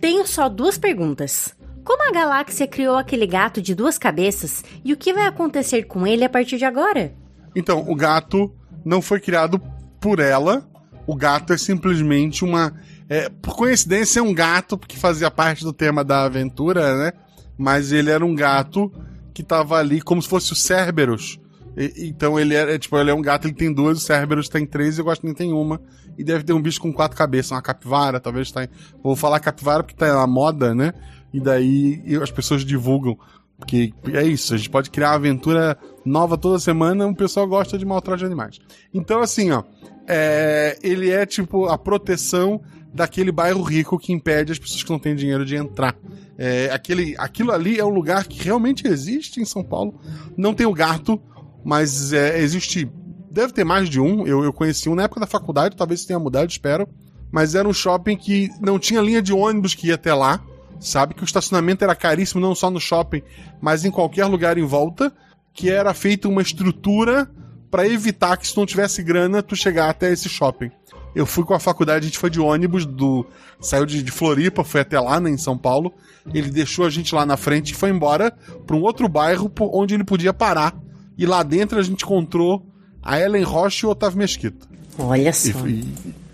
Tenho 0.00 0.26
só 0.26 0.48
duas 0.48 0.78
perguntas. 0.78 1.54
Como 1.84 2.08
a 2.08 2.12
galáxia 2.12 2.66
criou 2.66 2.96
aquele 2.96 3.26
gato 3.26 3.62
de 3.62 3.74
duas 3.74 3.96
cabeças 3.96 4.62
e 4.84 4.92
o 4.92 4.96
que 4.96 5.12
vai 5.12 5.26
acontecer 5.26 5.84
com 5.84 6.06
ele 6.06 6.24
a 6.24 6.28
partir 6.28 6.58
de 6.58 6.64
agora? 6.64 7.14
Então, 7.56 7.84
o 7.88 7.94
gato 7.94 8.52
não 8.84 9.00
foi 9.00 9.20
criado 9.20 9.60
por 10.00 10.18
ela. 10.18 10.68
O 11.06 11.14
gato 11.16 11.52
é 11.52 11.58
simplesmente 11.58 12.44
uma. 12.44 12.74
é, 13.08 13.30
por 13.30 13.56
coincidência, 13.56 14.20
é 14.20 14.22
um 14.22 14.34
gato 14.34 14.76
que 14.76 14.98
fazia 14.98 15.30
parte 15.30 15.64
do 15.64 15.72
tema 15.72 16.04
da 16.04 16.24
aventura, 16.24 16.96
né? 16.96 17.12
Mas 17.56 17.90
ele 17.90 18.10
era 18.10 18.24
um 18.24 18.34
gato 18.34 18.92
que 19.32 19.42
tava 19.42 19.78
ali 19.78 20.00
como 20.00 20.20
se 20.20 20.28
fosse 20.28 20.52
o 20.52 20.56
Cerberus. 20.56 21.40
E- 21.78 22.08
então 22.08 22.38
ele 22.38 22.54
é, 22.54 22.74
é, 22.74 22.78
tipo, 22.78 22.98
ele 22.98 23.10
é 23.10 23.14
um 23.14 23.22
gato, 23.22 23.46
ele 23.46 23.54
tem 23.54 23.72
duas, 23.72 23.98
o 23.98 24.00
Cerberus 24.00 24.48
tem 24.48 24.66
três 24.66 24.98
e 24.98 25.00
o 25.00 25.04
Guaxinim 25.04 25.32
tem 25.32 25.52
uma. 25.52 25.80
E 26.18 26.24
deve 26.24 26.42
ter 26.42 26.52
um 26.52 26.60
bicho 26.60 26.80
com 26.80 26.92
quatro 26.92 27.16
cabeças, 27.16 27.52
uma 27.52 27.62
capivara, 27.62 28.18
talvez 28.18 28.50
tá 28.50 28.64
em... 28.64 28.68
Vou 29.02 29.14
falar 29.14 29.38
capivara 29.38 29.84
porque 29.84 29.96
tá 29.96 30.12
na 30.12 30.26
moda, 30.26 30.74
né? 30.74 30.92
E 31.32 31.38
daí 31.38 32.02
as 32.20 32.30
pessoas 32.30 32.64
divulgam. 32.64 33.16
Porque 33.56 33.92
é 34.12 34.24
isso, 34.24 34.54
a 34.54 34.56
gente 34.56 34.70
pode 34.70 34.90
criar 34.90 35.10
uma 35.10 35.16
aventura 35.16 35.76
nova 36.04 36.36
toda 36.38 36.58
semana, 36.58 37.06
o 37.06 37.14
pessoal 37.14 37.46
gosta 37.46 37.76
de 37.76 37.84
maltrato 37.84 38.18
de 38.20 38.24
animais. 38.24 38.58
Então, 38.94 39.20
assim, 39.20 39.50
ó, 39.50 39.64
é, 40.06 40.78
ele 40.82 41.10
é 41.10 41.26
tipo 41.26 41.66
a 41.66 41.76
proteção 41.76 42.60
daquele 42.94 43.30
bairro 43.32 43.62
rico 43.62 43.98
que 43.98 44.12
impede 44.12 44.52
as 44.52 44.58
pessoas 44.58 44.82
que 44.82 44.90
não 44.90 44.98
têm 44.98 45.14
dinheiro 45.14 45.44
de 45.44 45.56
entrar. 45.56 45.96
É, 46.36 46.70
aquele, 46.72 47.16
aquilo 47.18 47.50
ali 47.52 47.78
é 47.78 47.84
um 47.84 47.90
lugar 47.90 48.26
que 48.26 48.42
realmente 48.42 48.86
existe 48.86 49.40
em 49.40 49.44
São 49.44 49.62
Paulo. 49.64 50.00
Não 50.36 50.54
tem 50.54 50.66
o 50.66 50.72
gato, 50.72 51.20
mas 51.68 52.14
é, 52.14 52.40
existe. 52.40 52.90
Deve 53.30 53.52
ter 53.52 53.62
mais 53.62 53.90
de 53.90 54.00
um. 54.00 54.26
Eu, 54.26 54.42
eu 54.42 54.54
conheci 54.54 54.88
um 54.88 54.94
na 54.94 55.02
época 55.02 55.20
da 55.20 55.26
faculdade, 55.26 55.76
talvez 55.76 56.06
tenha 56.06 56.18
mudado, 56.18 56.48
espero. 56.48 56.88
Mas 57.30 57.54
era 57.54 57.68
um 57.68 57.74
shopping 57.74 58.16
que 58.16 58.48
não 58.58 58.78
tinha 58.78 59.02
linha 59.02 59.20
de 59.20 59.34
ônibus 59.34 59.74
que 59.74 59.88
ia 59.88 59.96
até 59.96 60.14
lá. 60.14 60.42
Sabe 60.80 61.12
que 61.12 61.22
o 61.22 61.26
estacionamento 61.26 61.84
era 61.84 61.94
caríssimo, 61.94 62.40
não 62.40 62.54
só 62.54 62.70
no 62.70 62.80
shopping, 62.80 63.20
mas 63.60 63.84
em 63.84 63.90
qualquer 63.90 64.24
lugar 64.24 64.56
em 64.56 64.64
volta. 64.64 65.12
Que 65.52 65.68
era 65.68 65.92
feita 65.92 66.26
uma 66.26 66.40
estrutura 66.40 67.30
para 67.70 67.86
evitar 67.86 68.38
que 68.38 68.48
se 68.48 68.56
não 68.56 68.64
tivesse 68.64 69.02
grana, 69.02 69.42
tu 69.42 69.54
chegar 69.54 69.90
até 69.90 70.10
esse 70.10 70.26
shopping. 70.26 70.70
Eu 71.14 71.26
fui 71.26 71.44
com 71.44 71.52
a 71.52 71.60
faculdade, 71.60 72.06
a 72.06 72.08
gente 72.08 72.18
foi 72.18 72.30
de 72.30 72.40
ônibus, 72.40 72.86
do 72.86 73.26
saiu 73.60 73.84
de, 73.84 74.02
de 74.02 74.10
Floripa, 74.10 74.64
foi 74.64 74.80
até 74.80 74.98
lá, 74.98 75.20
né, 75.20 75.28
em 75.28 75.36
São 75.36 75.58
Paulo. 75.58 75.92
Ele 76.32 76.48
deixou 76.48 76.86
a 76.86 76.90
gente 76.90 77.14
lá 77.14 77.26
na 77.26 77.36
frente 77.36 77.72
e 77.72 77.74
foi 77.74 77.90
embora 77.90 78.34
para 78.66 78.74
um 78.74 78.80
outro 78.80 79.06
bairro 79.06 79.52
onde 79.60 79.92
ele 79.92 80.04
podia 80.04 80.32
parar. 80.32 80.87
E 81.18 81.26
lá 81.26 81.42
dentro 81.42 81.78
a 81.78 81.82
gente 81.82 82.04
encontrou 82.04 82.64
a 83.02 83.18
Ellen 83.20 83.42
Rocha 83.42 83.84
e 83.84 83.88
o 83.88 83.90
Otávio 83.90 84.18
Mesquita. 84.18 84.66
Olha 84.98 85.28
E, 85.30 85.32
só. 85.32 85.66
e- 85.66 85.84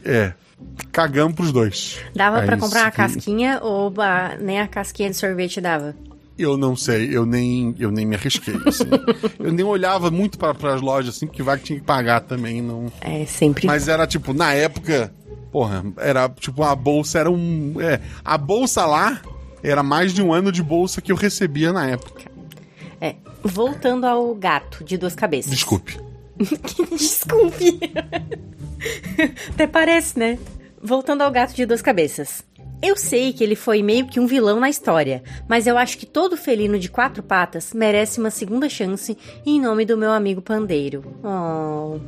é, 0.05 0.33
cagamos 0.93 1.35
pros 1.35 1.51
dois. 1.53 1.99
Dava 2.15 2.43
É 2.43 2.47
pra 2.47 2.57
isso 2.57 2.65
comprar 2.65 2.83
uma 2.85 2.91
que- 2.91 2.97
casquinha 2.99 3.61
ou 3.63 3.93
a- 4.01 4.37
nem 4.41 4.61
a 4.61 4.69
casquinha 4.69 5.11
de 5.11 5.17
sorvete 5.17 5.61
dava? 5.61 5.95
Eu 6.37 6.57
não 6.57 6.75
sei, 6.75 7.17
eu 7.17 7.25
nem, 7.25 7.75
eu 7.79 7.91
nem 7.93 8.05
me 8.05 8.17
arrisquei. 8.17 8.55
assim. 8.67 8.85
eu 9.39 9.53
nem 9.53 9.65
olhava 9.65 10.11
muito 10.11 10.37
para 10.37 10.75
as 10.75 10.81
lojas, 10.81 11.15
assim, 11.17 11.27
porque 11.27 11.43
vai 11.45 11.57
que 11.59 11.65
tinha 11.65 11.79
que 11.79 11.85
pagar 11.87 12.21
também. 12.23 12.61
Não... 12.61 12.91
É, 13.01 13.25
sempre. 13.25 13.67
Mas 13.67 13.87
era 13.87 14.05
tipo, 14.07 14.35
na 14.35 14.53
época, 14.53 15.13
porra, 15.53 15.85
era 15.97 16.29
tipo, 16.29 16.63
a 16.65 16.75
bolsa 16.75 17.21
era 17.21 17.31
um. 17.31 17.75
É, 17.81 18.01
a 18.25 18.37
bolsa 18.37 18.85
lá 18.85 19.21
era 19.63 19.83
mais 19.83 20.13
de 20.13 20.21
um 20.23 20.33
ano 20.33 20.51
de 20.51 20.61
bolsa 20.63 21.01
que 21.01 21.13
eu 21.13 21.17
recebia 21.17 21.73
na 21.73 21.87
época. 21.87 22.23
É, 23.05 23.17
voltando 23.43 24.07
ao 24.07 24.35
gato 24.35 24.83
de 24.83 24.97
duas 24.97 25.15
cabeças. 25.15 25.51
Desculpe. 25.51 26.01
Desculpe. 26.97 27.79
Até 29.53 29.67
parece, 29.67 30.19
né? 30.19 30.39
Voltando 30.83 31.21
ao 31.21 31.31
gato 31.31 31.55
de 31.55 31.67
duas 31.67 31.83
cabeças. 31.83 32.43
Eu 32.83 32.97
sei 32.97 33.35
que 33.35 33.45
ele 33.45 33.57
foi 33.57 33.83
meio 33.83 34.07
que 34.07 34.19
um 34.19 34.27
vilão 34.27 34.59
na 34.59 34.71
história, 34.71 35.23
mas 35.47 35.67
eu 35.67 35.77
acho 35.77 35.99
que 35.99 36.07
todo 36.07 36.35
felino 36.35 36.79
de 36.79 36.89
quatro 36.89 37.23
patas 37.23 37.75
merece 37.75 38.19
uma 38.19 38.31
segunda 38.31 38.71
chance 38.71 39.17
em 39.45 39.61
nome 39.61 39.85
do 39.85 39.99
meu 39.99 40.11
amigo 40.11 40.41
pandeiro. 40.41 41.05
Oh. 41.23 41.99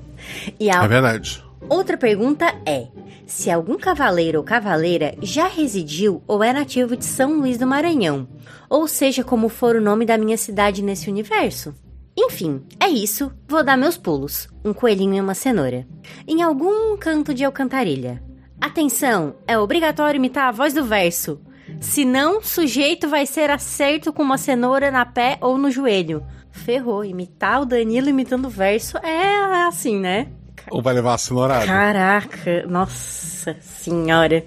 E 0.59 0.71
a 0.71 0.83
É 0.83 0.89
verdade. 0.89 1.46
Outra 1.69 1.97
pergunta 1.97 2.47
é: 2.65 2.89
se 3.27 3.51
algum 3.51 3.77
cavaleiro 3.77 4.39
ou 4.39 4.45
cavaleira 4.45 5.15
já 5.23 5.49
residiu 5.49 6.23
ou 6.27 6.43
é 6.43 6.53
nativo 6.53 6.97
de 6.97 7.05
São 7.05 7.39
Luís 7.39 7.59
do 7.59 7.67
Maranhão, 7.67 8.29
ou 8.69 8.87
seja, 8.87 9.25
como 9.25 9.49
for 9.49 9.77
o 9.77 9.81
nome 9.81 10.05
da 10.05 10.19
minha 10.19 10.37
cidade 10.37 10.83
nesse 10.83 11.11
universo? 11.11 11.75
Enfim, 12.17 12.63
é 12.81 12.89
isso. 12.89 13.31
Vou 13.47 13.63
dar 13.63 13.77
meus 13.77 13.99
pulos. 13.99 14.49
Um 14.65 14.73
coelhinho 14.73 15.15
e 15.15 15.21
uma 15.21 15.35
cenoura. 15.35 15.87
Em 16.27 16.43
algum 16.43 16.97
canto 16.97 17.35
de 17.35 17.45
Alcantarilha. 17.45 18.23
Atenção, 18.59 19.37
é 19.47 19.59
obrigatório 19.59 20.17
imitar 20.17 20.49
a 20.49 20.53
voz 20.53 20.73
do 20.73 20.83
verso. 20.83 21.41
Senão, 21.79 22.41
sujeito 22.41 23.07
vai 23.07 23.27
ser 23.27 23.51
acerto 23.51 24.13
com 24.13 24.23
uma 24.23 24.39
cenoura 24.39 24.91
na 24.91 25.05
pé 25.05 25.37
ou 25.43 25.59
no 25.59 25.71
joelho. 25.71 26.25
Ferrou, 26.51 27.05
imitar 27.05 27.61
o 27.61 27.67
Danilo 27.67 28.09
imitando 28.09 28.47
o 28.47 28.51
verso 28.51 28.97
é 28.99 29.67
assim, 29.67 30.01
né? 30.01 30.29
Ou 30.71 30.83
vai 30.83 30.95
levar 30.95 31.15
a 31.15 31.19
cenourada? 31.19 31.67
Caraca, 31.67 32.67
nossa 32.67 33.57
senhora. 33.61 34.45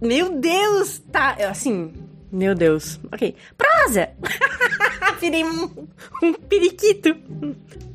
Meu 0.00 0.38
Deus, 0.38 0.98
tá, 1.10 1.36
assim, 1.50 1.92
meu 2.30 2.54
Deus. 2.54 3.00
Ok, 3.12 3.34
prosa! 3.56 4.10
Virei 5.20 5.44
um, 5.44 5.88
um 6.22 6.32
periquito. 6.34 7.16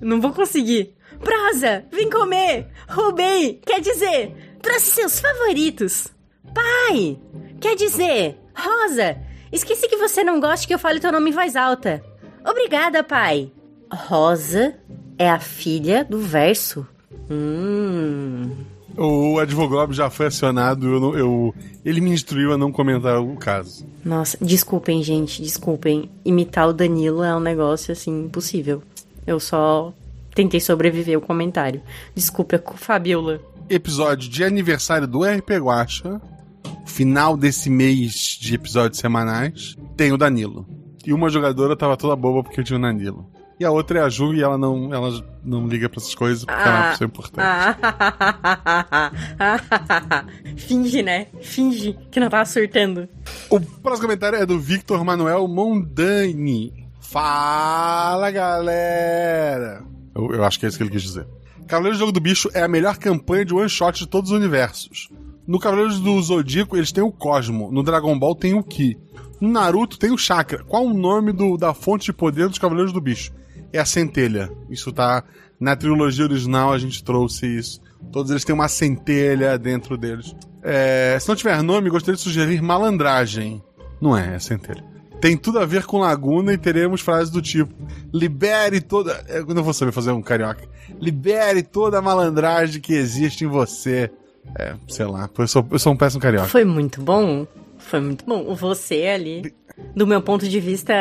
Não 0.02 0.20
vou 0.20 0.34
conseguir. 0.34 0.96
Prosa, 1.20 1.86
vem 1.92 2.10
comer. 2.10 2.68
Roubei, 2.88 3.62
quer 3.66 3.82
dizer, 3.82 4.58
trouxe 4.62 4.92
seus 4.92 5.20
favoritos. 5.20 6.08
Pai, 6.54 7.20
quer 7.60 7.76
dizer, 7.76 8.38
Rosa, 8.56 9.18
esqueci 9.52 9.88
que 9.88 9.98
você 9.98 10.24
não 10.24 10.40
gosta 10.40 10.66
que 10.66 10.74
eu 10.74 10.80
fale 10.80 11.00
teu 11.00 11.12
nome 11.12 11.30
em 11.30 11.34
voz 11.34 11.56
alta. 11.56 12.04
Obrigada, 12.46 13.04
pai. 13.04 13.52
Rosa 13.92 14.76
é 15.20 15.30
a 15.30 15.40
filha 15.40 16.04
do 16.04 16.20
verso. 16.20 16.88
Hum. 17.30 18.50
O 18.98 19.38
advogado 19.40 19.94
já 19.94 20.10
foi 20.10 20.26
acionado, 20.28 20.88
eu, 20.88 21.18
eu- 21.18 21.56
ele 21.86 22.02
me 22.02 22.10
instruiu 22.12 22.52
a 22.54 22.58
não 22.58 22.72
comentar 22.72 23.22
o 23.22 23.36
caso. 23.36 23.86
Nossa, 24.04 24.38
desculpem, 24.42 25.02
gente, 25.04 25.42
desculpem. 25.42 26.10
Imitar 26.26 26.68
o 26.68 26.74
Danilo 26.74 27.24
é 27.24 27.34
um 27.36 27.40
negócio 27.40 27.92
assim 27.92 28.26
impossível. 28.26 28.82
Eu 29.28 29.40
só 29.40 29.94
tentei 30.34 30.60
sobreviver 30.60 31.16
ao 31.16 31.22
comentário. 31.22 31.82
Desculpa, 32.16 32.62
Fabiola. 32.76 33.40
Episódio 33.70 34.28
de 34.30 34.44
aniversário 34.44 35.08
do 35.08 35.24
RP 35.24 35.52
Guacha, 35.60 36.20
final 36.86 37.38
desse 37.38 37.70
mês 37.70 38.38
de 38.42 38.56
episódios 38.56 39.00
semanais, 39.00 39.78
tem 39.96 40.12
o 40.12 40.18
Danilo. 40.18 40.66
E 41.06 41.14
uma 41.14 41.30
jogadora 41.30 41.76
tava 41.76 41.96
toda 41.96 42.16
boba 42.16 42.44
porque 42.44 42.64
tinha 42.64 42.78
o 42.78 42.82
Danilo. 42.82 43.26
E 43.60 43.66
a 43.66 43.72
outra 43.72 44.00
é 44.00 44.02
a 44.04 44.10
Ju 44.10 44.34
e 44.34 44.42
ela 44.42 44.58
não, 44.58 44.94
ela 44.94 45.22
não 45.44 45.68
liga 45.68 45.90
pra 45.90 46.00
essas 46.00 46.16
coisas 46.16 46.46
porque 46.46 46.62
ela 46.62 46.72
é 46.78 46.80
uma 46.82 46.92
pessoa 46.92 47.08
importante. 47.08 47.46
Ah. 47.46 47.76
Finge, 50.56 51.02
né? 51.04 51.28
Finge 51.42 51.98
que 52.10 52.20
não 52.20 52.30
tava 52.30 52.46
surtando. 52.46 53.08
O 53.50 53.60
próximo 53.60 54.08
comentário 54.08 54.38
é 54.40 54.46
do 54.46 54.60
Victor 54.60 55.04
Manuel 55.04 55.48
Mondani. 55.48 56.72
Fala, 57.02 58.30
galera! 58.32 59.84
Eu, 60.16 60.34
eu 60.36 60.44
acho 60.44 60.60
que 60.60 60.66
é 60.66 60.70
isso 60.70 60.78
que 60.78 60.84
ele 60.84 60.92
quis 60.92 61.02
dizer. 61.04 61.28
Cavaleiros 61.68 61.98
do 61.98 62.02
Jogo 62.02 62.12
do 62.12 62.20
Bicho 62.20 62.50
é 62.54 62.62
a 62.64 62.68
melhor 62.68 62.98
campanha 62.98 63.44
de 63.46 63.54
one 63.54 63.70
shot 63.70 64.00
de 64.00 64.08
todos 64.08 64.32
os 64.32 64.38
universos. 64.38 65.10
No 65.46 65.60
Cavaleiros 65.60 66.00
do 66.00 66.22
Zodíaco, 66.22 66.78
eles 66.78 66.92
têm 66.92 67.04
o 67.04 67.12
Cosmo. 67.12 67.72
No 67.72 67.84
Dragon 67.84 68.18
Ball 68.18 68.36
tem 68.36 68.54
o 68.54 68.64
Ki. 68.64 68.98
No 69.42 69.50
Naruto 69.50 69.98
tem 69.98 70.12
o 70.12 70.18
Chakra. 70.18 70.64
Qual 70.64 70.86
o 70.86 70.94
nome 70.94 71.32
do- 71.32 71.58
da 71.58 71.74
fonte 71.74 72.06
de 72.06 72.14
poder 72.14 72.48
dos 72.48 72.58
Cavaleiros 72.60 72.94
do 72.94 73.02
Bicho? 73.02 73.32
É 73.72 73.80
a 73.80 73.86
centelha. 73.86 74.50
Isso 74.70 74.92
tá. 74.92 75.24
Na 75.60 75.76
trilogia 75.76 76.24
original 76.26 76.72
a 76.74 76.78
gente 76.78 77.04
trouxe 77.04 77.46
isso. 77.46 77.82
Todos 78.12 78.32
eles 78.32 78.44
têm 78.46 78.56
uma 78.56 78.68
centelha 78.68 79.58
dentro 79.58 79.98
deles. 79.98 80.34
É, 80.64 81.18
se 81.20 81.28
não 81.28 81.36
tiver 81.36 81.62
nome, 81.62 81.90
gostaria 81.90 82.16
de 82.16 82.22
sugerir 82.22 82.62
malandragem. 82.62 83.62
Não 84.02 84.18
é, 84.18 84.36
é 84.36 84.40
centelha. 84.40 84.84
Tem 85.22 85.36
tudo 85.36 85.60
a 85.60 85.66
ver 85.66 85.84
com 85.86 86.00
Laguna 86.00 86.54
e 86.54 86.58
teremos 86.58 87.02
frases 87.02 87.30
do 87.30 87.42
tipo: 87.42 87.74
libere 88.14 88.80
toda. 88.80 89.22
Eu 89.28 89.46
não 89.48 89.62
vou 89.64 89.74
saber 89.74 89.92
fazer 89.92 90.12
um 90.12 90.22
carioca. 90.22 90.64
Libere 91.00 91.62
toda 91.62 91.98
a 92.00 92.02
malandragem 92.02 92.82
que 92.82 92.94
existe 92.94 93.44
em 93.44 93.48
você. 93.48 94.10
É, 94.58 94.76
sei 94.88 95.06
lá, 95.06 95.30
eu 95.38 95.48
sou, 95.48 95.68
eu 95.72 95.78
sou 95.78 95.92
um 95.94 95.98
péssimo 95.98 96.22
carioca. 96.22 96.48
Foi 96.48 96.64
muito 96.64 97.02
bom. 97.02 97.46
Foi 97.78 98.00
muito 98.00 98.24
bom. 98.26 98.56
Você 98.56 99.08
ali, 99.14 99.54
do 99.94 100.08
meu 100.08 100.22
ponto 100.22 100.48
de 100.48 100.60
vista, 100.62 100.94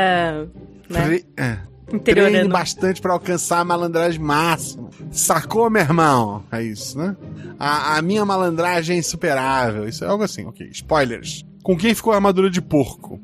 né? 0.91 1.05
Tre- 1.07 1.25
é. 1.37 1.59
Treine 2.05 2.49
bastante 2.49 3.01
pra 3.01 3.13
alcançar 3.15 3.61
a 3.61 3.65
malandragem 3.65 4.21
máxima. 4.21 4.91
Sacou, 5.11 5.71
meu 5.71 5.83
irmão? 5.83 6.45
É 6.53 6.63
isso, 6.63 6.99
né? 6.99 7.17
A, 7.59 7.97
a 7.97 8.03
minha 8.03 8.25
malandragem 8.25 8.97
é 8.97 8.99
insuperável. 8.99 9.89
Isso 9.89 10.05
é 10.05 10.09
algo 10.09 10.23
assim, 10.25 10.45
ok. 10.47 10.69
Spoilers. 10.71 11.45
Com 11.63 11.77
quem 11.77 11.95
ficou 11.95 12.13
a 12.13 12.17
armadura 12.17 12.51
de 12.51 12.61
porco? 12.61 13.21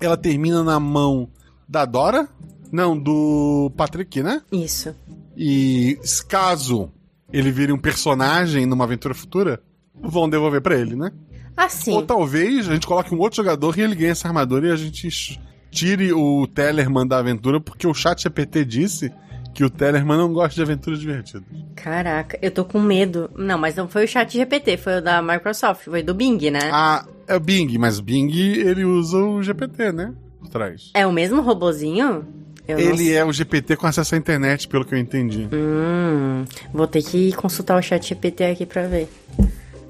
Ela 0.00 0.16
termina 0.16 0.62
na 0.62 0.78
mão 0.78 1.28
da 1.68 1.84
Dora? 1.84 2.28
Não, 2.70 2.98
do 2.98 3.70
Patrick, 3.76 4.22
né? 4.22 4.42
Isso. 4.50 4.94
E 5.36 5.98
caso 6.28 6.90
ele 7.32 7.50
vire 7.50 7.72
um 7.72 7.78
personagem 7.78 8.66
numa 8.66 8.84
aventura 8.84 9.14
futura, 9.14 9.62
vão 9.94 10.28
devolver 10.28 10.60
pra 10.60 10.78
ele, 10.78 10.94
né? 10.94 11.10
Assim, 11.56 11.92
Ou 11.92 12.02
talvez 12.02 12.68
a 12.68 12.74
gente 12.74 12.86
coloque 12.86 13.14
um 13.14 13.18
outro 13.18 13.36
jogador 13.36 13.78
e 13.78 13.82
ele 13.82 13.94
ganhe 13.94 14.10
essa 14.10 14.28
armadura 14.28 14.68
e 14.68 14.70
a 14.70 14.76
gente 14.76 15.40
tire 15.72 16.12
o 16.12 16.46
Tellerman 16.46 17.06
da 17.06 17.18
aventura, 17.18 17.58
porque 17.58 17.86
o 17.86 17.94
chat 17.94 18.22
GPT 18.22 18.64
disse 18.64 19.12
que 19.54 19.64
o 19.64 19.70
Tellerman 19.70 20.16
não 20.16 20.32
gosta 20.32 20.54
de 20.54 20.62
aventuras 20.62 21.00
divertidas. 21.00 21.44
caraca, 21.74 22.38
eu 22.40 22.50
tô 22.50 22.64
com 22.64 22.80
medo. 22.80 23.30
Não, 23.34 23.58
mas 23.58 23.74
não 23.74 23.88
foi 23.88 24.04
o 24.04 24.08
chat 24.08 24.32
GPT, 24.32 24.76
foi 24.76 24.98
o 24.98 25.02
da 25.02 25.20
Microsoft, 25.20 25.84
foi 25.84 26.02
do 26.02 26.14
Bing, 26.14 26.50
né? 26.50 26.70
Ah, 26.72 27.04
é 27.26 27.34
o 27.34 27.40
Bing, 27.40 27.76
mas 27.78 27.98
o 27.98 28.02
Bing 28.02 28.30
ele 28.32 28.84
usa 28.84 29.18
o 29.18 29.42
GPT, 29.42 29.92
né? 29.92 30.12
Por 30.38 30.48
trás. 30.48 30.90
É 30.94 31.06
o 31.06 31.12
mesmo 31.12 31.40
robozinho? 31.40 32.24
Eu 32.66 32.78
Ele 32.78 33.12
é 33.12 33.24
o 33.24 33.32
GPT 33.32 33.76
com 33.76 33.86
acesso 33.86 34.14
à 34.14 34.18
internet, 34.18 34.68
pelo 34.68 34.84
que 34.84 34.94
eu 34.94 34.98
entendi. 34.98 35.48
Hum, 35.52 36.44
vou 36.72 36.86
ter 36.86 37.02
que 37.02 37.32
consultar 37.32 37.76
o 37.78 37.82
chat 37.82 38.08
GPT 38.08 38.44
aqui 38.44 38.64
pra 38.64 38.86
ver. 38.86 39.08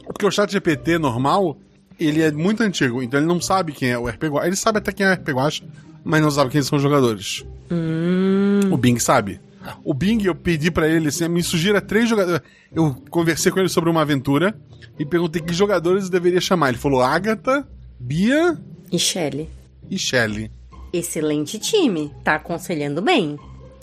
Porque 0.07 0.27
o 0.27 0.31
chat 0.31 0.51
GPT 0.51 0.99
normal, 0.99 1.57
ele 1.99 2.23
é 2.23 2.31
muito 2.33 2.63
antigo, 2.63 3.03
então 3.03 3.19
ele 3.21 3.27
não 3.27 3.41
sabe 3.41 3.73
quem 3.73 3.91
é 3.91 3.99
o 3.99 4.07
RP 4.09 4.25
Guacha. 4.25 4.47
Ele 4.47 4.57
sabe 4.57 4.79
até 4.79 4.93
quem 4.93 5.07
é 5.07 5.11
o 5.11 5.15
RP 5.15 5.29
Guacha, 5.31 5.65
mas 6.05 6.21
não 6.23 6.31
sabe 6.31 6.51
quem 6.51 6.63
são 6.63 6.77
os 6.77 6.83
jogadores. 6.83 7.45
O 8.71 8.77
Bing 8.77 8.99
sabe. 8.99 9.41
O 9.85 9.95
Bing, 9.95 10.25
eu 10.25 10.35
pedi 10.35 10.71
pra 10.71 10.89
ele, 10.89 11.09
assim, 11.09 11.29
me 11.29 11.43
sugira 11.43 11.81
três 11.81 12.09
jogadores. 12.09 12.43
Eu 12.75 12.95
conversei 13.11 13.51
com 13.53 13.61
ele 13.61 13.69
sobre 13.69 13.89
uma 13.91 14.03
aventura 14.03 14.55
e 14.99 15.07
perguntei 15.07 15.41
que 15.41 15.53
jogadores 15.55 16.05
eu 16.05 16.11
deveria 16.11 16.41
chamar. 16.41 16.71
Ele 16.71 16.79
falou 16.79 17.01
Agatha, 17.01 17.67
Bia 17.99 18.59
E 18.91 18.99
Shelly? 18.99 19.49
e 19.89 19.97
Shelley. 19.99 20.51
Excelente 20.93 21.59
time, 21.59 22.13
tá 22.25 22.35
aconselhando 22.35 23.01
bem. 23.01 23.39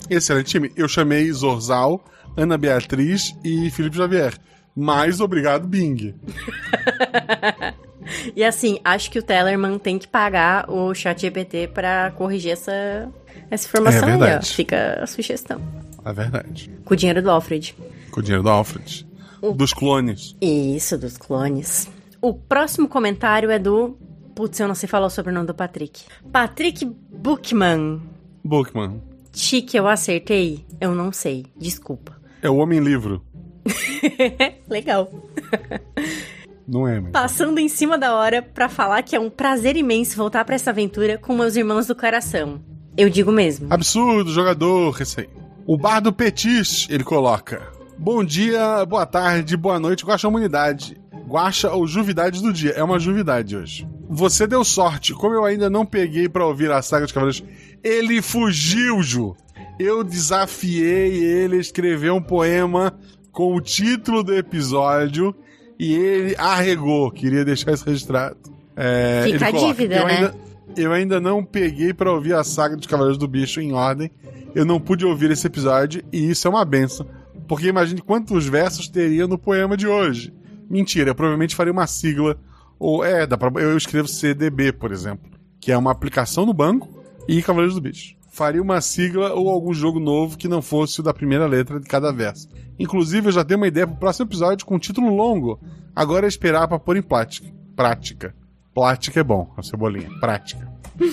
Excelente 0.08 0.46
time. 0.50 0.70
Eu 0.76 0.86
chamei 0.86 1.32
Zorzal, 1.32 2.04
Ana 2.36 2.56
Beatriz 2.58 3.34
e 3.42 3.70
Felipe 3.70 3.96
Xavier. 3.96 4.34
Mais 4.76 5.20
obrigado, 5.20 5.66
Bing. 5.66 6.14
E 8.34 8.42
assim, 8.44 8.78
acho 8.84 9.10
que 9.10 9.18
o 9.18 9.22
Tellerman 9.22 9.78
tem 9.78 9.98
que 9.98 10.08
pagar 10.08 10.70
o 10.70 10.94
chat 10.94 11.20
GPT 11.20 11.68
pra 11.68 12.10
corrigir 12.12 12.52
essa, 12.52 13.08
essa 13.50 13.66
informação 13.66 14.08
É 14.08 14.12
aí, 14.12 14.16
ó. 14.16 14.18
verdade. 14.18 14.54
Fica 14.54 14.98
a 15.02 15.06
sugestão. 15.06 15.60
É 16.04 16.12
verdade. 16.12 16.70
Com 16.84 16.94
o 16.94 16.96
dinheiro 16.96 17.22
do 17.22 17.30
Alfred. 17.30 17.74
Com 18.10 18.20
o 18.20 18.22
dinheiro 18.22 18.42
do 18.42 18.48
Alfred. 18.48 19.06
Dos 19.54 19.72
clones. 19.72 20.36
Isso, 20.40 20.98
dos 20.98 21.16
clones. 21.16 21.88
O 22.20 22.34
próximo 22.34 22.88
comentário 22.88 23.50
é 23.50 23.58
do. 23.58 23.96
Putz, 24.34 24.58
eu 24.60 24.68
não 24.68 24.74
sei 24.74 24.88
falar 24.88 25.06
o 25.06 25.10
sobrenome 25.10 25.46
do 25.46 25.54
Patrick. 25.54 26.02
Patrick 26.32 26.84
Bookman. 26.84 28.00
Bookman. 28.44 29.02
Chique, 29.32 29.76
eu 29.76 29.86
acertei? 29.86 30.64
Eu 30.80 30.94
não 30.94 31.12
sei. 31.12 31.46
Desculpa. 31.56 32.18
É 32.42 32.48
o 32.50 32.56
Homem-Livro. 32.56 33.22
Legal. 34.68 35.10
Não 36.66 36.86
é, 36.86 37.00
mas... 37.00 37.12
Passando 37.12 37.58
em 37.58 37.68
cima 37.68 37.98
da 37.98 38.14
hora 38.14 38.42
pra 38.42 38.68
falar 38.68 39.02
que 39.02 39.16
é 39.16 39.20
um 39.20 39.30
prazer 39.30 39.76
imenso 39.76 40.16
voltar 40.16 40.44
pra 40.44 40.54
essa 40.54 40.70
aventura 40.70 41.18
com 41.18 41.34
meus 41.34 41.56
irmãos 41.56 41.86
do 41.86 41.94
coração. 41.94 42.60
Eu 42.96 43.08
digo 43.08 43.32
mesmo. 43.32 43.72
Absurdo, 43.72 44.30
jogador, 44.32 44.90
receio. 44.90 45.30
O 45.66 45.76
bar 45.76 46.00
do 46.00 46.12
Petis, 46.12 46.86
ele 46.90 47.04
coloca. 47.04 47.62
Bom 47.96 48.24
dia, 48.24 48.84
boa 48.86 49.06
tarde, 49.06 49.56
boa 49.56 49.78
noite, 49.78 50.04
guaxa 50.04 50.26
humanidade. 50.26 51.00
Guaxa 51.28 51.70
ou 51.70 51.86
juvidade 51.86 52.42
do 52.42 52.52
dia. 52.52 52.70
É 52.72 52.82
uma 52.82 52.98
juvidade 52.98 53.56
hoje. 53.56 53.86
Você 54.08 54.46
deu 54.46 54.64
sorte. 54.64 55.14
Como 55.14 55.34
eu 55.34 55.44
ainda 55.44 55.70
não 55.70 55.86
peguei 55.86 56.28
pra 56.28 56.44
ouvir 56.44 56.70
a 56.72 56.82
saga 56.82 57.06
de 57.06 57.14
Cavaleiros, 57.14 57.44
ele 57.84 58.20
fugiu, 58.20 59.02
Ju. 59.02 59.36
Eu 59.78 60.02
desafiei 60.02 61.22
ele 61.22 61.56
a 61.56 61.60
escrever 61.60 62.10
um 62.10 62.20
poema 62.20 62.98
com 63.30 63.54
o 63.54 63.60
título 63.60 64.24
do 64.24 64.34
episódio 64.34 65.34
e 65.80 65.94
ele 65.94 66.36
arregou. 66.36 67.10
Queria 67.10 67.42
deixar 67.42 67.72
isso 67.72 67.86
registrado. 67.86 68.36
É, 68.76 69.22
Fica 69.24 69.46
a 69.46 69.50
dívida, 69.50 69.96
eu 69.96 70.06
né? 70.06 70.14
Ainda, 70.14 70.34
eu 70.76 70.92
ainda 70.92 71.18
não 71.18 71.42
peguei 71.42 71.94
pra 71.94 72.12
ouvir 72.12 72.34
a 72.34 72.44
saga 72.44 72.76
dos 72.76 72.86
Cavaleiros 72.86 73.16
do 73.16 73.26
Bicho 73.26 73.62
em 73.62 73.72
ordem. 73.72 74.10
Eu 74.54 74.66
não 74.66 74.78
pude 74.78 75.06
ouvir 75.06 75.30
esse 75.30 75.46
episódio 75.46 76.04
e 76.12 76.30
isso 76.30 76.46
é 76.46 76.50
uma 76.50 76.66
benção. 76.66 77.06
Porque 77.48 77.66
imagine 77.66 78.02
quantos 78.02 78.46
versos 78.46 78.88
teria 78.88 79.26
no 79.26 79.38
poema 79.38 79.74
de 79.74 79.86
hoje. 79.86 80.34
Mentira, 80.68 81.10
eu 81.10 81.14
provavelmente 81.14 81.56
faria 81.56 81.72
uma 81.72 81.86
sigla. 81.86 82.38
Ou 82.78 83.02
é, 83.02 83.26
dá 83.26 83.38
pra, 83.38 83.50
eu 83.62 83.74
escrevo 83.74 84.06
CDB, 84.06 84.72
por 84.72 84.92
exemplo, 84.92 85.30
que 85.58 85.72
é 85.72 85.78
uma 85.78 85.92
aplicação 85.92 86.44
no 86.44 86.52
banco 86.52 87.02
e 87.26 87.40
Cavaleiros 87.40 87.74
do 87.74 87.80
Bicho. 87.80 88.16
Faria 88.40 88.62
uma 88.62 88.80
sigla 88.80 89.34
ou 89.34 89.50
algum 89.50 89.74
jogo 89.74 90.00
novo 90.00 90.38
que 90.38 90.48
não 90.48 90.62
fosse 90.62 90.98
o 90.98 91.02
da 91.02 91.12
primeira 91.12 91.46
letra 91.46 91.78
de 91.78 91.86
cada 91.86 92.10
verso. 92.10 92.48
Inclusive, 92.78 93.28
eu 93.28 93.32
já 93.32 93.44
tenho 93.44 93.60
uma 93.60 93.66
ideia 93.66 93.86
pro 93.86 93.96
próximo 93.96 94.24
episódio 94.24 94.64
com 94.64 94.76
um 94.76 94.78
título 94.78 95.14
longo. 95.14 95.60
Agora 95.94 96.24
é 96.24 96.28
esperar 96.30 96.66
pra 96.66 96.78
pôr 96.78 96.96
em 96.96 97.02
prática. 97.02 97.46
Prática. 97.76 98.34
Plática 98.74 99.20
é 99.20 99.22
bom, 99.22 99.52
a 99.58 99.62
cebolinha. 99.62 100.08
Prática. 100.20 100.66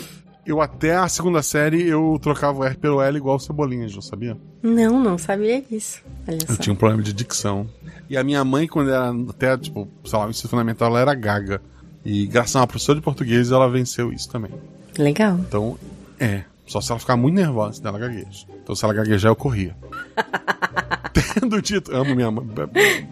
Eu 0.45 0.61
até 0.61 0.95
a 0.95 1.09
segunda 1.09 1.43
série 1.43 1.89
eu 1.89 2.17
trocava 2.21 2.59
o 2.59 2.63
R 2.63 2.77
pelo 2.77 3.01
L 3.01 3.17
igual 3.17 3.37
Cebolinha, 3.37 3.89
já 3.89 4.01
sabia? 4.01 4.37
Não, 4.63 4.97
não 4.97 5.17
sabia 5.17 5.61
disso. 5.61 6.01
Olha 6.25 6.37
Eu 6.47 6.55
só. 6.55 6.61
tinha 6.61 6.71
um 6.71 6.77
problema 6.77 7.03
de 7.03 7.11
dicção. 7.11 7.69
E 8.09 8.15
a 8.15 8.23
minha 8.23 8.45
mãe, 8.45 8.65
quando 8.65 8.89
era 8.89 9.13
até, 9.29 9.57
tipo, 9.57 9.89
sei 10.05 10.17
lá, 10.17 10.25
o 10.25 10.29
ensino 10.29 10.49
fundamental, 10.49 10.87
ela 10.87 11.01
era 11.01 11.13
gaga. 11.13 11.61
E 12.05 12.25
graças 12.27 12.55
a 12.55 12.61
uma 12.61 12.67
professora 12.67 12.97
de 12.97 13.03
português, 13.03 13.51
ela 13.51 13.69
venceu 13.69 14.13
isso 14.13 14.29
também. 14.29 14.51
Legal. 14.97 15.37
Então, 15.39 15.77
é. 16.17 16.45
Só 16.67 16.81
se 16.81 16.91
ela 16.91 16.99
ficar 16.99 17.15
muito 17.15 17.35
nervosa, 17.35 17.77
senão 17.77 17.89
ela 17.89 17.99
gagueja. 17.99 18.45
Então, 18.61 18.75
se 18.75 18.83
ela 18.83 18.93
gaguejar, 18.93 19.31
eu 19.31 19.35
corria. 19.35 19.75
Tendo 21.39 21.61
dito, 21.61 21.95
amo 21.95 22.13
minha 22.13 22.29
mãe. 22.29 22.45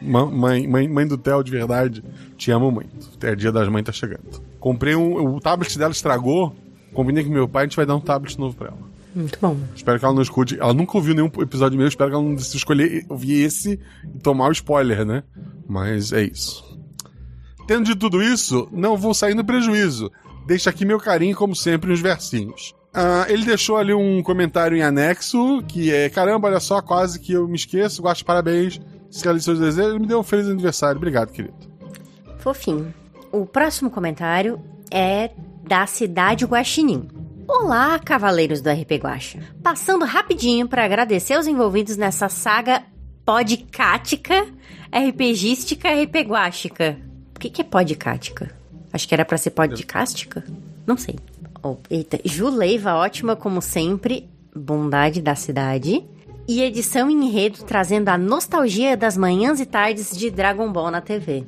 Mãe, 0.02 0.68
mãe, 0.68 0.88
mãe 0.88 1.08
do 1.08 1.18
Theo 1.18 1.44
de 1.44 1.52
verdade, 1.52 2.04
te 2.38 2.52
amo 2.52 2.70
muito. 2.70 3.10
É 3.26 3.36
dia 3.36 3.52
das 3.52 3.68
mães 3.70 3.84
tá 3.84 3.92
chegando. 3.92 4.44
Comprei 4.60 4.96
um. 4.96 5.36
O 5.36 5.40
tablet 5.40 5.78
dela 5.78 5.92
estragou. 5.92 6.56
Combinei 6.94 7.24
com 7.24 7.30
meu 7.30 7.48
pai, 7.48 7.64
a 7.64 7.66
gente 7.66 7.76
vai 7.76 7.86
dar 7.86 7.96
um 7.96 8.00
tablet 8.00 8.38
novo 8.40 8.56
pra 8.56 8.68
ela. 8.68 8.78
Muito 9.16 9.38
bom. 9.42 9.58
Espero 9.74 9.98
que 9.98 10.06
ela 10.06 10.14
não 10.14 10.22
escute. 10.22 10.60
Ela 10.60 10.74
nunca 10.74 10.98
ouviu 10.98 11.16
nenhum 11.16 11.32
episódio 11.40 11.78
meu, 11.78 11.88
espero 11.88 12.10
que 12.10 12.16
ela 12.16 12.24
não 12.24 12.36
decida 12.36 12.58
escolher 12.58 13.06
ouvir 13.08 13.44
esse 13.44 13.80
e 14.14 14.20
tomar 14.20 14.50
o 14.50 14.52
spoiler, 14.52 15.06
né? 15.06 15.24
Mas 15.68 16.12
é 16.12 16.22
isso. 16.22 16.64
Tendo 17.66 17.86
de 17.86 17.96
tudo 17.96 18.22
isso, 18.22 18.68
não 18.72 18.98
vou 18.98 19.14
sair 19.14 19.34
no 19.34 19.44
prejuízo. 19.44 20.12
Deixa 20.46 20.70
aqui 20.70 20.86
meu 20.86 21.00
carinho, 21.00 21.36
como 21.36 21.56
sempre, 21.56 21.90
nos 21.90 22.00
versinhos. 22.00 22.76
Ah, 22.96 23.26
ele 23.28 23.44
deixou 23.44 23.76
ali 23.76 23.94
um 23.94 24.24
comentário 24.24 24.78
em 24.78 24.82
anexo, 24.82 25.62
que 25.68 25.94
é: 25.94 26.10
caramba, 26.10 26.48
olha 26.48 26.62
só, 26.62 26.82
quase 26.82 27.20
que 27.20 27.34
eu 27.34 27.46
me 27.46 27.56
esqueço, 27.56 28.02
gosto 28.02 28.20
de 28.20 28.26
parabéns. 28.26 28.80
Realizou 29.22 29.56
seus 29.56 29.60
desejos, 29.60 29.92
ele 29.92 30.00
me 30.00 30.08
deu 30.08 30.20
um 30.20 30.24
feliz 30.24 30.48
aniversário. 30.48 30.98
Obrigado, 30.98 31.32
querido. 31.32 31.56
Fofinho. 32.38 32.94
O 33.32 33.46
próximo 33.46 33.90
comentário 33.90 34.62
é 34.92 35.32
da 35.64 35.86
cidade 35.86 36.46
Guaxinim. 36.46 37.08
Olá, 37.48 38.00
cavaleiros 38.00 38.62
do 38.62 38.70
RP 38.70 38.94
Guaxa. 39.04 39.40
Passando 39.62 40.06
rapidinho 40.06 40.68
para 40.68 40.84
agradecer 40.84 41.34
aos 41.34 41.48
envolvidos 41.48 41.96
nessa 41.96 42.28
saga 42.28 42.84
podcática, 43.26 44.48
RPGística, 44.92 45.90
RP 45.90 46.28
Guaxica. 46.28 46.98
O 47.36 47.40
que, 47.40 47.50
que 47.50 47.62
é 47.62 47.66
podcática? 47.66 48.52
Acho 48.92 49.08
que 49.08 49.14
era 49.14 49.26
para 49.26 49.38
ser 49.38 49.52
podcástica? 49.52 50.44
Não 50.88 50.98
sei. 50.98 51.16
Oh, 51.68 51.78
eita, 51.90 52.20
Juleiva, 52.24 52.94
ótima 52.94 53.36
como 53.36 53.60
sempre, 53.60 54.30
bondade 54.56 55.20
da 55.20 55.34
cidade. 55.34 56.06
E 56.48 56.62
edição 56.62 57.10
em 57.10 57.26
enredo 57.26 57.64
trazendo 57.64 58.10
a 58.10 58.20
nostalgia 58.20 58.96
das 58.96 59.18
manhãs 59.18 59.60
e 59.60 59.66
tardes 59.66 60.16
de 60.16 60.30
Dragon 60.30 60.72
Ball 60.72 60.92
na 60.92 61.02
TV. 61.02 61.44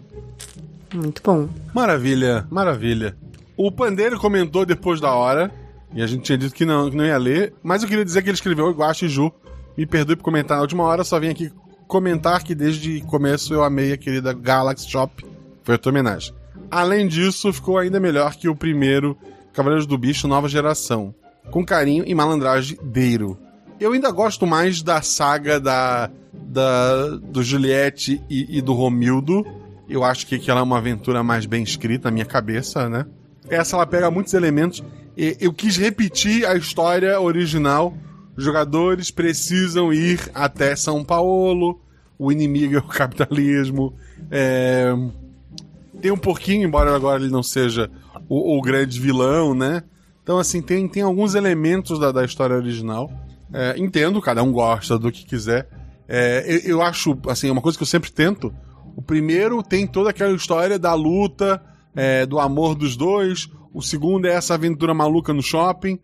Muito 0.91 1.22
bom. 1.24 1.47
Maravilha, 1.72 2.47
maravilha. 2.49 3.15
O 3.55 3.72
Pandeiro 3.72 4.20
comentou 4.20 4.65
depois 4.65 4.99
da 4.99 5.13
hora, 5.13 5.51
e 5.93 6.01
a 6.01 6.07
gente 6.07 6.24
tinha 6.24 6.38
dito 6.39 6.55
que 6.55 6.65
não, 6.65 6.89
que 6.89 6.97
não 6.97 7.05
ia 7.05 7.18
ler, 7.20 7.53
mas 7.61 7.84
eu 7.84 7.89
queria 7.89 8.03
dizer 8.03 8.24
que 8.24 8.30
ele 8.30 8.38
escreveu 8.38 8.72
Iguache 8.72 9.07
Ju. 9.07 9.32
Me 9.78 9.86
perdoe 9.86 10.15
por 10.15 10.24
comentar 10.24 10.57
na 10.57 10.63
última 10.63 10.84
hora, 10.84 11.03
só 11.03 11.20
vim 11.20 11.30
aqui 11.30 11.51
comentar 11.88 12.43
que 12.43 12.55
desde 12.55 12.97
o 12.97 13.05
começo 13.05 13.53
eu 13.53 13.63
amei 13.63 13.93
a 13.93 13.97
querida 13.97 14.34
Galaxy 14.34 14.89
Shop. 14.89 15.24
Foi 15.61 15.76
a 15.76 15.78
tua 15.78 15.91
homenagem. 15.91 16.34
Além 16.72 17.07
disso, 17.07 17.53
ficou 17.53 17.78
ainda 17.78 17.99
melhor 17.99 18.34
que 18.34 18.49
o 18.49 18.55
primeiro 18.55 19.15
Cavaleiros 19.58 19.88
do 19.88 19.97
Bicho 19.97 20.28
Nova 20.28 20.47
Geração. 20.47 21.16
Com 21.49 21.66
carinho 21.66 22.03
e 22.05 22.14
malandragem 22.14 22.78
deiro. 22.84 23.39
Eu 23.80 23.93
ainda 23.93 24.12
gosto 24.12 24.45
mais 24.45 24.84
da 24.84 25.01
saga 25.01 25.60
da, 25.60 26.12
da 26.32 27.08
do 27.18 27.41
Juliette 27.41 28.22
e, 28.30 28.60
e 28.60 28.62
do 28.62 28.74
Romildo. 28.74 29.43
Eu 29.89 30.03
acho 30.03 30.28
que 30.28 30.36
aquela 30.36 30.60
é 30.60 30.64
uma 30.64 30.78
aventura 30.78 31.24
mais 31.24 31.47
bem 31.47 31.64
escrita 31.64 32.08
na 32.08 32.12
minha 32.12 32.26
cabeça, 32.26 32.88
né? 32.88 33.08
Essa 33.49 33.76
ela 33.76 33.88
pega 33.88 34.12
muitos 34.12 34.36
elementos. 34.36 34.84
E 35.18 35.36
eu 35.41 35.51
quis 35.51 35.76
repetir 35.76 36.45
a 36.45 36.55
história 36.55 37.20
original. 37.20 37.97
Os 38.36 38.43
jogadores 38.43 39.10
precisam 39.10 39.91
ir 39.91 40.20
até 40.36 40.76
São 40.76 41.03
Paulo. 41.03 41.82
O 42.20 42.32
inimigo 42.32 42.76
é 42.76 42.80
o 42.80 42.84
capitalismo. 42.84 43.95
É, 44.30 44.93
Tem 46.02 46.12
um 46.12 46.18
pouquinho, 46.18 46.68
embora 46.68 46.95
agora 46.95 47.22
ele 47.22 47.32
não 47.32 47.43
seja 47.43 47.89
o, 48.30 48.58
o 48.58 48.62
grande 48.62 49.00
vilão, 49.00 49.54
né? 49.54 49.84
Então, 50.22 50.38
assim, 50.38 50.62
tem, 50.62 50.88
tem 50.88 51.04
alguns 51.04 51.36
elementos 51.36 51.98
da, 52.00 52.12
da 52.12 52.26
história 52.26 52.56
original. 52.56 53.10
É, 53.54 53.76
entendo, 53.78 54.22
cada 54.22 54.43
um 54.43 54.52
gosta 54.52 55.00
do 55.00 55.12
que 55.12 55.26
quiser. 55.26 55.70
É, 56.08 56.43
eu, 56.45 56.72
eu 56.72 56.82
acho, 56.82 57.18
assim, 57.28 57.50
uma 57.50 57.62
coisa 57.62 57.78
que 57.78 57.84
eu 57.84 57.88
sempre 57.88 58.12
tento. 58.12 58.54
O 58.95 59.02
primeiro 59.02 59.64
tem 59.64 59.88
toda 59.88 60.10
aquela 60.10 60.34
história 60.34 60.78
da 60.78 60.93
luta 60.93 61.62
é, 61.95 62.26
do 62.26 62.39
amor 62.39 62.76
dos 62.76 62.95
dois. 62.95 63.50
O 63.74 63.82
segundo 63.82 64.26
é 64.28 64.34
essa 64.34 64.54
aventura 64.54 64.93
maluca 64.93 65.34
no 65.34 65.41
shopping. 65.41 66.00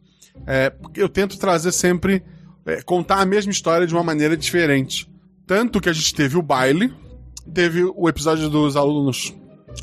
É, 0.47 0.73
eu 0.95 1.09
tento 1.09 1.37
trazer 1.37 1.71
sempre. 1.71 2.23
é, 2.65 2.81
contar 2.81 3.19
a 3.19 3.25
mesma 3.25 3.51
história 3.51 3.85
de 3.85 3.93
uma 3.93 4.03
maneira 4.03 4.37
diferente. 4.37 5.09
Tanto 5.45 5.81
que 5.81 5.89
a 5.89 5.93
gente 5.93 6.15
teve 6.15 6.37
o 6.37 6.41
baile, 6.41 6.93
teve 7.53 7.83
o 7.83 8.07
episódio 8.07 8.49
dos 8.49 8.77
alunos 8.77 9.35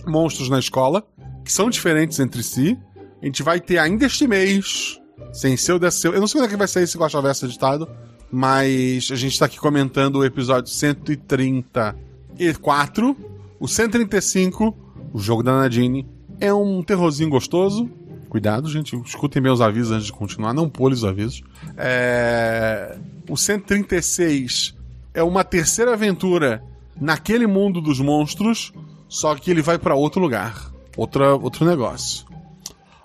monstros 0.07 0.49
na 0.49 0.59
escola, 0.59 1.07
que 1.45 1.53
são 1.53 1.68
diferentes 1.70 2.18
entre 2.20 2.43
si. 2.43 2.78
A 3.20 3.26
gente 3.26 3.43
vai 3.43 3.61
ter 3.61 3.76
ainda 3.78 4.07
este 4.07 4.26
mês, 4.26 4.99
sem 5.32 5.55
ser 5.57 5.72
o 5.74 5.78
desse. 5.78 6.07
Eu 6.07 6.20
não 6.20 6.26
sei 6.26 6.41
quando 6.41 6.47
é 6.47 6.51
que 6.51 6.57
vai 6.57 6.68
sair 6.68 6.84
esse 6.84 6.97
Guacha 6.97 7.20
Verso 7.20 7.45
editado, 7.47 7.86
mas 8.30 9.11
a 9.12 9.16
gente 9.16 9.38
tá 9.38 9.45
aqui 9.47 9.59
comentando 9.59 10.16
o 10.16 10.24
episódio 10.24 10.72
134. 10.72 13.16
O 13.59 13.66
135, 13.68 14.74
o 15.12 15.18
jogo 15.18 15.43
da 15.43 15.59
Nadine, 15.59 16.07
é 16.41 16.55
um 16.55 16.82
terrorzinho 16.82 17.28
gostoso. 17.28 17.91
Cuidado, 18.28 18.70
gente, 18.70 18.97
escutem 19.05 19.43
meus 19.43 19.61
avisos 19.61 19.93
antes 19.93 20.07
de 20.07 20.12
continuar, 20.12 20.55
não 20.55 20.68
pule 20.68 20.95
os 20.95 21.05
avisos. 21.05 21.43
É... 21.76 22.97
O 23.28 23.36
136 23.36 24.76
é 25.12 25.22
uma 25.22 25.45
terceira 25.45 25.93
aventura 25.93 26.64
naquele 27.01 27.47
mundo 27.47 27.80
dos 27.80 28.01
monstros, 28.01 28.72
só 29.11 29.35
que 29.35 29.51
ele 29.51 29.61
vai 29.61 29.77
pra 29.77 29.97
outro 29.97 30.21
lugar, 30.21 30.71
outra, 30.97 31.35
outro 31.35 31.67
negócio. 31.67 32.25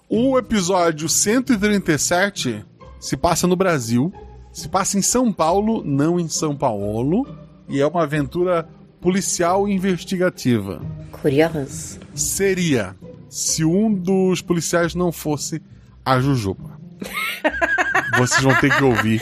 O 0.08 0.38
episódio 0.38 1.10
137 1.10 2.64
se 2.99 3.18
passa 3.18 3.47
no 3.47 3.56
Brasil, 3.56 4.14
se 4.53 4.70
passa 4.70 4.99
em 4.99 5.01
São 5.01 5.34
Paulo, 5.34 5.84
não 5.84 6.20
em 6.20 6.30
São 6.30 6.56
Paulo, 6.56 7.28
e 7.68 7.82
é 7.82 7.88
uma 7.88 8.03
aventura 8.03 8.70
policial 9.01 9.68
investigativa. 9.68 10.80
Curioso. 11.12 11.99
Seria 12.14 12.95
se 13.28 13.66
um 13.66 13.91
dos 13.91 14.43
policiais 14.43 14.93
não 14.93 15.12
fosse 15.12 15.60
a 16.06 16.20
Jujuba. 16.20 16.80
Vocês 18.16 18.43
vão 18.43 18.56
ter 18.56 18.78
que 18.78 18.84
ouvir 18.84 19.22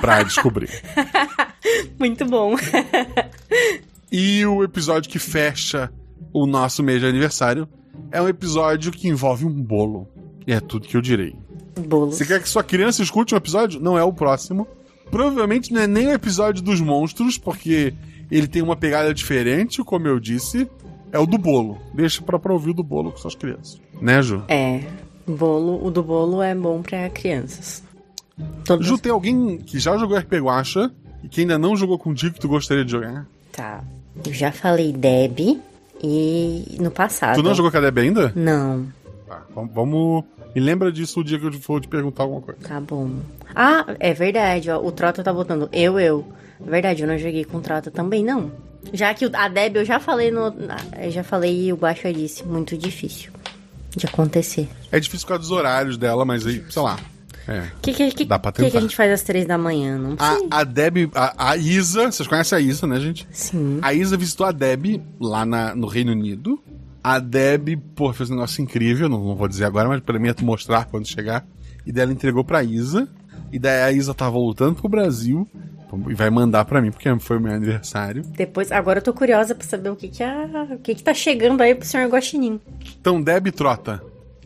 pra 0.00 0.22
descobrir. 0.22 0.70
Muito 1.98 2.24
bom. 2.24 2.54
E 4.10 4.46
o 4.46 4.62
episódio 4.62 5.10
que 5.10 5.18
fecha 5.18 5.92
o 6.32 6.46
nosso 6.46 6.82
mês 6.82 7.00
de 7.00 7.06
aniversário 7.06 7.68
é 8.10 8.20
um 8.20 8.28
episódio 8.28 8.92
que 8.92 9.08
envolve 9.08 9.44
um 9.44 9.62
bolo. 9.62 10.08
E 10.46 10.52
é 10.52 10.60
tudo 10.60 10.88
que 10.88 10.96
eu 10.96 11.00
direi. 11.00 11.34
Bolo. 11.86 12.12
Você 12.12 12.24
quer 12.24 12.40
que 12.40 12.48
sua 12.48 12.62
criança 12.62 13.02
escute 13.02 13.34
um 13.34 13.38
episódio? 13.38 13.80
Não 13.80 13.98
é 13.98 14.02
o 14.02 14.12
próximo. 14.12 14.66
Provavelmente 15.10 15.72
não 15.72 15.80
é 15.80 15.86
nem 15.86 16.08
o 16.08 16.12
episódio 16.12 16.62
dos 16.62 16.80
monstros, 16.80 17.36
porque 17.36 17.94
ele 18.30 18.46
tem 18.46 18.62
uma 18.62 18.76
pegada 18.76 19.12
diferente, 19.12 19.82
como 19.82 20.06
eu 20.06 20.20
disse. 20.20 20.68
É 21.12 21.18
o 21.18 21.26
do 21.26 21.36
bolo. 21.36 21.78
Deixa 21.92 22.22
pra, 22.22 22.38
pra 22.38 22.52
ouvir 22.52 22.70
o 22.70 22.74
do 22.74 22.84
bolo 22.84 23.10
com 23.10 23.18
suas 23.18 23.34
crianças. 23.34 23.80
Né, 24.00 24.22
Ju? 24.22 24.44
É. 24.48 24.82
Bolo, 25.26 25.84
o 25.84 25.90
do 25.90 26.02
bolo 26.02 26.40
é 26.40 26.54
bom 26.54 26.80
pra 26.82 27.08
crianças. 27.10 27.82
Todas... 28.64 28.86
Ju, 28.86 28.96
tem 28.96 29.10
alguém 29.10 29.58
que 29.58 29.78
já 29.78 29.96
jogou 29.96 30.16
RP 30.16 30.34
Guacha 30.34 30.90
e 31.22 31.28
que 31.28 31.40
ainda 31.40 31.58
não 31.58 31.76
jogou 31.76 31.98
contigo 31.98 32.34
que 32.34 32.40
tu 32.40 32.48
gostaria 32.48 32.84
de 32.84 32.92
jogar? 32.92 33.26
Tá. 33.52 33.82
Eu 34.24 34.32
já 34.32 34.52
falei 34.52 34.92
Deb 34.92 35.60
e 36.02 36.76
no 36.80 36.90
passado. 36.90 37.36
Tu 37.36 37.42
não 37.42 37.54
jogou 37.54 37.70
com 37.70 37.78
a 37.78 37.80
Deb 37.80 37.98
ainda? 37.98 38.32
Não. 38.34 38.86
Tá, 39.26 39.42
vamos-. 39.54 40.24
Me 40.54 40.60
lembra 40.60 40.90
disso 40.90 41.20
o 41.20 41.24
dia 41.24 41.38
que 41.38 41.46
eu 41.46 41.52
for 41.52 41.80
te 41.80 41.88
perguntar 41.88 42.24
alguma 42.24 42.40
coisa. 42.40 42.60
Tá 42.66 42.80
bom. 42.80 43.10
Ah, 43.54 43.84
é 44.00 44.12
verdade, 44.12 44.70
ó. 44.70 44.78
O 44.78 44.90
Trota 44.90 45.22
tá 45.22 45.32
botando 45.32 45.68
eu, 45.72 45.98
eu. 45.98 46.26
Verdade, 46.60 47.02
eu 47.02 47.08
não 47.08 47.16
joguei 47.16 47.44
com 47.44 47.58
o 47.58 47.60
Trota 47.60 47.90
também, 47.90 48.24
não. 48.24 48.50
Já 48.92 49.14
que 49.14 49.30
a 49.32 49.48
Deb 49.48 49.76
eu 49.76 49.84
já 49.84 50.00
falei 50.00 50.30
no. 50.30 50.52
já 51.10 51.22
falei 51.22 51.66
e 51.66 51.72
o 51.72 51.76
Baixo 51.76 52.12
disse. 52.12 52.44
Muito 52.44 52.76
difícil 52.76 53.30
de 53.96 54.06
acontecer. 54.06 54.68
É 54.90 54.98
difícil 54.98 55.26
por 55.26 55.34
causa 55.34 55.42
dos 55.42 55.50
horários 55.50 55.96
dela, 55.96 56.24
mas 56.24 56.46
aí, 56.46 56.64
sei 56.68 56.82
lá. 56.82 56.98
É. 57.48 57.60
O 57.60 57.80
que, 57.82 57.92
que, 57.92 58.10
que, 58.12 58.24
Dá 58.24 58.38
pra 58.38 58.52
que, 58.52 58.58
que 58.58 58.64
tentar. 58.66 58.78
a 58.78 58.80
gente 58.82 58.96
faz 58.96 59.10
às 59.12 59.22
três 59.22 59.46
da 59.46 59.56
manhã? 59.58 59.98
Não 59.98 60.10
sei. 60.10 60.48
A, 60.50 60.60
a 60.60 60.64
Deb, 60.64 61.10
a, 61.14 61.50
a 61.50 61.56
Isa, 61.56 62.10
vocês 62.12 62.28
conhecem 62.28 62.56
a 62.58 62.60
Isa, 62.60 62.86
né, 62.86 63.00
gente? 63.00 63.26
Sim. 63.30 63.78
A 63.82 63.92
Isa 63.94 64.16
visitou 64.16 64.46
a 64.46 64.52
Deb 64.52 65.02
lá 65.20 65.44
na- 65.44 65.74
no 65.74 65.86
Reino 65.86 66.12
Unido. 66.12 66.62
A 67.02 67.18
Deb, 67.18 67.76
pô, 67.94 68.12
fez 68.12 68.30
um 68.30 68.34
negócio 68.34 68.62
incrível, 68.62 69.08
não, 69.08 69.24
não 69.24 69.34
vou 69.34 69.48
dizer 69.48 69.64
agora, 69.64 69.88
mas 69.88 70.00
pra 70.00 70.18
mim 70.18 70.28
é 70.28 70.34
mostrar 70.42 70.84
quando 70.86 71.06
chegar. 71.08 71.46
E 71.86 71.90
daí 71.90 72.02
ela 72.04 72.12
entregou 72.12 72.44
pra 72.44 72.62
Isa. 72.62 73.08
E 73.50 73.58
daí 73.58 73.82
a 73.82 73.90
Isa 73.92 74.14
tá 74.14 74.28
voltando 74.28 74.76
pro 74.76 74.88
Brasil 74.88 75.48
e 76.08 76.14
vai 76.14 76.30
mandar 76.30 76.64
pra 76.66 76.80
mim, 76.80 76.92
porque 76.92 77.08
foi 77.18 77.38
o 77.38 77.40
meu 77.40 77.52
aniversário. 77.52 78.22
Depois, 78.36 78.70
agora 78.70 78.98
eu 79.00 79.02
tô 79.02 79.12
curiosa 79.12 79.56
pra 79.56 79.66
saber 79.66 79.88
o 79.90 79.96
que 79.96 80.06
que, 80.08 80.22
a, 80.22 80.68
o 80.72 80.78
que, 80.78 80.94
que 80.94 81.02
tá 81.02 81.12
chegando 81.14 81.60
aí 81.62 81.74
pro 81.74 81.84
senhor 81.88 82.08
Guaxinim. 82.08 82.60
Então, 83.00 83.20
Deb 83.20 83.48
trota. 83.50 84.00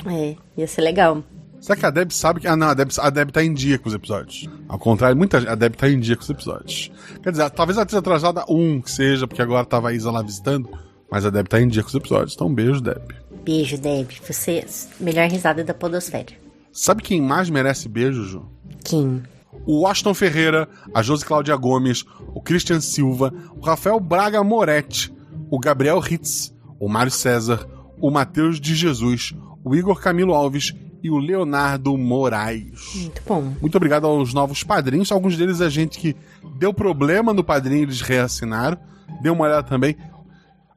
É, 0.06 0.36
ia 0.56 0.66
ser 0.66 0.80
legal. 0.80 1.22
Será 1.64 1.76
que 1.76 1.86
a 1.86 1.90
Deb 1.90 2.10
sabe 2.10 2.40
que. 2.40 2.46
Ah, 2.46 2.54
não, 2.54 2.68
a 2.68 2.74
Deb, 2.74 2.90
a 2.98 3.08
Deb 3.08 3.30
tá 3.30 3.42
em 3.42 3.54
dia 3.54 3.78
com 3.78 3.88
os 3.88 3.94
episódios. 3.94 4.46
Ao 4.68 4.78
contrário, 4.78 5.16
muita 5.16 5.40
gente- 5.40 5.48
a 5.48 5.54
Deb 5.54 5.74
tá 5.76 5.88
em 5.88 5.98
dia 5.98 6.14
com 6.14 6.22
os 6.22 6.28
episódios. 6.28 6.90
Quer 7.22 7.30
dizer, 7.30 7.48
talvez 7.52 7.78
ela 7.78 7.86
tenha 7.86 8.00
atrasado 8.00 8.42
um, 8.50 8.82
que 8.82 8.90
seja, 8.90 9.26
porque 9.26 9.40
agora 9.40 9.64
tava 9.64 9.88
a 9.88 9.92
Isa 9.94 10.10
lá 10.10 10.20
visitando. 10.20 10.68
Mas 11.10 11.24
a 11.24 11.30
Deb 11.30 11.46
tá 11.48 11.58
em 11.58 11.66
dia 11.66 11.82
com 11.82 11.88
os 11.88 11.94
episódios. 11.94 12.34
Então, 12.34 12.48
um 12.48 12.54
beijo, 12.54 12.82
Deb. 12.82 13.12
Beijo, 13.42 13.78
Deb. 13.78 14.10
Você 14.28 14.62
melhor 15.00 15.26
risada 15.30 15.64
da 15.64 15.72
podosfera. 15.72 16.34
Sabe 16.70 17.02
quem 17.02 17.22
mais 17.22 17.48
merece 17.48 17.88
beijo, 17.88 18.24
Ju? 18.24 18.44
Kim. 18.84 19.22
O 19.64 19.80
Washington 19.84 20.12
Ferreira, 20.12 20.68
a 20.92 21.00
Josi 21.00 21.24
Cláudia 21.24 21.56
Gomes, 21.56 22.04
o 22.34 22.42
Christian 22.42 22.82
Silva, 22.82 23.32
o 23.56 23.60
Rafael 23.60 23.98
Braga 23.98 24.44
Moretti, 24.44 25.10
o 25.50 25.58
Gabriel 25.58 25.98
Ritz, 25.98 26.52
o 26.78 26.90
Mário 26.90 27.10
César, 27.12 27.66
o 27.98 28.10
Matheus 28.10 28.60
de 28.60 28.74
Jesus, 28.74 29.32
o 29.64 29.74
Igor 29.74 29.98
Camilo 29.98 30.34
Alves 30.34 30.74
e 31.04 31.10
o 31.10 31.18
Leonardo 31.18 31.96
Moraes. 31.98 32.94
Muito 32.94 33.22
bom. 33.26 33.52
Muito 33.60 33.76
obrigado 33.76 34.06
aos 34.06 34.32
novos 34.32 34.64
padrinhos. 34.64 35.12
Alguns 35.12 35.36
deles 35.36 35.60
é 35.60 35.68
gente 35.68 35.98
que 35.98 36.16
deu 36.56 36.72
problema 36.72 37.34
no 37.34 37.44
padrinho, 37.44 37.82
eles 37.82 38.00
reassinaram. 38.00 38.78
Dê 39.20 39.28
uma 39.28 39.44
olhada 39.44 39.62
também. 39.62 39.96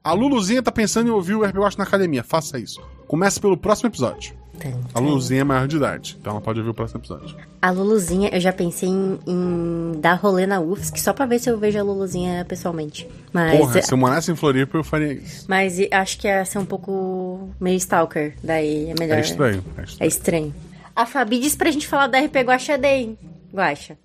A 0.03 0.11
Luluzinha 0.11 0.61
tá 0.61 0.71
pensando 0.71 1.07
em 1.07 1.11
ouvir 1.11 1.36
o 1.36 1.39
Watch 1.39 1.78
na 1.78 1.86
academia. 1.86 2.25
Faça 2.25 2.59
isso. 2.59 2.82
Comece 3.07 3.39
pelo 3.39 3.55
próximo 3.55 3.88
episódio. 3.88 4.36
A 4.93 4.99
Luluzinha 4.99 5.41
é 5.41 5.43
maior 5.43 5.68
de 5.68 5.78
idade, 5.78 6.18
então 6.20 6.32
ela 6.34 6.41
pode 6.41 6.60
ouvir 6.60 6.72
o 6.72 6.74
próximo 6.74 6.99
episódio. 6.99 7.36
A 7.62 7.72
Luluzinha, 7.72 8.30
eu 8.34 8.39
já 8.39 8.51
pensei 8.53 8.89
em, 8.89 9.20
em 9.28 9.99
dar 9.99 10.16
rolê 10.16 10.45
na 10.45 10.60
UFSC 10.60 10.99
só 10.99 11.14
pra 11.14 11.26
ver 11.26 11.39
se 11.39 11.49
eu 11.49 11.58
vejo 11.58 11.80
a 11.80 11.84
Luluzinha 11.84 12.45
pessoalmente. 12.45 13.08
Mas, 13.34 13.58
Porra, 13.58 13.82
se 13.82 13.93
eu 13.93 13.97
morasse 13.97 14.32
em 14.32 14.36
Floripa, 14.36 14.78
eu 14.78 14.84
faria 14.84 15.14
isso. 15.14 15.45
mas 15.47 15.78
acho 15.91 16.18
que 16.20 16.28
ia 16.28 16.43
ser 16.45 16.60
um 16.60 16.66
pouco 16.66 17.49
meio 17.60 17.78
stalker. 17.78 18.36
Daí 18.43 18.89
é 18.89 18.93
melhor. 18.99 19.18
É 19.18 19.22
estranho. 19.22 19.64
É 19.78 19.82
estranho. 19.84 19.97
É 19.99 20.08
estranho. 20.08 20.55
A 20.95 21.05
Fabi 21.05 21.39
disse 21.39 21.55
pra 21.55 21.70
gente 21.70 21.88
falar 21.88 22.08
da 22.08 22.20
RP 22.20 22.38
Guaxa 22.38 22.78
Day. 22.78 23.18
Guaxa. 23.53 23.97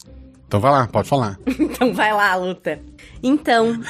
Então 0.47 0.61
vai 0.61 0.71
lá, 0.71 0.87
pode 0.87 1.09
falar. 1.09 1.39
Então 1.59 1.95
vai 1.95 2.13
lá, 2.13 2.35
luta. 2.37 2.79
Então, 3.23 3.81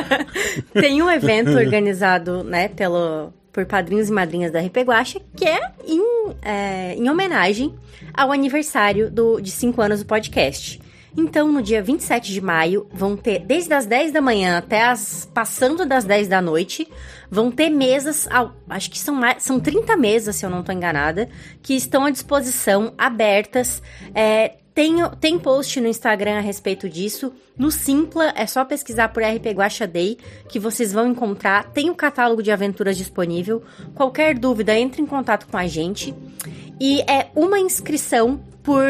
tem 0.74 1.02
um 1.02 1.10
evento 1.10 1.50
organizado, 1.56 2.44
né, 2.44 2.68
pelo, 2.68 3.32
por 3.54 3.64
padrinhos 3.64 4.08
e 4.08 4.12
madrinhas 4.12 4.50
da 4.50 4.60
RP 4.60 4.78
Guacha, 4.78 5.20
que 5.36 5.44
é 5.44 5.72
em, 5.86 6.02
é, 6.42 6.94
em 6.96 7.08
homenagem 7.08 7.72
ao 8.12 8.32
aniversário 8.32 9.08
do, 9.08 9.40
de 9.40 9.52
5 9.52 9.80
anos 9.80 10.00
do 10.00 10.06
podcast. 10.06 10.82
Então, 11.16 11.52
no 11.52 11.62
dia 11.62 11.80
27 11.80 12.32
de 12.32 12.40
maio, 12.40 12.88
vão 12.92 13.16
ter, 13.16 13.38
desde 13.38 13.72
as 13.72 13.86
10 13.86 14.10
da 14.10 14.20
manhã 14.20 14.58
até 14.58 14.82
as. 14.82 15.30
passando 15.32 15.86
das 15.86 16.02
10 16.02 16.26
da 16.26 16.42
noite, 16.42 16.88
vão 17.30 17.52
ter 17.52 17.70
mesas, 17.70 18.28
acho 18.68 18.90
que 18.90 18.98
são, 18.98 19.14
mais, 19.14 19.40
são 19.40 19.60
30 19.60 19.96
mesas, 19.96 20.34
se 20.34 20.44
eu 20.44 20.50
não 20.50 20.58
estou 20.60 20.74
enganada, 20.74 21.28
que 21.62 21.74
estão 21.74 22.04
à 22.04 22.10
disposição, 22.10 22.92
abertas. 22.98 23.80
É, 24.12 24.56
tem, 24.74 24.96
tem 25.20 25.38
post 25.38 25.80
no 25.80 25.86
Instagram 25.86 26.38
a 26.38 26.40
respeito 26.40 26.88
disso. 26.88 27.32
No 27.56 27.70
Simpla, 27.70 28.32
é 28.36 28.44
só 28.44 28.64
pesquisar 28.64 29.08
por 29.10 29.22
RP 29.22 29.46
Guacha 29.54 29.86
Day, 29.86 30.18
que 30.48 30.58
vocês 30.58 30.92
vão 30.92 31.06
encontrar. 31.06 31.70
Tem 31.70 31.90
o 31.90 31.94
catálogo 31.94 32.42
de 32.42 32.50
aventuras 32.50 32.96
disponível. 32.96 33.62
Qualquer 33.94 34.36
dúvida, 34.36 34.76
entre 34.76 35.00
em 35.00 35.06
contato 35.06 35.46
com 35.46 35.56
a 35.56 35.68
gente. 35.68 36.12
E 36.80 37.02
é 37.02 37.28
uma 37.36 37.60
inscrição 37.60 38.40
por, 38.64 38.82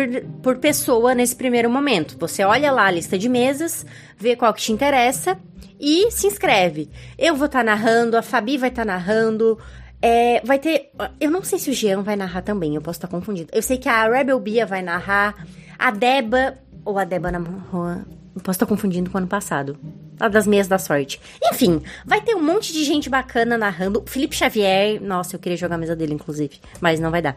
por 0.43 0.57
pessoa 0.57 1.15
nesse 1.15 1.37
primeiro 1.37 1.69
momento. 1.69 2.17
Você 2.19 2.43
olha 2.45 2.73
lá 2.73 2.87
a 2.87 2.91
lista 2.91 3.19
de 3.19 3.29
mesas, 3.29 3.85
vê 4.17 4.35
qual 4.35 4.55
que 4.55 4.63
te 4.63 4.73
interessa 4.73 5.39
e 5.79 6.11
se 6.11 6.27
inscreve. 6.27 6.89
Eu 7.19 7.37
vou 7.37 7.45
estar 7.45 7.63
narrando, 7.63 8.17
a 8.17 8.23
Fabi 8.23 8.57
vai 8.57 8.71
estar 8.71 8.87
narrando. 8.87 9.59
É, 10.07 10.43
vai 10.45 10.59
ter. 10.59 10.91
Eu 11.19 11.31
não 11.31 11.43
sei 11.43 11.59
se 11.59 11.71
o 11.71 11.73
Jean 11.73 12.03
vai 12.03 12.15
narrar 12.15 12.43
também, 12.43 12.75
eu 12.75 12.83
posso 12.83 12.99
estar 12.99 13.09
confundindo. 13.09 13.49
Eu 13.51 13.63
sei 13.63 13.79
que 13.79 13.89
a 13.89 14.07
Rebel 14.07 14.39
Bia 14.39 14.67
vai 14.67 14.83
narrar, 14.83 15.47
a 15.79 15.91
Deba. 15.91 16.59
Ou 16.85 16.99
a 16.99 17.05
Deba 17.05 17.33
na 17.33 17.39
rua. 17.39 18.05
Posso 18.43 18.57
estar 18.57 18.67
confundindo 18.67 19.09
com 19.09 19.17
o 19.17 19.19
ano 19.19 19.27
passado. 19.27 19.79
A 20.21 20.29
das 20.29 20.47
meias 20.47 20.69
da 20.69 20.79
sorte. 20.79 21.19
Enfim, 21.43 21.81
vai 22.05 22.21
ter 22.21 22.35
um 22.35 22.43
monte 22.43 22.71
de 22.75 22.85
gente 22.85 23.09
bacana 23.09 23.57
narrando. 23.57 24.03
Felipe 24.05 24.37
Xavier. 24.37 25.01
Nossa, 25.01 25.37
eu 25.37 25.41
queria 25.41 25.57
jogar 25.57 25.77
a 25.77 25.79
mesa 25.79 25.97
dele, 25.97 26.13
inclusive. 26.13 26.61
Mas 26.83 27.01
não 27.01 27.11
vai 27.11 27.23
dar. 27.23 27.37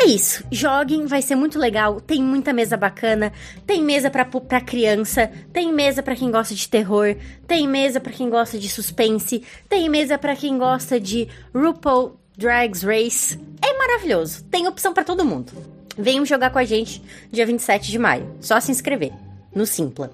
É 0.00 0.04
isso. 0.06 0.44
Joguem, 0.52 1.06
vai 1.06 1.20
ser 1.20 1.34
muito 1.34 1.58
legal. 1.58 2.00
Tem 2.00 2.22
muita 2.22 2.52
mesa 2.52 2.76
bacana. 2.76 3.32
Tem 3.66 3.82
mesa 3.82 4.08
pra, 4.08 4.24
pra 4.24 4.60
criança. 4.60 5.28
Tem 5.52 5.72
mesa 5.72 6.04
pra 6.04 6.14
quem 6.14 6.30
gosta 6.30 6.54
de 6.54 6.68
terror. 6.68 7.16
Tem 7.48 7.66
mesa 7.66 7.98
pra 7.98 8.12
quem 8.12 8.30
gosta 8.30 8.56
de 8.58 8.68
suspense. 8.68 9.42
Tem 9.68 9.88
mesa 9.88 10.16
pra 10.16 10.36
quem 10.36 10.56
gosta 10.56 11.00
de 11.00 11.26
RuPaul 11.52 12.16
Drags 12.36 12.84
Race 12.84 13.36
é 13.60 13.76
maravilhoso. 13.76 14.44
Tem 14.44 14.68
opção 14.68 14.94
pra 14.94 15.02
todo 15.02 15.24
mundo. 15.24 15.52
Venham 15.98 16.24
jogar 16.24 16.50
com 16.50 16.58
a 16.60 16.64
gente 16.64 17.02
dia 17.32 17.44
27 17.44 17.90
de 17.90 17.98
maio. 17.98 18.36
Só 18.40 18.60
se 18.60 18.70
inscrever 18.70 19.12
no 19.52 19.66
Simpla. 19.66 20.12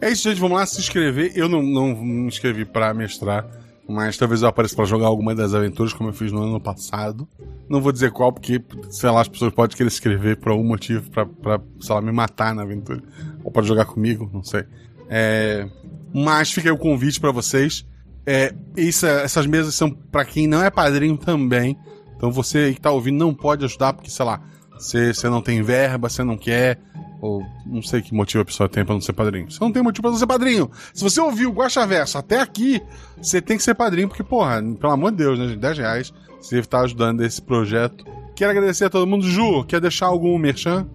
É 0.00 0.10
isso, 0.10 0.22
gente. 0.22 0.40
Vamos 0.40 0.56
lá 0.56 0.64
se 0.64 0.80
inscrever. 0.80 1.32
Eu 1.34 1.50
não, 1.50 1.62
não 1.62 1.94
me 1.94 2.28
inscrevi 2.28 2.64
pra 2.64 2.94
mestrar, 2.94 3.46
mas 3.88 4.16
talvez 4.16 4.42
eu 4.42 4.48
apareça 4.48 4.74
pra 4.74 4.84
jogar 4.84 5.06
alguma 5.06 5.34
das 5.34 5.54
aventuras, 5.54 5.92
como 5.92 6.08
eu 6.08 6.12
fiz 6.12 6.32
no 6.32 6.42
ano 6.42 6.60
passado. 6.60 7.28
Não 7.68 7.80
vou 7.80 7.92
dizer 7.92 8.10
qual, 8.10 8.32
porque, 8.32 8.62
sei 8.90 9.10
lá, 9.10 9.20
as 9.20 9.28
pessoas 9.28 9.52
podem 9.52 9.76
querer 9.76 9.88
escrever 9.88 10.36
por 10.36 10.50
algum 10.50 10.64
motivo 10.64 11.10
pra, 11.10 11.60
sei 11.80 11.94
lá, 11.94 12.00
me 12.00 12.12
matar 12.12 12.54
na 12.54 12.62
aventura. 12.62 13.02
Ou 13.44 13.50
pode 13.50 13.68
jogar 13.68 13.84
comigo, 13.84 14.28
não 14.32 14.42
sei. 14.42 14.64
É, 15.08 15.68
mas 16.12 16.50
fica 16.50 16.68
aí 16.68 16.72
o 16.72 16.78
convite 16.78 17.20
pra 17.20 17.30
vocês. 17.30 17.86
É, 18.24 18.52
isso, 18.76 19.06
essas 19.06 19.46
mesas 19.46 19.74
são 19.74 19.90
pra 19.90 20.24
quem 20.24 20.48
não 20.48 20.62
é 20.62 20.70
padrinho 20.70 21.16
também. 21.16 21.78
Então 22.16 22.32
você 22.32 22.72
que 22.72 22.80
tá 22.80 22.90
ouvindo 22.90 23.18
não 23.18 23.32
pode 23.32 23.64
ajudar, 23.64 23.92
porque, 23.92 24.10
sei 24.10 24.24
lá, 24.24 24.40
você 24.72 25.28
não 25.28 25.40
tem 25.40 25.62
verba, 25.62 26.08
você 26.08 26.24
não 26.24 26.36
quer, 26.36 26.80
ou 27.20 27.44
não 27.64 27.82
sei 27.82 28.02
que 28.02 28.14
motivo 28.14 28.42
a 28.42 28.44
pessoa 28.44 28.68
tem 28.68 28.84
pra 28.84 28.94
não 28.94 29.00
ser 29.00 29.12
padrinho. 29.12 29.50
Você 29.50 29.58
não 29.60 29.72
tem 29.72 29.82
motivo 29.82 30.02
pra 30.02 30.10
não 30.10 30.18
ser 30.18 30.26
padrinho. 30.26 30.70
Se 30.92 31.02
você 31.02 31.20
ouviu 31.20 31.50
o 31.50 31.52
Guaxa 31.52 31.86
Verso 31.86 32.18
até 32.18 32.40
aqui, 32.40 32.80
você 33.20 33.40
tem 33.40 33.56
que 33.56 33.62
ser 33.62 33.74
padrinho, 33.74 34.08
porque, 34.08 34.22
porra, 34.22 34.62
pelo 34.78 34.92
amor 34.92 35.10
de 35.10 35.18
Deus, 35.18 35.38
né, 35.38 35.48
gente? 35.48 35.58
10 35.58 35.78
reais, 35.78 36.14
você 36.40 36.62
tá 36.62 36.80
ajudando 36.80 37.22
esse 37.22 37.40
projeto. 37.40 38.04
Quero 38.34 38.50
agradecer 38.50 38.84
a 38.84 38.90
todo 38.90 39.06
mundo. 39.06 39.26
Ju, 39.26 39.64
quer 39.64 39.80
deixar 39.80 40.06
algum 40.06 40.38
merchan? 40.38 40.86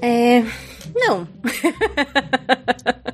É. 0.00 0.44
Não. 0.94 1.26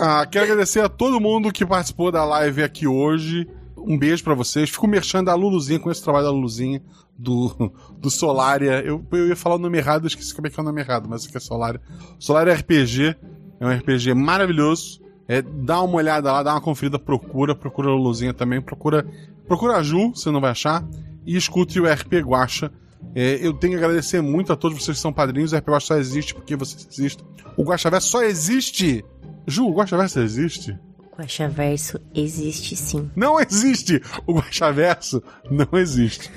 Ah, 0.00 0.24
quero 0.24 0.44
agradecer 0.44 0.78
a 0.80 0.88
todo 0.88 1.20
mundo 1.20 1.50
que 1.50 1.66
participou 1.66 2.12
da 2.12 2.24
live 2.24 2.62
aqui 2.62 2.86
hoje. 2.86 3.48
Um 3.88 3.96
beijo 3.96 4.22
pra 4.22 4.34
vocês. 4.34 4.68
Fico 4.68 4.86
merchando 4.86 5.24
da 5.24 5.34
Luluzinha, 5.34 5.80
com 5.80 5.90
esse 5.90 6.02
trabalho 6.02 6.26
da 6.26 6.30
Luluzinha, 6.30 6.82
do, 7.16 7.72
do 7.98 8.10
Solaria. 8.10 8.82
Eu, 8.84 9.02
eu 9.12 9.28
ia 9.28 9.36
falar 9.36 9.54
o 9.54 9.58
nome 9.58 9.78
errado, 9.78 10.04
eu 10.04 10.08
esqueci 10.08 10.34
como 10.34 10.46
é 10.46 10.50
que 10.50 10.60
é 10.60 10.62
o 10.62 10.66
nome 10.66 10.82
errado, 10.82 11.08
mas 11.08 11.22
isso 11.22 11.30
aqui 11.30 11.38
é 11.38 11.40
Solaria. 11.40 11.80
Solaria 12.18 12.52
RPG 12.52 13.16
é 13.58 13.66
um 13.66 13.70
RPG 13.70 14.12
maravilhoso. 14.12 15.00
É, 15.26 15.40
dá 15.40 15.80
uma 15.80 15.96
olhada 15.96 16.30
lá, 16.30 16.42
dá 16.42 16.52
uma 16.52 16.60
conferida, 16.60 16.98
procura, 16.98 17.54
procura 17.54 17.88
a 17.88 17.92
Luluzinha 17.92 18.34
também, 18.34 18.60
procura, 18.60 19.06
procura 19.46 19.76
a 19.76 19.82
Ju, 19.82 20.10
você 20.14 20.30
não 20.30 20.40
vai 20.40 20.50
achar, 20.50 20.86
e 21.26 21.36
escute 21.36 21.80
o 21.80 21.90
RP 21.90 22.14
Guacha. 22.22 22.70
É, 23.14 23.38
eu 23.46 23.54
tenho 23.54 23.72
que 23.72 23.84
agradecer 23.84 24.20
muito 24.20 24.52
a 24.52 24.56
todos 24.56 24.78
vocês 24.78 24.98
que 24.98 25.02
são 25.02 25.12
padrinhos. 25.12 25.52
O 25.52 25.56
RP 25.56 25.68
Guacha 25.68 25.86
só 25.86 25.96
existe 25.96 26.34
porque 26.34 26.56
vocês 26.56 26.86
existem. 26.90 27.26
O 27.56 27.64
Guacha 27.64 27.88
Verso 27.88 28.08
só 28.08 28.22
existe. 28.22 29.02
Ju, 29.46 29.66
o 29.66 29.72
Guacha 29.72 29.96
Verso 29.96 30.20
existe? 30.20 30.78
Guaxaverso 31.18 31.98
existe 32.14 32.76
sim. 32.76 33.10
Não 33.16 33.40
existe! 33.40 34.00
O 34.24 34.34
Guaxaverso 34.34 35.20
não 35.50 35.76
existe. 35.76 36.30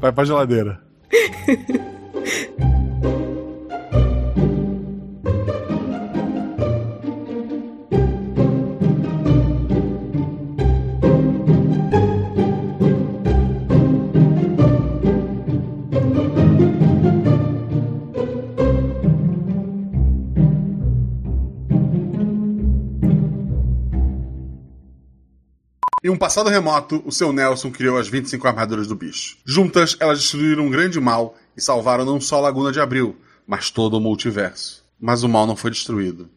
Vai 0.00 0.10
pra 0.10 0.24
geladeira. 0.24 0.82
Em 26.04 26.10
um 26.10 26.16
passado 26.18 26.50
remoto, 26.50 27.00
o 27.06 27.12
seu 27.12 27.32
Nelson 27.32 27.70
criou 27.70 27.96
as 27.96 28.08
25 28.08 28.46
armaduras 28.48 28.86
do 28.88 28.96
bicho. 28.96 29.36
Juntas, 29.44 29.96
elas 30.00 30.18
destruíram 30.18 30.66
um 30.66 30.70
grande 30.70 31.00
mal 31.00 31.36
e 31.56 31.60
salvaram 31.60 32.04
não 32.04 32.20
só 32.20 32.38
a 32.38 32.40
Laguna 32.40 32.72
de 32.72 32.80
Abril, 32.80 33.16
mas 33.46 33.70
todo 33.70 33.94
o 33.94 34.00
multiverso. 34.00 34.84
Mas 34.98 35.22
o 35.22 35.28
mal 35.28 35.46
não 35.46 35.54
foi 35.56 35.70
destruído. 35.70 36.28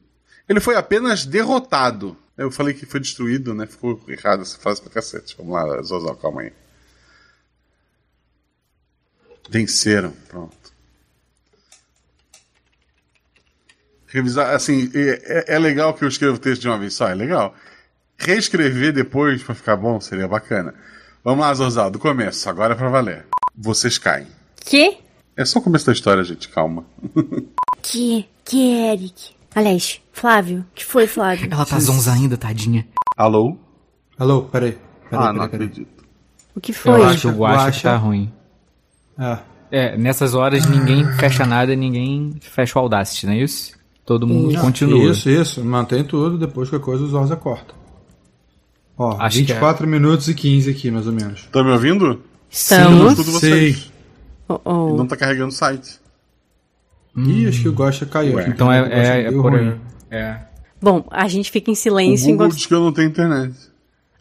Ele 0.47 0.59
foi 0.59 0.76
apenas 0.76 1.26
derrotado. 1.26 2.16
Eu 2.38 2.51
falei 2.51 2.74
que 2.76 2.86
foi 2.86 2.99
destruído, 2.99 3.55
né? 3.55 3.66
Ficou 3.66 3.99
errado 4.07 4.41
essa 4.43 4.57
frase 4.59 4.82
pra 4.82 4.91
cacete. 4.91 5.36
Vamos 5.38 5.53
lá, 5.53 5.82
Zozal, 5.82 6.16
calma 6.16 6.41
aí. 6.41 6.53
Venceram, 9.49 10.11
pronto. 10.28 10.55
Revisar, 14.07 14.53
assim, 14.55 14.91
é, 14.93 15.09
é- 15.49 15.55
é 15.55 15.59
legal 15.59 15.93
que 15.93 16.03
eu 16.03 16.07
escrevo 16.07 16.38
texto 16.38 16.61
de 16.61 16.68
uma 16.68 16.78
vez 16.78 16.93
só, 16.93 17.07
é 17.09 17.16
legal. 17.16 17.55
Reescrever 18.18 18.93
depois 18.93 19.43
pra 19.43 19.53
ficar 19.55 19.76
bom 19.76 19.99
seria 19.99 20.28
bacana. 20.28 20.74
Vamos 21.24 21.45
lá, 21.45 21.53
Zozal, 21.53 21.89
do 21.91 21.99
começo, 21.99 22.49
agora 22.49 22.74
é 22.74 22.78
pra 22.78 22.89
valer. 22.89 23.26
Vocês 23.57 23.97
caem. 23.97 24.28
Que? 24.63 24.97
É 25.36 25.43
só 25.43 25.59
o 25.59 25.61
começo 25.61 25.86
da 25.86 25.91
história, 25.93 26.24
gente, 26.24 26.47
calma. 26.49 26.86
Que? 27.82 28.26
Que, 28.43 28.72
Eric? 28.91 29.36
Aliás, 29.53 30.01
Flávio. 30.11 30.66
que 30.74 30.84
foi, 30.84 31.05
Flávio? 31.05 31.47
Ela 31.51 31.66
tá 31.66 31.80
zonza 31.80 32.11
ainda, 32.11 32.36
tadinha. 32.36 32.88
Alô? 33.16 33.57
Alô, 34.18 34.43
peraí. 34.43 34.72
peraí 35.09 35.26
Ah, 35.28 35.32
não 35.32 35.34
peraí, 35.47 35.49
peraí. 35.49 35.68
acredito. 35.68 36.03
O 36.55 36.59
que 36.61 36.72
Eu 36.72 36.76
foi? 36.76 37.03
acho 37.03 37.22
que 37.22 37.28
o 37.28 37.38
Guacha 37.38 37.55
Guaxa- 37.66 37.82
tá 37.91 37.95
ruim. 37.97 38.34
Ah, 39.18 39.39
É, 39.72 39.95
nessas 39.97 40.34
horas 40.34 40.66
ninguém 40.66 41.05
fecha 41.13 41.45
nada, 41.45 41.76
ninguém 41.76 42.36
fecha 42.41 42.80
o 42.80 42.82
Audacity, 42.82 43.28
não 43.28 43.34
é 43.34 43.38
isso? 43.38 43.74
Todo 44.05 44.26
mundo 44.28 44.51
não, 44.53 44.61
continua. 44.61 45.11
Isso, 45.11 45.30
isso. 45.30 45.63
Mantém 45.63 46.03
tudo, 46.03 46.38
depois 46.39 46.70
que 46.70 46.76
a 46.76 46.80
coisa 46.80 47.03
o 47.03 47.07
Zorza 47.07 47.36
corta. 47.36 47.74
Ó, 48.98 49.18
Acho 49.20 49.38
que 49.38 49.52
é. 49.52 49.56
24 49.56 49.88
minutos 49.88 50.28
e 50.28 50.34
15 50.34 50.72
aqui, 50.72 50.89
mais 50.91 51.06
ou 51.08 51.14
menos. 51.14 51.48
Tá 51.52 51.64
me 51.64 51.72
ouvindo? 51.72 52.22
Estamos. 52.50 53.16
vocês. 53.16 53.78
Sei. 53.78 53.91
Oh, 54.48 54.60
oh. 54.64 54.96
Não 54.96 55.06
tá 55.06 55.18
carregando 55.18 55.50
o 55.50 55.52
site. 55.52 56.00
Ih, 57.18 57.48
acho 57.48 57.62
que 57.62 57.70
o 57.70 57.74
Gosta 57.74 58.06
caiu. 58.06 58.36
Ué. 58.36 58.48
Então 58.48 58.68
O 58.68 58.72
é, 58.72 58.89
é, 58.89 59.22
é 59.24 59.32
deu 59.32 59.41
por 59.41 59.56
aí. 59.56 59.76
É. 60.12 60.38
Bom, 60.82 61.06
a 61.10 61.28
gente 61.28 61.50
fica 61.50 61.70
em 61.70 61.74
O 61.74 61.76
silêncio 61.76 62.28
Google 62.28 62.46
enquanto. 62.46 62.58
diz 62.58 62.66
que 62.66 62.74
eu 62.74 62.80
não 62.82 62.91
tenho 62.93 63.10
internet. 63.10 63.54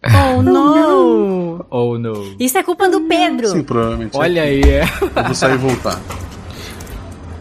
Oh, 0.04 0.42
não! 0.42 1.66
Oh, 1.70 1.98
no. 1.98 2.36
Isso 2.38 2.56
é 2.58 2.62
culpa 2.62 2.88
do 2.88 3.02
Pedro. 3.02 3.48
Sim, 3.48 3.62
provavelmente. 3.62 4.16
Olha 4.16 4.42
aí, 4.42 4.62
é. 4.62 4.82
Eu 5.16 5.24
vou 5.24 5.34
sair 5.34 5.54
e 5.54 5.58
voltar. 5.58 6.00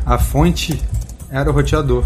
A 0.05 0.17
fonte 0.17 0.81
era 1.29 1.49
o 1.49 1.53
roteador. 1.53 2.03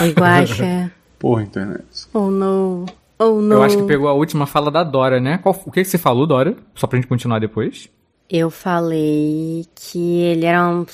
Oi, 0.00 0.10
Guaxa. 0.12 0.90
Porra, 1.18 1.42
internet. 1.42 1.84
Oh, 2.12 2.30
no. 2.30 2.86
Oh, 3.24 3.40
no. 3.40 3.54
Eu 3.54 3.62
acho 3.62 3.76
que 3.76 3.82
pegou 3.84 4.08
a 4.08 4.12
última 4.12 4.46
fala 4.46 4.70
da 4.70 4.82
Dora, 4.84 5.20
né? 5.20 5.38
Qual- 5.38 5.54
o 5.66 5.70
que, 5.70 5.82
que 5.82 5.88
você 5.88 5.98
falou, 5.98 6.26
Dora? 6.26 6.56
Só 6.74 6.86
pra 6.86 6.96
gente 6.98 7.08
continuar 7.08 7.38
depois. 7.38 7.88
Eu 8.28 8.50
falei 8.50 9.66
que 9.74 10.20
ele 10.22 10.44
era 10.46 10.66
um. 10.68 10.86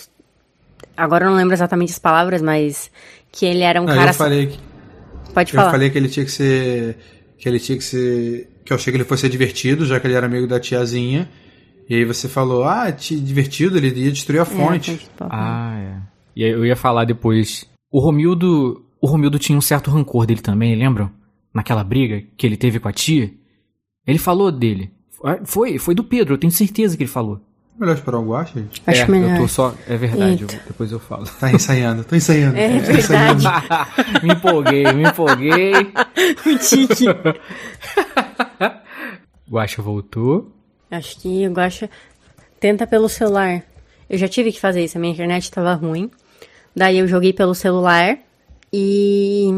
Agora 0.97 1.25
eu 1.25 1.31
não 1.31 1.37
lembro 1.37 1.55
exatamente 1.55 1.93
as 1.93 1.99
palavras, 1.99 2.43
mas 2.43 2.91
que 3.33 3.47
ele 3.47 3.63
era 3.63 3.81
um 3.81 3.85
Não, 3.87 3.95
cara. 3.95 4.11
eu 4.11 4.15
falei 4.15 4.47
que 4.49 4.59
Pode 5.33 5.53
eu 5.55 5.59
falar. 5.61 5.71
falei 5.71 5.91
que 5.91 5.99
ele 5.99 6.09
tinha 6.09 6.25
que 6.27 6.33
ser 6.33 6.97
que 7.39 7.49
ele 7.49 7.59
tinha 7.61 7.79
que 7.79 7.85
ser 7.85 8.49
que 8.65 8.73
eu 8.73 8.77
achei 8.77 8.93
que 8.93 8.97
ele 8.97 9.05
fosse 9.05 9.23
ser 9.23 9.29
divertido, 9.29 9.87
já 9.87 9.99
que 9.99 10.07
ele 10.07 10.15
era 10.15 10.27
amigo 10.27 10.47
da 10.47 10.61
tiazinha. 10.61 11.29
E 11.89 11.95
aí 11.95 12.05
você 12.05 12.29
falou: 12.29 12.65
"Ah, 12.65 12.91
te 12.93 13.19
divertido, 13.19 13.79
ele 13.79 13.89
ia 13.89 14.13
destruir 14.13 14.41
a 14.41 14.43
É, 14.43 14.45
fonte". 14.45 14.91
fonte 14.93 15.05
do 15.07 15.11
papo. 15.17 15.31
Ah, 15.35 15.79
é. 15.79 15.97
E 16.37 16.45
aí 16.45 16.51
eu 16.51 16.65
ia 16.67 16.77
falar 16.77 17.05
depois. 17.05 17.65
O 17.91 18.01
Romildo. 18.01 18.85
O 19.01 19.07
Romildo 19.07 19.39
tinha 19.39 19.57
um 19.57 19.63
certo 19.63 19.91
rancor 19.91 20.27
dele 20.27 20.43
também, 20.43 20.75
lembram? 20.77 21.11
Naquela 21.53 21.83
briga 21.85 22.23
que 22.37 22.47
ele 22.47 22.57
teve 22.57 22.79
com 22.79 22.89
a 22.89 22.93
tia. 22.93 23.33
Ele 24.07 24.19
falou 24.19 24.51
dele. 24.53 24.93
Foi, 25.45 25.79
foi 25.79 25.95
do 25.95 26.03
Pedro, 26.05 26.35
eu 26.35 26.39
tenho 26.39 26.53
certeza 26.53 26.97
que 26.97 27.03
ele 27.03 27.11
falou. 27.11 27.41
Melhor 27.79 27.95
esperar 27.95 28.19
o 28.19 28.27
Guacha, 28.29 28.61
gente. 28.61 28.83
Acho 28.87 29.03
é, 29.03 29.09
melhor. 29.09 29.31
eu 29.37 29.41
tô 29.43 29.49
só. 29.49 29.75
É 29.89 29.97
verdade, 29.97 30.43
eu- 30.43 30.49
depois 30.67 30.93
eu 30.93 31.01
falo. 31.01 31.25
Tá 31.41 31.51
ensaiando, 31.51 32.05
tô 32.05 32.15
ensaiando. 32.15 32.57
É 32.59 32.69
tô 32.81 32.93
ensaiando. 32.93 33.41
verdade. 33.43 34.21
me 34.27 34.33
empolguei, 34.35 34.93
me 34.93 35.03
empolguei. 35.09 35.73
o 36.47 36.59
Tite. 36.59 37.05
Guacha 39.51 39.83
voltou. 39.83 40.53
Acho 40.91 41.19
que 41.21 41.47
o 41.49 41.53
Guaxa 41.53 41.89
tenta 42.59 42.87
pelo 42.87 43.09
celular. 43.09 43.63
Eu 44.09 44.19
já 44.19 44.29
tive 44.29 44.53
que 44.53 44.61
fazer 44.61 44.85
isso, 44.85 44.99
a 44.99 45.01
minha 45.01 45.13
internet 45.13 45.51
tava 45.51 45.73
ruim. 45.75 46.11
Daí 46.75 46.99
eu 46.99 47.09
joguei 47.09 47.33
pelo 47.33 47.55
celular 47.55 48.19
e. 48.73 49.49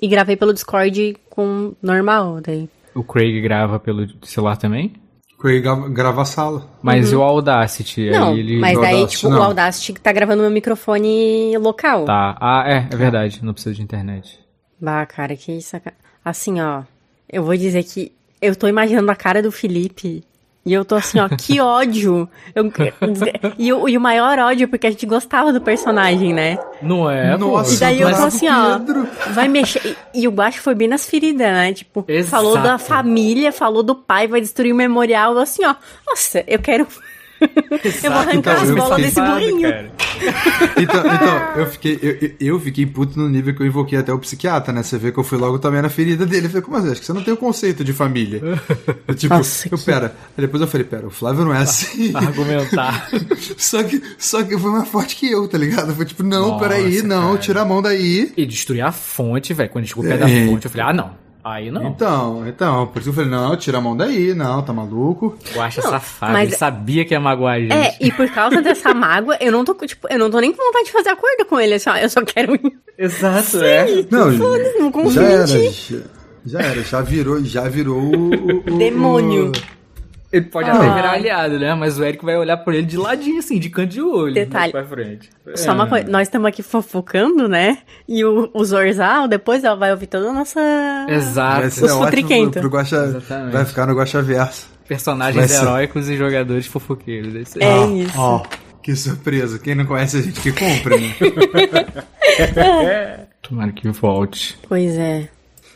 E 0.00 0.08
gravei 0.08 0.36
pelo 0.36 0.52
Discord 0.52 1.16
com 1.30 1.74
normal. 1.82 2.40
Daí. 2.40 2.68
O 2.94 3.02
Craig 3.02 3.40
grava 3.40 3.78
pelo 3.78 4.06
celular 4.24 4.56
também. 4.56 4.92
Craig 5.40 5.62
grava, 5.90 6.22
a 6.22 6.24
sala. 6.24 6.68
Mas 6.82 7.12
o 7.12 7.22
Audacity, 7.22 8.08
Uhum. 8.08 8.18
Não, 8.18 8.32
aí 8.32 8.40
ele. 8.40 8.58
mas 8.58 8.76
o 8.76 8.80
daí, 8.80 8.94
Audacity, 8.94 9.16
tipo, 9.16 9.28
o 9.28 9.30
não. 9.30 9.42
Audacity 9.44 9.92
tá 9.94 10.12
gravando 10.12 10.42
meu 10.42 10.50
microfone 10.50 11.56
local. 11.58 12.04
Tá. 12.04 12.36
Ah, 12.40 12.64
é, 12.66 12.88
é 12.90 12.96
verdade. 12.96 13.38
Não 13.42 13.52
precisa 13.52 13.74
de 13.74 13.82
internet. 13.82 14.38
Bah, 14.80 15.06
cara, 15.06 15.36
que 15.36 15.60
saca... 15.60 15.92
Assim, 16.24 16.60
ó. 16.60 16.82
Eu 17.30 17.44
vou 17.44 17.56
dizer 17.56 17.84
que 17.84 18.12
eu 18.42 18.54
tô 18.56 18.66
imaginando 18.66 19.10
a 19.10 19.16
cara 19.16 19.42
do 19.42 19.52
Felipe 19.52 20.24
E 20.68 20.72
eu 20.74 20.84
tô 20.84 20.94
assim, 20.94 21.18
ó, 21.18 21.28
que 21.28 21.58
ódio. 21.62 22.28
Eu- 22.54 22.70
e, 23.58 23.72
o, 23.72 23.88
e 23.88 23.96
o 23.96 24.00
maior 24.00 24.38
ódio 24.38 24.68
porque 24.68 24.86
a 24.86 24.90
gente 24.90 25.06
gostava 25.06 25.52
do 25.52 25.60
personagem, 25.60 26.32
né? 26.34 26.58
Não 26.82 27.10
é, 27.10 27.36
Nossa, 27.36 27.74
E 27.74 27.76
daí 27.78 28.00
eu 28.00 28.14
tô 28.14 28.22
assim, 28.24 28.48
ó, 28.48 28.78
Pedro- 28.78 29.08
vai 29.30 29.48
mexer. 29.48 29.96
E, 30.14 30.22
e 30.22 30.28
o 30.28 30.30
Guacho 30.30 30.60
foi 30.60 30.74
bem 30.74 30.86
nas 30.88 31.08
feridas, 31.08 31.46
né? 31.48 31.72
Tipo, 31.72 32.04
Exato. 32.06 32.30
falou 32.30 32.58
da 32.58 32.78
família, 32.78 33.50
falou 33.50 33.82
do 33.82 33.94
pai, 33.94 34.26
vai 34.28 34.40
destruir 34.40 34.72
o 34.72 34.76
memorial. 34.76 35.32
Eu 35.34 35.40
assim, 35.40 35.64
ó, 35.64 35.74
nossa, 36.06 36.44
eu 36.46 36.58
quero. 36.58 36.86
eu 38.02 38.10
vou 38.10 38.20
arrancar 38.20 38.34
Então, 38.34 38.52
as 38.62 38.70
bolas 38.70 38.88
fiquei- 38.88 39.04
desse 39.04 39.20
burrinho. 39.20 39.90
Então, 40.76 41.00
então 41.14 41.52
eu 41.56 41.66
fiquei 41.66 41.98
eu, 42.02 42.32
eu- 42.54 42.60
fiquei 42.60 42.84
puto 42.86 43.18
no 43.18 43.28
nível 43.28 43.54
que 43.54 43.62
eu 43.62 43.66
invoquei 43.66 43.98
até 43.98 44.12
o 44.12 44.18
psiquiatra, 44.18 44.72
né? 44.72 44.82
Você 44.82 44.98
vê 44.98 45.12
que 45.12 45.18
eu 45.18 45.22
fui 45.24 45.38
logo 45.38 45.58
também 45.58 45.80
na 45.80 45.88
ferida 45.88 46.26
dele. 46.26 46.46
Eu 46.46 46.50
falei, 46.50 46.62
como 46.62 46.76
assim? 46.76 46.90
Acho 46.90 47.00
que 47.00 47.06
você 47.06 47.12
não 47.12 47.22
tem 47.22 47.32
o 47.34 47.36
conceito 47.36 47.84
de 47.84 47.92
família. 47.92 48.40
Eu, 49.06 49.14
tipo, 49.14 49.34
Nossa, 49.34 49.68
eu, 49.70 49.78
que- 49.78 49.84
pera. 49.84 50.14
Aí 50.36 50.42
depois 50.44 50.60
eu 50.60 50.66
falei, 50.66 50.84
pera, 50.84 51.06
o 51.06 51.10
Flávio 51.10 51.44
não 51.44 51.54
é 51.54 51.58
assim. 51.58 52.12
Argumentar. 52.16 53.08
só, 53.56 53.82
que, 53.82 54.02
só 54.18 54.42
que 54.42 54.58
foi 54.58 54.70
mais 54.72 54.88
forte 54.88 55.14
que 55.16 55.30
eu, 55.30 55.46
tá 55.46 55.56
ligado? 55.58 55.94
Foi 55.94 56.04
tipo, 56.04 56.22
não, 56.24 56.48
Nossa, 56.50 56.64
peraí, 56.68 57.02
não, 57.02 57.28
cara. 57.28 57.38
tira 57.38 57.60
a 57.62 57.64
mão 57.64 57.80
daí. 57.80 58.32
E 58.36 58.44
destruir 58.44 58.80
a 58.82 58.90
fonte, 58.90 59.54
velho. 59.54 59.70
Quando 59.70 59.86
chegou 59.86 60.02
perto 60.02 60.20
da 60.20 60.30
É. 60.30 60.46
fonte, 60.46 60.64
eu 60.64 60.70
falei, 60.70 60.86
ah, 60.88 60.92
não. 60.92 61.27
Aí 61.48 61.70
não. 61.70 61.86
Então, 61.88 62.46
então, 62.46 62.86
por 62.88 63.00
isso 63.00 63.08
eu 63.10 63.14
falei, 63.14 63.30
não, 63.30 63.56
tira 63.56 63.78
a 63.78 63.80
mão 63.80 63.96
daí, 63.96 64.34
não, 64.34 64.62
tá 64.62 64.72
maluco. 64.72 65.36
Guaxa 65.54 65.80
safado. 65.82 66.32
mas- 66.32 66.48
Ele 66.48 66.56
sabia 66.56 67.04
que 67.04 67.14
ia 67.14 67.20
magoar 67.20 67.54
a 67.56 67.60
gente. 67.60 67.72
É, 67.72 67.96
e 68.00 68.12
por 68.12 68.28
causa 68.30 68.60
dessa 68.60 68.92
mágoa, 68.92 69.36
eu 69.40 69.50
não 69.50 69.64
tô, 69.64 69.74
tipo, 69.86 70.06
eu 70.10 70.18
não 70.18 70.30
tô 70.30 70.40
nem 70.40 70.52
com 70.52 70.62
vontade 70.62 70.86
de 70.86 70.92
fazer 70.92 71.10
acordo 71.10 71.44
com 71.48 71.58
ele, 71.58 71.74
assim, 71.74 71.90
ó, 71.90 71.96
eu 71.96 72.08
só 72.10 72.22
quero. 72.22 72.52
Exato, 72.98 73.58
é. 73.62 73.86
Não, 74.10 74.30
não 74.78 74.90
convite. 74.92 75.14
já 75.14 75.22
era, 75.22 75.46
já, 75.46 75.96
já 76.44 76.60
era, 76.60 76.82
já 76.82 77.00
virou, 77.00 77.42
já 77.44 77.68
virou 77.68 77.98
o, 77.98 78.10
o- 78.34 78.58
o- 78.58 78.78
Demônio. 78.78 79.52
Ele 80.30 80.44
pode 80.44 80.68
Ah. 80.68 80.74
até 80.74 80.94
virar 80.94 81.12
aliado, 81.12 81.58
né? 81.58 81.74
Mas 81.74 81.98
o 81.98 82.04
Eric 82.04 82.22
vai 82.24 82.36
olhar 82.36 82.58
por 82.58 82.74
ele 82.74 82.84
de 82.86 82.98
ladinho, 82.98 83.38
assim, 83.38 83.58
de 83.58 83.70
canto 83.70 83.88
de 83.88 84.02
olho. 84.02 84.34
Detalhe. 84.34 84.72
Pra 84.72 84.84
frente. 84.84 85.30
Só 85.54 85.72
uma 85.72 85.86
É. 85.86 85.88
coisa, 85.88 86.08
nós 86.08 86.28
estamos 86.28 86.46
aqui 86.48 86.62
fofocando, 86.62 87.48
né? 87.48 87.78
E 88.06 88.22
o, 88.24 88.50
o 88.52 88.64
Zorzal, 88.64 89.26
depois 89.26 89.64
ela 89.64 89.74
vai 89.76 89.90
ouvir 89.90 90.06
toda 90.06 90.28
a 90.28 90.32
nossa. 90.32 90.60
Exato. 91.08 91.60
Vai 91.62 91.70
ser 91.70 91.84
Os 91.86 91.92
ótimo 91.92 92.04
futriquentos. 92.04 92.60
pro, 92.60 92.68
pro 92.68 92.78
Guaxa, 92.78 93.20
vai 93.50 93.64
ficar 93.64 93.86
no 93.86 93.94
Guaxa 93.94 94.20
Verso. 94.20 94.68
Personagens 94.86 95.50
ser. 95.50 95.62
heróicos 95.62 96.08
e 96.10 96.16
jogadores 96.16 96.66
fofoqueiros. 96.66 97.56
É. 97.56 97.64
É 97.64 97.86
isso. 97.86 98.12
Ó, 98.18 98.42
que 98.82 98.94
surpresa. 98.96 99.58
Quem 99.58 99.74
não 99.74 99.86
conhece 99.86 100.18
a 100.18 100.22
gente 100.22 100.40
que 100.40 100.52
compra, 100.52 100.96
né? 100.98 101.14
Tomara 103.42 103.72
que 103.72 103.88
volte. 103.90 104.58
Pois 104.68 104.96
é. 104.96 105.28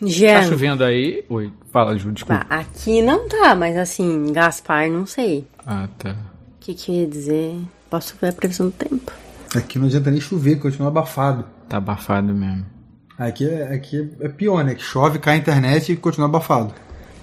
Tá 0.03 0.09
Jean. 0.09 0.43
chovendo 0.49 0.83
aí? 0.85 1.25
Oi, 1.29 1.53
fala, 1.73 1.97
Ju, 1.97 2.11
desculpa. 2.11 2.45
Pá, 2.45 2.57
aqui 2.57 3.01
não 3.03 3.29
tá, 3.29 3.55
mas 3.55 3.77
assim, 3.77 4.33
Gaspar, 4.33 4.91
não 4.91 5.07
sei. 5.07 5.47
Ah, 5.65 5.89
tá. 5.99 6.11
O 6.11 6.15
que, 6.61 6.75
que 6.75 6.91
eu 6.91 6.97
ia 6.97 7.07
dizer? 7.07 7.57
Posso 7.89 8.17
ver 8.21 8.29
a 8.29 8.33
previsão 8.33 8.67
do 8.67 8.73
tempo? 8.73 9.13
Aqui 9.55 9.79
não 9.79 9.87
adianta 9.87 10.11
nem 10.11 10.21
chover, 10.21 10.57
continua 10.59 10.89
abafado. 10.89 11.45
Tá 11.69 11.77
abafado 11.77 12.35
mesmo. 12.35 12.67
Aqui 13.19 13.49
é, 13.49 13.75
aqui 13.75 14.11
é 14.21 14.29
pior, 14.29 14.65
né? 14.65 14.75
Que 14.75 14.83
chove, 14.83 15.19
cai 15.19 15.35
a 15.35 15.39
internet 15.39 15.93
e 15.93 15.97
continua 15.97 16.27
abafado. 16.29 16.75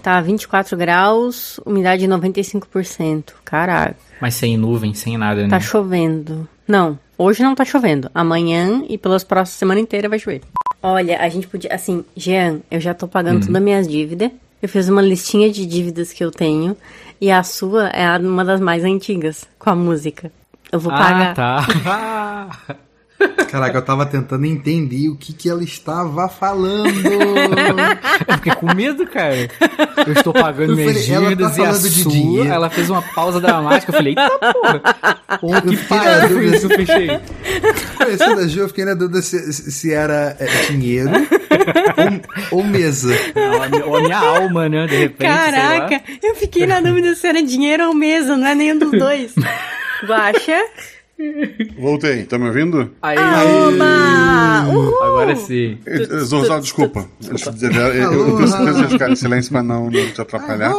Tá 0.01 0.21
24 0.21 0.77
graus, 0.77 1.59
umidade 1.65 2.07
95%. 2.07 3.33
Caraca, 3.43 3.97
Mas 4.21 4.35
sem 4.35 4.55
nuvem, 4.55 4.93
sem 4.93 5.17
nada, 5.17 5.43
né? 5.43 5.49
tá 5.49 5.59
chovendo. 5.59 6.47
Não, 6.65 6.97
hoje 7.17 7.43
não 7.43 7.55
tá 7.55 7.65
chovendo. 7.65 8.09
Amanhã 8.13 8.83
e 8.87 8.97
pelas 8.97 9.23
próximas 9.25 9.57
semana 9.59 9.79
inteira 9.81 10.07
vai 10.07 10.19
chover. 10.19 10.41
Olha, 10.81 11.19
a 11.19 11.29
gente 11.29 11.47
podia. 11.47 11.73
Assim, 11.73 12.03
Jean, 12.15 12.59
eu 12.69 12.79
já 12.79 12.93
tô 12.93 13.07
pagando 13.07 13.41
todas 13.41 13.55
as 13.55 13.61
minhas 13.61 13.87
dívidas. 13.87 14.31
Eu 14.61 14.67
fiz 14.67 14.89
uma 14.89 15.01
listinha 15.01 15.49
de 15.49 15.65
dívidas 15.65 16.11
que 16.11 16.23
eu 16.23 16.31
tenho. 16.31 16.75
E 17.19 17.31
a 17.31 17.43
sua 17.43 17.87
é 17.89 18.17
uma 18.17 18.45
das 18.45 18.61
mais 18.61 18.83
antigas, 18.83 19.45
com 19.57 19.69
a 19.69 19.75
música. 19.75 20.31
Eu 20.71 20.79
vou 20.79 20.91
ah, 20.93 20.97
pagar. 20.97 21.35
tá. 21.35 22.77
Caraca, 23.49 23.77
eu 23.77 23.81
tava 23.81 24.05
tentando 24.05 24.45
entender 24.45 25.09
o 25.09 25.15
que, 25.15 25.33
que 25.33 25.49
ela 25.49 25.63
estava 25.63 26.29
falando. 26.29 26.87
Eu 28.27 28.33
fiquei 28.35 28.53
com 28.55 28.73
medo, 28.75 29.05
cara. 29.07 29.49
Eu 30.05 30.13
estou 30.13 30.31
pagando 30.31 30.71
Eu 30.73 30.75
minhas 30.75 31.05
falei, 31.05 31.07
tá 31.19 31.29
dívidas 31.29 31.57
e 31.57 31.61
a 31.63 31.71
de 31.71 31.89
sua. 32.03 32.11
dinheiro. 32.11 32.47
Ela 32.49 32.69
fez 32.69 32.89
uma 32.89 33.01
pausa 33.01 33.41
dramática. 33.41 33.91
Eu 33.91 33.95
falei, 33.97 34.11
eita 34.13 34.53
porra. 34.53 34.79
Porra, 35.39 35.61
que 35.61 36.27
dúvida. 36.27 36.55
isso 36.55 36.67
que 36.67 36.73
eu 36.73 36.77
fechei. 36.85 37.19
Conhecendo 37.97 38.41
a 38.41 38.47
Ju, 38.47 38.59
eu 38.61 38.67
fiquei 38.67 38.85
na 38.85 38.93
dúvida 38.93 39.21
se, 39.21 39.53
se 39.53 39.91
era 39.93 40.37
é, 40.39 40.45
dinheiro 40.71 41.09
ou, 42.51 42.59
ou 42.59 42.63
mesa. 42.63 43.13
Ou 43.35 43.63
a 43.63 43.69
minha- 43.69 43.85
ou 43.85 43.97
a 43.97 44.01
minha 44.01 44.17
alma, 44.19 44.69
né? 44.69 44.85
De 44.87 44.95
repente. 44.95 45.27
sei 45.27 45.29
lá. 45.29 45.51
Caraca, 45.51 46.01
eu 46.21 46.35
fiquei 46.35 46.67
na 46.67 46.79
dúvida 46.81 47.15
se 47.15 47.25
era 47.27 47.41
dinheiro 47.41 47.87
ou 47.87 47.93
mesa, 47.95 48.37
não 48.37 48.47
é 48.47 48.53
nenhum 48.55 48.77
dos 48.77 48.91
dois. 48.91 49.33
Guaxa? 50.05 50.61
Voltei, 51.77 52.23
tá 52.25 52.37
me 52.37 52.47
ouvindo? 52.47 52.91
Aí, 53.01 53.17
agora 55.01 55.35
sim. 55.35 55.77
Eh, 55.85 56.05
Zorzal, 56.19 56.61
desculpa. 56.61 57.05
Eu, 57.21 57.71
eu, 57.71 58.13
eu 58.13 58.35
tenho 58.37 58.47
certeza 58.47 58.81
de 58.83 58.87
ficar 58.93 59.09
em 59.11 59.15
silêncio 59.15 59.51
pra 59.51 59.61
não, 59.63 59.85
não 59.89 60.11
te 60.11 60.21
atrapalhar. 60.21 60.73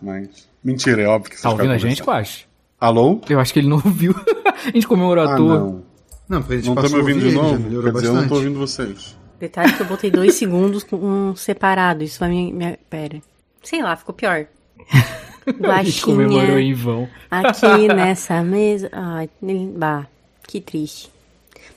Mas. 0.00 0.48
Mentira, 0.64 1.02
é 1.02 1.06
óbvio 1.06 1.30
que 1.30 1.36
você 1.36 1.42
Tá 1.42 1.50
ouvindo 1.50 1.72
a 1.72 1.78
gente, 1.78 2.02
Quash? 2.02 2.46
Alô? 2.80 3.20
Eu 3.28 3.38
acho 3.38 3.52
que 3.52 3.58
ele 3.60 3.68
não 3.68 3.76
ouviu. 3.76 4.14
a 4.64 4.70
gente 4.70 4.86
comemorou 4.86 5.24
à 5.24 5.34
Ah, 5.34 5.36
toa. 5.36 5.58
não. 5.58 5.82
Não, 6.28 6.40
porque 6.40 6.54
a 6.54 6.56
gente 6.56 6.66
Não 6.68 6.74
tá 6.76 6.88
me 6.88 6.94
ouvindo 6.96 7.20
de 7.20 7.32
novo? 7.34 7.58
melhorou 7.58 7.92
Quer 7.92 7.98
dizer, 7.98 8.06
eu 8.06 8.12
não 8.14 8.22
tô 8.22 8.28
bastante. 8.28 8.44
ouvindo 8.46 8.58
vocês. 8.58 9.18
Detalhe 9.38 9.72
que 9.74 9.82
eu 9.82 9.86
botei 9.86 10.10
dois 10.10 10.34
segundos 10.34 10.82
com 10.84 10.96
um 10.96 11.36
separado. 11.36 12.02
Isso 12.04 12.18
vai 12.20 12.30
me. 12.30 12.52
me 12.52 12.78
pera. 12.88 13.20
Sei 13.62 13.82
lá, 13.82 13.94
ficou 13.96 14.14
pior. 14.14 14.46
A 15.70 15.82
gente 15.82 16.02
comemorou 16.02 16.58
em 16.58 16.74
vão. 16.74 17.08
aqui 17.30 17.88
nessa 17.92 18.42
mesa. 18.42 18.88
Ai, 18.92 19.28
bah, 19.76 20.06
que 20.46 20.60
triste. 20.60 21.10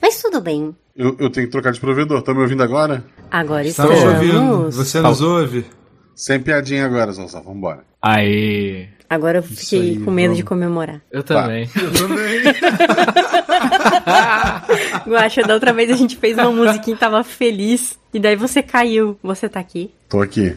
Mas 0.00 0.20
tudo 0.22 0.40
bem. 0.40 0.74
Eu, 0.94 1.16
eu 1.18 1.30
tenho 1.30 1.46
que 1.46 1.52
trocar 1.52 1.72
de 1.72 1.80
provedor. 1.80 2.22
Tá 2.22 2.32
me 2.32 2.40
ouvindo 2.40 2.62
agora? 2.62 3.04
Agora 3.30 3.66
Estamos 3.66 4.02
ouvindo. 4.02 4.68
estamos. 4.68 4.76
Você 4.76 5.00
nos 5.00 5.20
ouve? 5.20 5.66
Sem 6.14 6.40
piadinha 6.40 6.86
agora, 6.86 7.12
Zorzal. 7.12 7.42
Vambora. 7.42 7.84
Aê. 8.00 8.88
Agora 9.08 9.38
eu 9.38 9.42
fiquei 9.42 9.80
aí, 9.80 9.98
com 10.00 10.10
medo 10.10 10.28
vamos. 10.28 10.38
de 10.38 10.44
comemorar. 10.44 11.00
Eu 11.12 11.22
também. 11.22 11.68
Eu 11.76 11.92
também. 11.92 12.42
Guaxa, 15.06 15.42
da 15.42 15.54
outra 15.54 15.72
vez 15.72 15.90
a 15.90 15.96
gente 15.96 16.16
fez 16.16 16.36
uma 16.38 16.50
musiquinha 16.50 16.96
e 16.96 16.98
tava 16.98 17.22
feliz. 17.22 17.98
E 18.12 18.18
daí 18.18 18.34
você 18.34 18.62
caiu. 18.62 19.18
Você 19.22 19.48
tá 19.48 19.60
aqui. 19.60 19.90
Tô 20.08 20.20
aqui. 20.20 20.56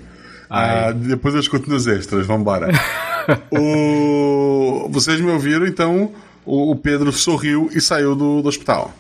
Ah, 0.49 0.91
depois 0.91 1.35
eu 1.35 1.39
escuto 1.39 1.69
nos 1.69 1.85
extras, 1.85 2.25
vambora. 2.25 2.69
o... 3.51 4.87
Vocês 4.89 5.21
me 5.21 5.29
ouviram, 5.29 5.67
então 5.67 6.11
o, 6.45 6.75
Pedro 6.75 7.11
sorriu 7.11 7.69
e 7.71 7.79
saiu 7.79 8.15
do, 8.15 8.41
do 8.41 8.49
hospital. 8.49 8.91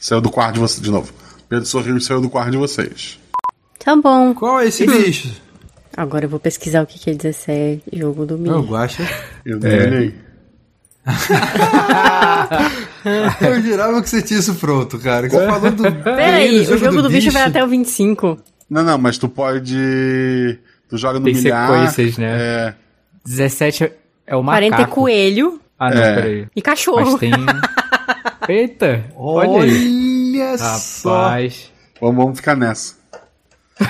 Saiu 0.00 0.20
do 0.20 0.30
quarto 0.30 0.54
de 0.54 0.60
vocês, 0.60 0.82
de 0.82 0.90
novo. 0.90 1.12
Pedro 1.48 1.64
sorriu 1.64 1.96
e 1.96 2.00
saiu 2.00 2.20
do 2.20 2.28
quarto 2.28 2.50
de 2.50 2.56
vocês. 2.56 3.18
Tá 3.78 3.94
bom. 3.94 4.34
Qual 4.34 4.60
é 4.60 4.66
esse 4.66 4.84
bicho? 4.86 5.32
Agora 5.96 6.24
eu 6.24 6.28
vou 6.28 6.40
pesquisar 6.40 6.82
o 6.82 6.86
que 6.86 6.98
quer 6.98 7.14
dizer 7.14 7.32
ser 7.32 7.80
jogo 7.92 8.26
do 8.26 8.36
Não, 8.36 8.60
bicho. 8.60 8.72
Guaxa. 8.72 9.08
Eu 9.44 9.58
olhei. 9.58 10.14
Eu 13.40 13.62
jurava 13.62 14.02
que 14.02 14.10
você 14.10 14.20
tinha 14.20 14.40
isso 14.40 14.54
pronto, 14.56 14.98
cara. 14.98 15.28
Que 15.28 15.34
você 15.34 15.46
falou 15.46 15.70
do. 15.70 15.82
Peraí, 16.02 16.60
o 16.60 16.76
jogo 16.76 17.02
do 17.02 17.08
bicho 17.08 17.30
vai 17.30 17.42
até 17.42 17.64
o 17.64 17.68
25. 17.68 18.38
Não, 18.68 18.82
não, 18.82 18.98
mas 18.98 19.16
tu 19.18 19.28
pode. 19.28 20.58
Tu 20.88 20.96
joga 20.98 21.18
no 21.18 21.24
Tem 21.26 21.34
milhar. 21.34 21.68
sequências, 21.90 22.18
né? 22.18 22.26
É. 22.38 22.74
17 23.24 23.92
é- 24.26 24.36
o 24.36 24.42
macaco. 24.42 24.70
40 24.70 24.82
é 24.82 24.86
coelho 24.86 25.60
Ah, 25.78 25.90
não, 25.94 26.02
É. 26.02 26.14
peraí. 26.14 26.46
e 26.56 26.62
cachorro. 26.62 27.12
Mas 27.12 27.20
tem... 27.20 27.30
Eita, 28.48 29.04
olha 29.16 29.62
aí. 29.62 30.40
Olha 30.40 30.58
só. 30.58 31.22
Rapaz. 31.24 31.72
Vamos, 32.00 32.16
vamos 32.16 32.36
ficar 32.38 32.56
nessa. 32.56 32.96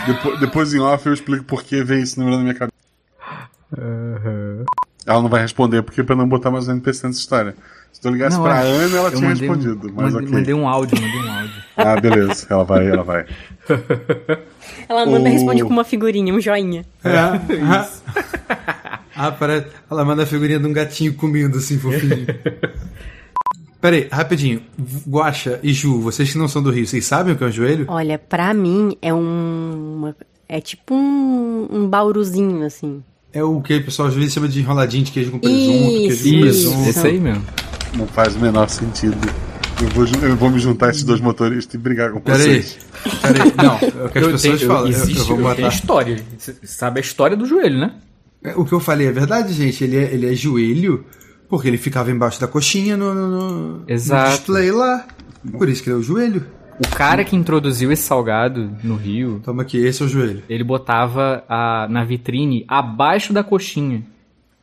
Depois, 0.06 0.40
depois 0.40 0.74
em 0.74 0.80
off 0.80 1.06
eu 1.06 1.12
explico 1.14 1.44
por 1.44 1.62
que 1.62 1.82
veio 1.82 2.02
esse 2.02 2.18
número 2.18 2.36
na 2.36 2.42
minha 2.42 2.54
cabeça. 2.54 2.76
Ela 5.06 5.22
não 5.22 5.28
vai 5.28 5.40
responder 5.40 5.82
porque 5.82 6.02
pra 6.02 6.16
não 6.16 6.28
botar 6.28 6.50
mais 6.50 6.68
um 6.68 6.72
NPC 6.72 7.06
nessa 7.06 7.18
história. 7.20 7.54
Se 7.92 8.00
tu 8.00 8.10
ligasse 8.10 8.36
Não, 8.36 8.44
pra 8.44 8.64
eu- 8.64 8.76
Ana, 8.76 8.96
ela 8.96 9.08
eu 9.08 9.16
tinha 9.16 9.28
mandei 9.28 9.48
um- 9.48 9.52
respondido. 9.54 9.92
Mas 9.94 10.12
mandei, 10.12 10.28
ok. 10.28 10.38
mandei 10.38 10.54
um 10.54 10.68
áudio, 10.68 11.00
mandei 11.00 11.20
um 11.20 11.32
áudio. 11.32 11.52
Ah, 11.80 12.00
beleza. 12.00 12.46
Ela 12.50 12.64
vai, 12.64 12.86
ela 12.88 13.02
vai. 13.04 13.24
Ela 14.88 15.06
manda 15.06 15.24
O- 15.24 15.28
e 15.28 15.32
responde 15.32 15.62
com 15.62 15.68
uma 15.70 15.84
figurinha, 15.84 16.32
um 16.34 16.40
joinha. 16.40 16.84
Ah, 19.20 19.32
parece... 19.32 19.66
Ela 19.90 20.04
manda 20.04 20.22
a 20.22 20.26
figurinha 20.26 20.60
de 20.60 20.66
um 20.66 20.72
gatinho 20.72 21.12
comendo 21.14 21.58
assim, 21.58 21.76
fofinho. 21.78 22.24
Peraí, 23.80 24.06
rapidinho. 24.10 24.62
Guaxa 25.08 25.58
e 25.62 25.72
Ju, 25.72 26.00
vocês 26.00 26.30
que 26.32 26.38
não 26.38 26.46
são 26.48 26.62
do 26.62 26.70
Rio, 26.70 26.86
vocês 26.86 27.04
sabem 27.04 27.34
o 27.34 27.36
que 27.36 27.42
é 27.44 27.46
um 27.48 27.50
joelho? 27.52 27.84
Olha, 27.88 28.16
pra 28.18 28.54
mim 28.54 28.96
é 29.02 29.12
um. 29.12 29.96
uma- 29.98 30.16
é 30.48 30.60
tipo 30.60 30.94
um, 30.94 31.66
um 31.70 31.88
bauruzinho, 31.88 32.64
assim. 32.64 33.02
É 33.32 33.42
o 33.42 33.60
que 33.60 33.76
o 33.76 33.84
pessoal 33.84 34.08
às 34.08 34.14
vezes 34.14 34.32
chama 34.32 34.48
de 34.48 34.60
enroladinho 34.60 35.04
de 35.04 35.12
queijo 35.12 35.30
com 35.32 35.38
presunto, 35.38 35.60
Isso, 35.60 36.22
queijo 36.22 36.40
com 36.40 36.46
Isso, 36.46 36.70
presunto. 36.70 36.88
esse 36.90 37.06
aí 37.06 37.18
mesmo. 37.20 37.44
Não 37.98 38.06
faz 38.06 38.34
o 38.36 38.38
menor 38.40 38.68
sentido. 38.68 39.16
Eu 39.82 39.88
vou, 39.90 40.06
eu 40.28 40.36
vou 40.36 40.50
me 40.50 40.58
juntar 40.58 40.86
a 40.86 40.90
esses 40.90 41.04
dois 41.04 41.20
motoristas 41.20 41.74
e 41.74 41.78
brigar 41.78 42.10
com 42.12 42.20
Peraí, 42.20 42.62
vocês. 42.62 42.78
peraí. 43.22 43.52
Não, 43.56 43.74
é 43.74 44.06
o 44.06 44.08
que 44.10 44.18
as 44.18 44.24
pessoas 44.26 44.42
tenho- 44.42 44.58
falam. 44.66 44.82
Eu, 44.84 44.88
existe, 44.90 45.18
eu 45.18 45.24
vou 45.26 45.36
eu 45.38 45.42
botar. 45.44 45.68
história. 45.68 46.16
Você 46.36 46.56
sabe 46.64 46.98
a 46.98 47.00
história 47.00 47.36
do 47.36 47.46
joelho, 47.46 47.78
né? 47.78 47.94
É, 48.42 48.54
O 48.56 48.64
que 48.64 48.72
eu 48.72 48.80
falei 48.80 49.06
é 49.06 49.12
verdade, 49.12 49.52
gente. 49.52 49.82
Ele 49.84 49.96
é, 49.96 50.12
ele 50.12 50.32
é 50.32 50.34
joelho 50.34 51.04
porque 51.48 51.68
ele 51.68 51.78
ficava 51.78 52.10
embaixo 52.10 52.40
da 52.40 52.48
coxinha 52.48 52.96
no, 52.96 53.14
no, 53.14 53.28
no- 53.78 53.84
display 53.86 54.70
lá. 54.72 55.06
Por 55.56 55.68
isso 55.68 55.82
que 55.82 55.88
ele 55.90 55.96
é 55.96 55.98
o 56.00 56.02
joelho. 56.02 56.44
O 56.84 56.88
cara 56.96 57.24
que 57.24 57.34
introduziu 57.36 57.90
esse 57.92 58.02
salgado 58.02 58.70
no 58.84 58.94
Rio, 58.96 59.40
Toma 59.44 59.62
aqui, 59.62 59.78
esse 59.78 60.02
é 60.02 60.06
o 60.06 60.08
joelho. 60.08 60.42
ele 60.48 60.62
botava 60.62 61.42
a, 61.48 61.86
na 61.90 62.04
vitrine 62.04 62.64
abaixo 62.68 63.32
da 63.32 63.42
coxinha. 63.42 64.02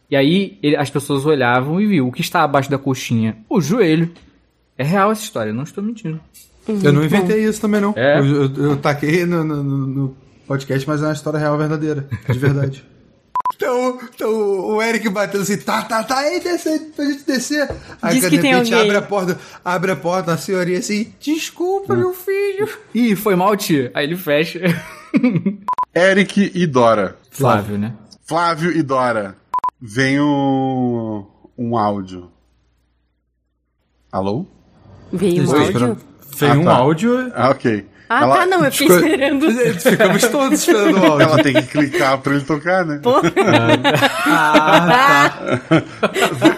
E 0.10 0.16
aí 0.16 0.58
ele- 0.62 0.76
as 0.76 0.90
pessoas 0.90 1.26
olhavam 1.26 1.80
e 1.82 1.86
viam 1.88 2.08
o 2.08 2.12
que 2.12 2.22
está 2.22 2.42
abaixo 2.44 2.70
da 2.70 2.78
coxinha? 2.78 3.38
O 3.50 3.60
joelho. 3.62 4.12
É 4.78 4.84
real 4.84 5.12
essa 5.12 5.24
história, 5.24 5.50
eu 5.52 5.54
não 5.56 5.64
estou 5.64 5.84
mentindo. 5.84 6.20
Eu 6.68 6.92
não 6.92 7.04
inventei 7.06 7.44
isso 7.46 7.62
também, 7.62 7.80
não. 7.80 7.94
É? 7.96 8.20
Eu, 8.20 8.26
eu, 8.26 8.54
eu 8.56 8.78
taquei 8.78 9.26
no, 9.26 9.44
no- 9.44 9.64
no- 9.64 10.18
podcast, 10.48 10.88
mas 10.88 11.02
é 11.02 11.06
uma 11.06 11.14
história 11.14 11.40
real 11.40 11.58
verdadeira. 11.58 12.08
De 12.30 12.38
verdade. 12.40 12.84
Então, 13.58 14.00
então 14.14 14.30
o 14.32 14.82
Eric 14.82 15.08
bateu 15.08 15.40
assim, 15.40 15.56
tá, 15.58 15.82
tá, 15.84 16.04
tá, 16.04 16.18
aí 16.18 16.42
desce 16.42 16.68
aí 16.68 16.80
pra 16.94 17.06
gente 17.06 17.24
descer. 17.26 17.70
Aí 18.02 18.16
Diz 18.20 18.24
de 18.30 18.36
que 18.36 18.42
tem 18.42 18.52
repente 18.54 18.74
alguém. 18.74 18.90
abre 18.90 18.98
a 18.98 19.02
porta, 19.02 19.40
abre 19.64 19.92
a 19.92 19.96
porta, 19.96 20.34
a 20.34 20.38
senhorinha 20.38 20.80
assim, 20.80 21.14
desculpa, 21.22 21.96
meu 21.96 22.14
filho. 22.14 22.68
Ih, 22.94 23.16
foi 23.16 23.34
mal, 23.36 23.56
tia. 23.56 23.92
Aí 23.94 24.06
ele 24.08 24.18
fecha. 24.18 24.60
Eric 25.96 26.52
e 26.54 26.68
Dora. 26.68 27.16
Flávio, 27.32 27.78
né? 27.78 27.94
Flávio 28.26 28.72
e 28.76 28.82
Dora. 28.82 29.36
Vem 29.88 30.20
um, 30.20 31.26
um 31.56 31.78
áudio. 31.78 32.32
Alô? 34.12 34.46
Veio 35.14 35.44
um 35.44 35.52
áudio. 35.52 35.64
esperando. 35.68 35.98
Veio 36.38 36.52
Ah, 36.52 36.56
um 36.56 36.64
tá. 36.66 36.72
áudio. 36.76 37.32
Ah, 37.36 37.50
ok. 37.52 37.86
Ah, 38.10 38.22
Ela- 38.24 38.36
tá, 38.38 38.46
não, 38.46 38.66
eu 38.66 38.72
fiquei 38.72 38.88
Ficou- 38.88 39.04
esperando. 39.08 39.52
Ficamos 39.80 40.28
todos 40.28 40.60
esperando 40.60 40.98
o 41.00 41.06
áudio. 41.12 41.22
Ela 41.28 41.44
tem 41.44 41.54
que 41.54 41.62
clicar 41.64 42.18
pra 42.20 42.34
ele 42.34 42.44
tocar, 42.44 42.84
né? 42.86 43.00
Ah, 44.26 45.30
tá. 45.30 45.62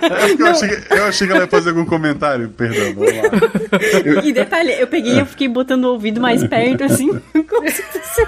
É 0.07 0.41
eu 0.41 0.47
achei, 0.47 0.69
que- 0.69 0.93
eu 0.93 1.05
achei 1.05 1.27
que 1.27 1.33
ela 1.33 1.41
ia 1.43 1.47
fazer 1.49 1.69
algum 1.71 1.85
comentário. 1.85 2.49
Perdão, 2.49 2.93
vamos 2.95 3.11
lá. 3.13 4.23
E 4.23 4.31
detalhe, 4.31 4.71
eu 4.79 4.87
peguei 4.87 5.15
e 5.15 5.19
eu 5.19 5.25
fiquei 5.25 5.47
botando 5.49 5.83
o 5.85 5.89
ouvido 5.93 6.21
mais 6.21 6.45
perto, 6.47 6.83
assim, 6.85 7.07
como 7.49 7.69
se 7.69 7.81
fosse... 7.83 8.27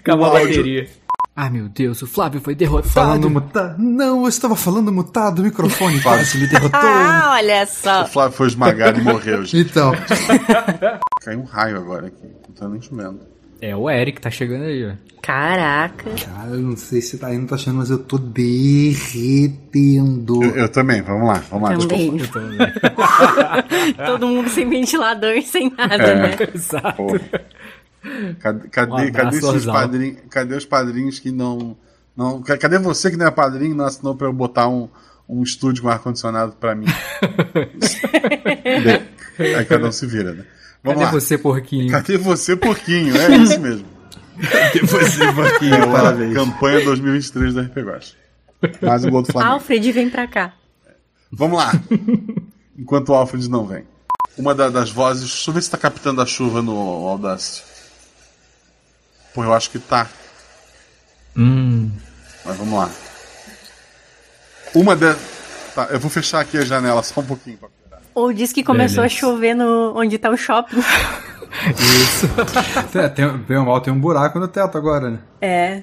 Acabou 0.00 0.26
a 0.26 0.32
O 0.32 0.36
áudio. 0.38 0.86
Ai 1.40 1.50
meu 1.50 1.68
Deus, 1.68 2.02
o 2.02 2.06
Flávio 2.08 2.40
foi 2.40 2.52
derrotado. 2.56 2.90
Falando 2.90 3.30
mutado. 3.30 3.76
Não, 3.78 4.22
eu 4.24 4.28
estava 4.28 4.56
falando 4.56 4.90
mutado, 4.92 5.38
o 5.38 5.42
microfone 5.44 6.00
quase 6.02 6.36
me 6.36 6.48
derrotou. 6.48 6.80
Ah, 6.82 7.34
olha 7.34 7.62
O 7.62 7.66
só. 7.66 8.04
Flávio 8.06 8.36
foi 8.36 8.48
esmagado 8.48 8.98
e 9.00 9.04
morreu. 9.04 9.44
gente. 9.44 9.70
Então, 9.70 9.92
Caiu 11.22 11.38
um 11.40 11.44
raio 11.44 11.76
agora 11.76 12.08
aqui. 12.08 12.26
Não 12.48 12.54
tá 12.56 12.68
nem 12.68 12.82
chovendo. 12.82 13.20
É 13.60 13.74
o 13.76 13.88
Eric, 13.88 14.20
tá 14.20 14.30
chegando 14.30 14.64
aí, 14.64 14.84
ó. 14.84 14.92
Caraca. 15.22 16.10
cara, 16.10 16.50
eu 16.50 16.58
não 16.60 16.76
sei 16.76 17.00
se 17.00 17.18
tá 17.18 17.26
aí, 17.28 17.36
não 17.38 17.46
tá 17.46 17.54
achando, 17.56 17.76
mas 17.78 17.90
eu 17.90 17.98
tô 17.98 18.16
derretendo. 19.18 20.42
Eu, 20.42 20.56
eu 20.56 20.68
também, 20.68 21.02
vamos 21.02 21.28
lá, 21.28 21.42
vamos 21.50 21.68
lá. 21.70 21.76
desculpa. 21.76 22.26
Também. 22.28 22.58
Todo 24.06 24.26
mundo 24.26 24.48
sem 24.48 24.68
ventilador 24.68 25.32
e 25.36 25.42
sem 25.42 25.70
nada, 25.76 25.94
É. 26.02 26.14
né? 26.14 26.36
Exato. 26.54 26.96
Pô. 26.96 27.16
Cadê, 28.40 28.66
Um 28.66 28.70
cadê, 28.70 29.10
cadê 29.10 29.36
esses 29.38 29.64
padrinhos? 29.66 30.18
Cadê 30.30 30.54
os 30.56 30.64
padrinhos 30.64 31.18
que 31.18 31.30
não. 31.32 31.76
não 32.16 32.42
ca- 32.42 32.56
cadê 32.58 32.78
você 32.78 33.10
que 33.10 33.16
não 33.16 33.26
é 33.26 33.30
padrinho 33.30 33.74
não 33.74 33.84
assinou 33.84 34.14
pra 34.14 34.26
eu 34.26 34.32
botar 34.32 34.68
um, 34.68 34.88
um 35.28 35.42
estúdio 35.42 35.82
com 35.82 35.88
ar-condicionado 35.88 36.52
pra 36.52 36.74
mim? 36.74 36.86
Bem, 39.38 39.54
aí 39.54 39.64
cada 39.64 39.86
um 39.88 39.92
se 39.92 40.06
vira, 40.06 40.32
né? 40.32 40.44
Vamos 40.82 41.00
Cadê 41.00 41.04
lá. 41.04 41.10
você, 41.20 41.38
porquinho? 41.38 41.90
Cadê 41.90 42.16
você, 42.18 42.56
porquinho? 42.56 43.16
É 43.16 43.36
isso 43.36 43.60
mesmo. 43.60 43.86
Cadê 44.50 44.80
você, 44.86 45.30
Marquinhos? 45.32 45.76
É 45.78 45.86
Parabéns. 45.86 46.34
campanha 46.34 46.84
2023 46.84 47.54
da 47.54 47.62
RP 47.62 47.76
Guacha. 47.78 48.14
Mais 48.82 49.04
um 49.04 49.10
gol 49.10 49.22
do 49.22 49.32
Flamengo. 49.32 49.54
Alfred, 49.54 49.92
vem 49.92 50.08
pra 50.10 50.26
cá. 50.26 50.54
Vamos 51.32 51.58
lá. 51.58 51.72
Enquanto 52.78 53.10
o 53.10 53.14
Alfred 53.14 53.48
não 53.50 53.66
vem. 53.66 53.84
Uma 54.36 54.54
da- 54.54 54.70
das 54.70 54.90
vozes. 54.90 55.22
Deixa 55.28 55.50
eu 55.50 55.54
ver 55.54 55.62
se 55.62 55.70
tá 55.70 55.76
captando 55.78 56.20
a 56.22 56.26
chuva 56.26 56.62
no 56.62 56.76
Audacity. 57.08 57.64
Pô, 59.38 59.44
eu 59.44 59.54
acho 59.54 59.70
que 59.70 59.78
tá. 59.78 60.08
Hum. 61.36 61.92
Mas 62.44 62.56
vamos 62.56 62.76
lá. 62.76 62.90
Uma 64.74 64.96
de... 64.96 65.14
Tá, 65.76 65.86
eu 65.92 66.00
vou 66.00 66.10
fechar 66.10 66.40
aqui 66.40 66.58
a 66.58 66.64
janela 66.64 67.04
só 67.04 67.20
um 67.20 67.24
pouquinho. 67.24 67.56
Pra... 67.56 67.68
Ou 68.16 68.32
diz 68.32 68.52
que 68.52 68.64
começou 68.64 69.04
Beleza. 69.04 69.14
a 69.14 69.20
chover 69.20 69.54
no 69.54 69.96
onde 69.96 70.18
tá 70.18 70.28
o 70.28 70.36
shopping. 70.36 70.78
É, 72.94 73.08
tem, 73.14 73.26
bem 73.38 73.56
ou 73.56 73.64
mal, 73.64 73.80
tem 73.80 73.92
um 73.92 73.98
buraco 73.98 74.38
no 74.38 74.46
teto 74.46 74.76
agora, 74.76 75.10
né? 75.10 75.18
É. 75.40 75.82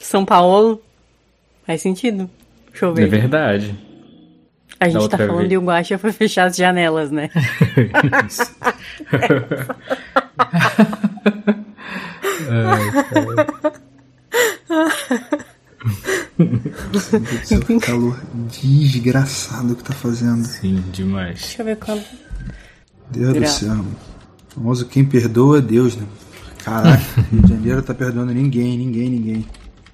São 0.00 0.24
Paulo. 0.24 0.82
Faz 1.66 1.82
sentido. 1.82 2.28
É 2.72 2.76
Chover. 2.76 3.08
verdade. 3.08 3.78
a 4.80 4.88
gente 4.88 5.08
tá 5.08 5.18
falando 5.18 5.40
vez. 5.40 5.52
e 5.52 5.58
o 5.58 5.62
Guaxa 5.62 5.96
foi 5.96 6.12
fechar 6.12 6.46
as 6.46 6.56
janelas, 6.56 7.10
né? 7.10 7.30
Esse 17.42 17.78
calor 17.80 18.18
desgraçado 18.50 19.74
que 19.76 19.84
tá 19.84 19.92
fazendo. 19.94 20.44
Sim, 20.44 20.82
demais. 20.92 21.40
Deixa 21.40 21.62
eu 21.62 21.66
ver 21.66 21.76
quando. 21.76 22.02
Deus 23.10 23.34
do 23.34 23.40
Gra- 23.40 23.46
céu. 23.48 23.74
O 23.74 24.54
famoso 24.54 24.86
quem 24.86 25.04
perdoa 25.04 25.58
é 25.58 25.60
Deus, 25.60 25.96
né? 25.96 26.06
Caraca, 26.64 27.02
Rio 27.30 27.42
de 27.42 27.48
Janeiro 27.50 27.82
tá 27.82 27.92
perdoando 27.94 28.32
ninguém, 28.32 28.78
ninguém, 28.78 29.10
ninguém. 29.10 29.46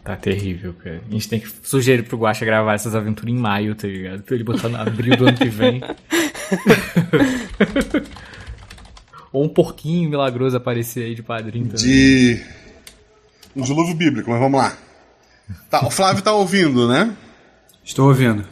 Tá 0.05 0.17
terrível, 0.17 0.73
cara. 0.83 1.03
A 1.09 1.13
gente 1.13 1.29
tem 1.29 1.41
que 1.41 1.49
sugerir 1.63 2.05
pro 2.05 2.17
Guaxa 2.17 2.45
gravar 2.45 2.73
essas 2.75 2.95
aventuras 2.95 3.35
em 3.35 3.37
maio, 3.39 3.75
tá 3.75 3.87
ligado? 3.87 4.23
Pra 4.23 4.35
ele 4.35 4.45
botar 4.45 4.69
no 4.69 4.77
abril 4.81 5.15
do 5.17 5.27
ano 5.29 5.37
que 5.37 5.49
vem. 5.49 5.83
Ou 9.33 9.45
um 9.45 9.49
porquinho 9.49 10.11
milagroso 10.11 10.57
aparecer 10.57 11.05
aí 11.05 11.15
de 11.15 11.23
padrinho 11.23 11.67
também. 11.67 11.87
De. 11.87 12.45
Um 13.55 13.63
dilúvio 13.63 13.95
bíblico, 13.95 14.31
mas 14.31 14.41
vamos 14.41 14.61
lá. 14.61 14.77
Tá, 15.69 15.87
o 15.87 15.91
Flávio 15.91 16.23
tá 16.23 16.33
ouvindo, 16.33 16.89
né? 16.89 17.17
Estou 17.85 18.09
ouvindo. 18.09 18.45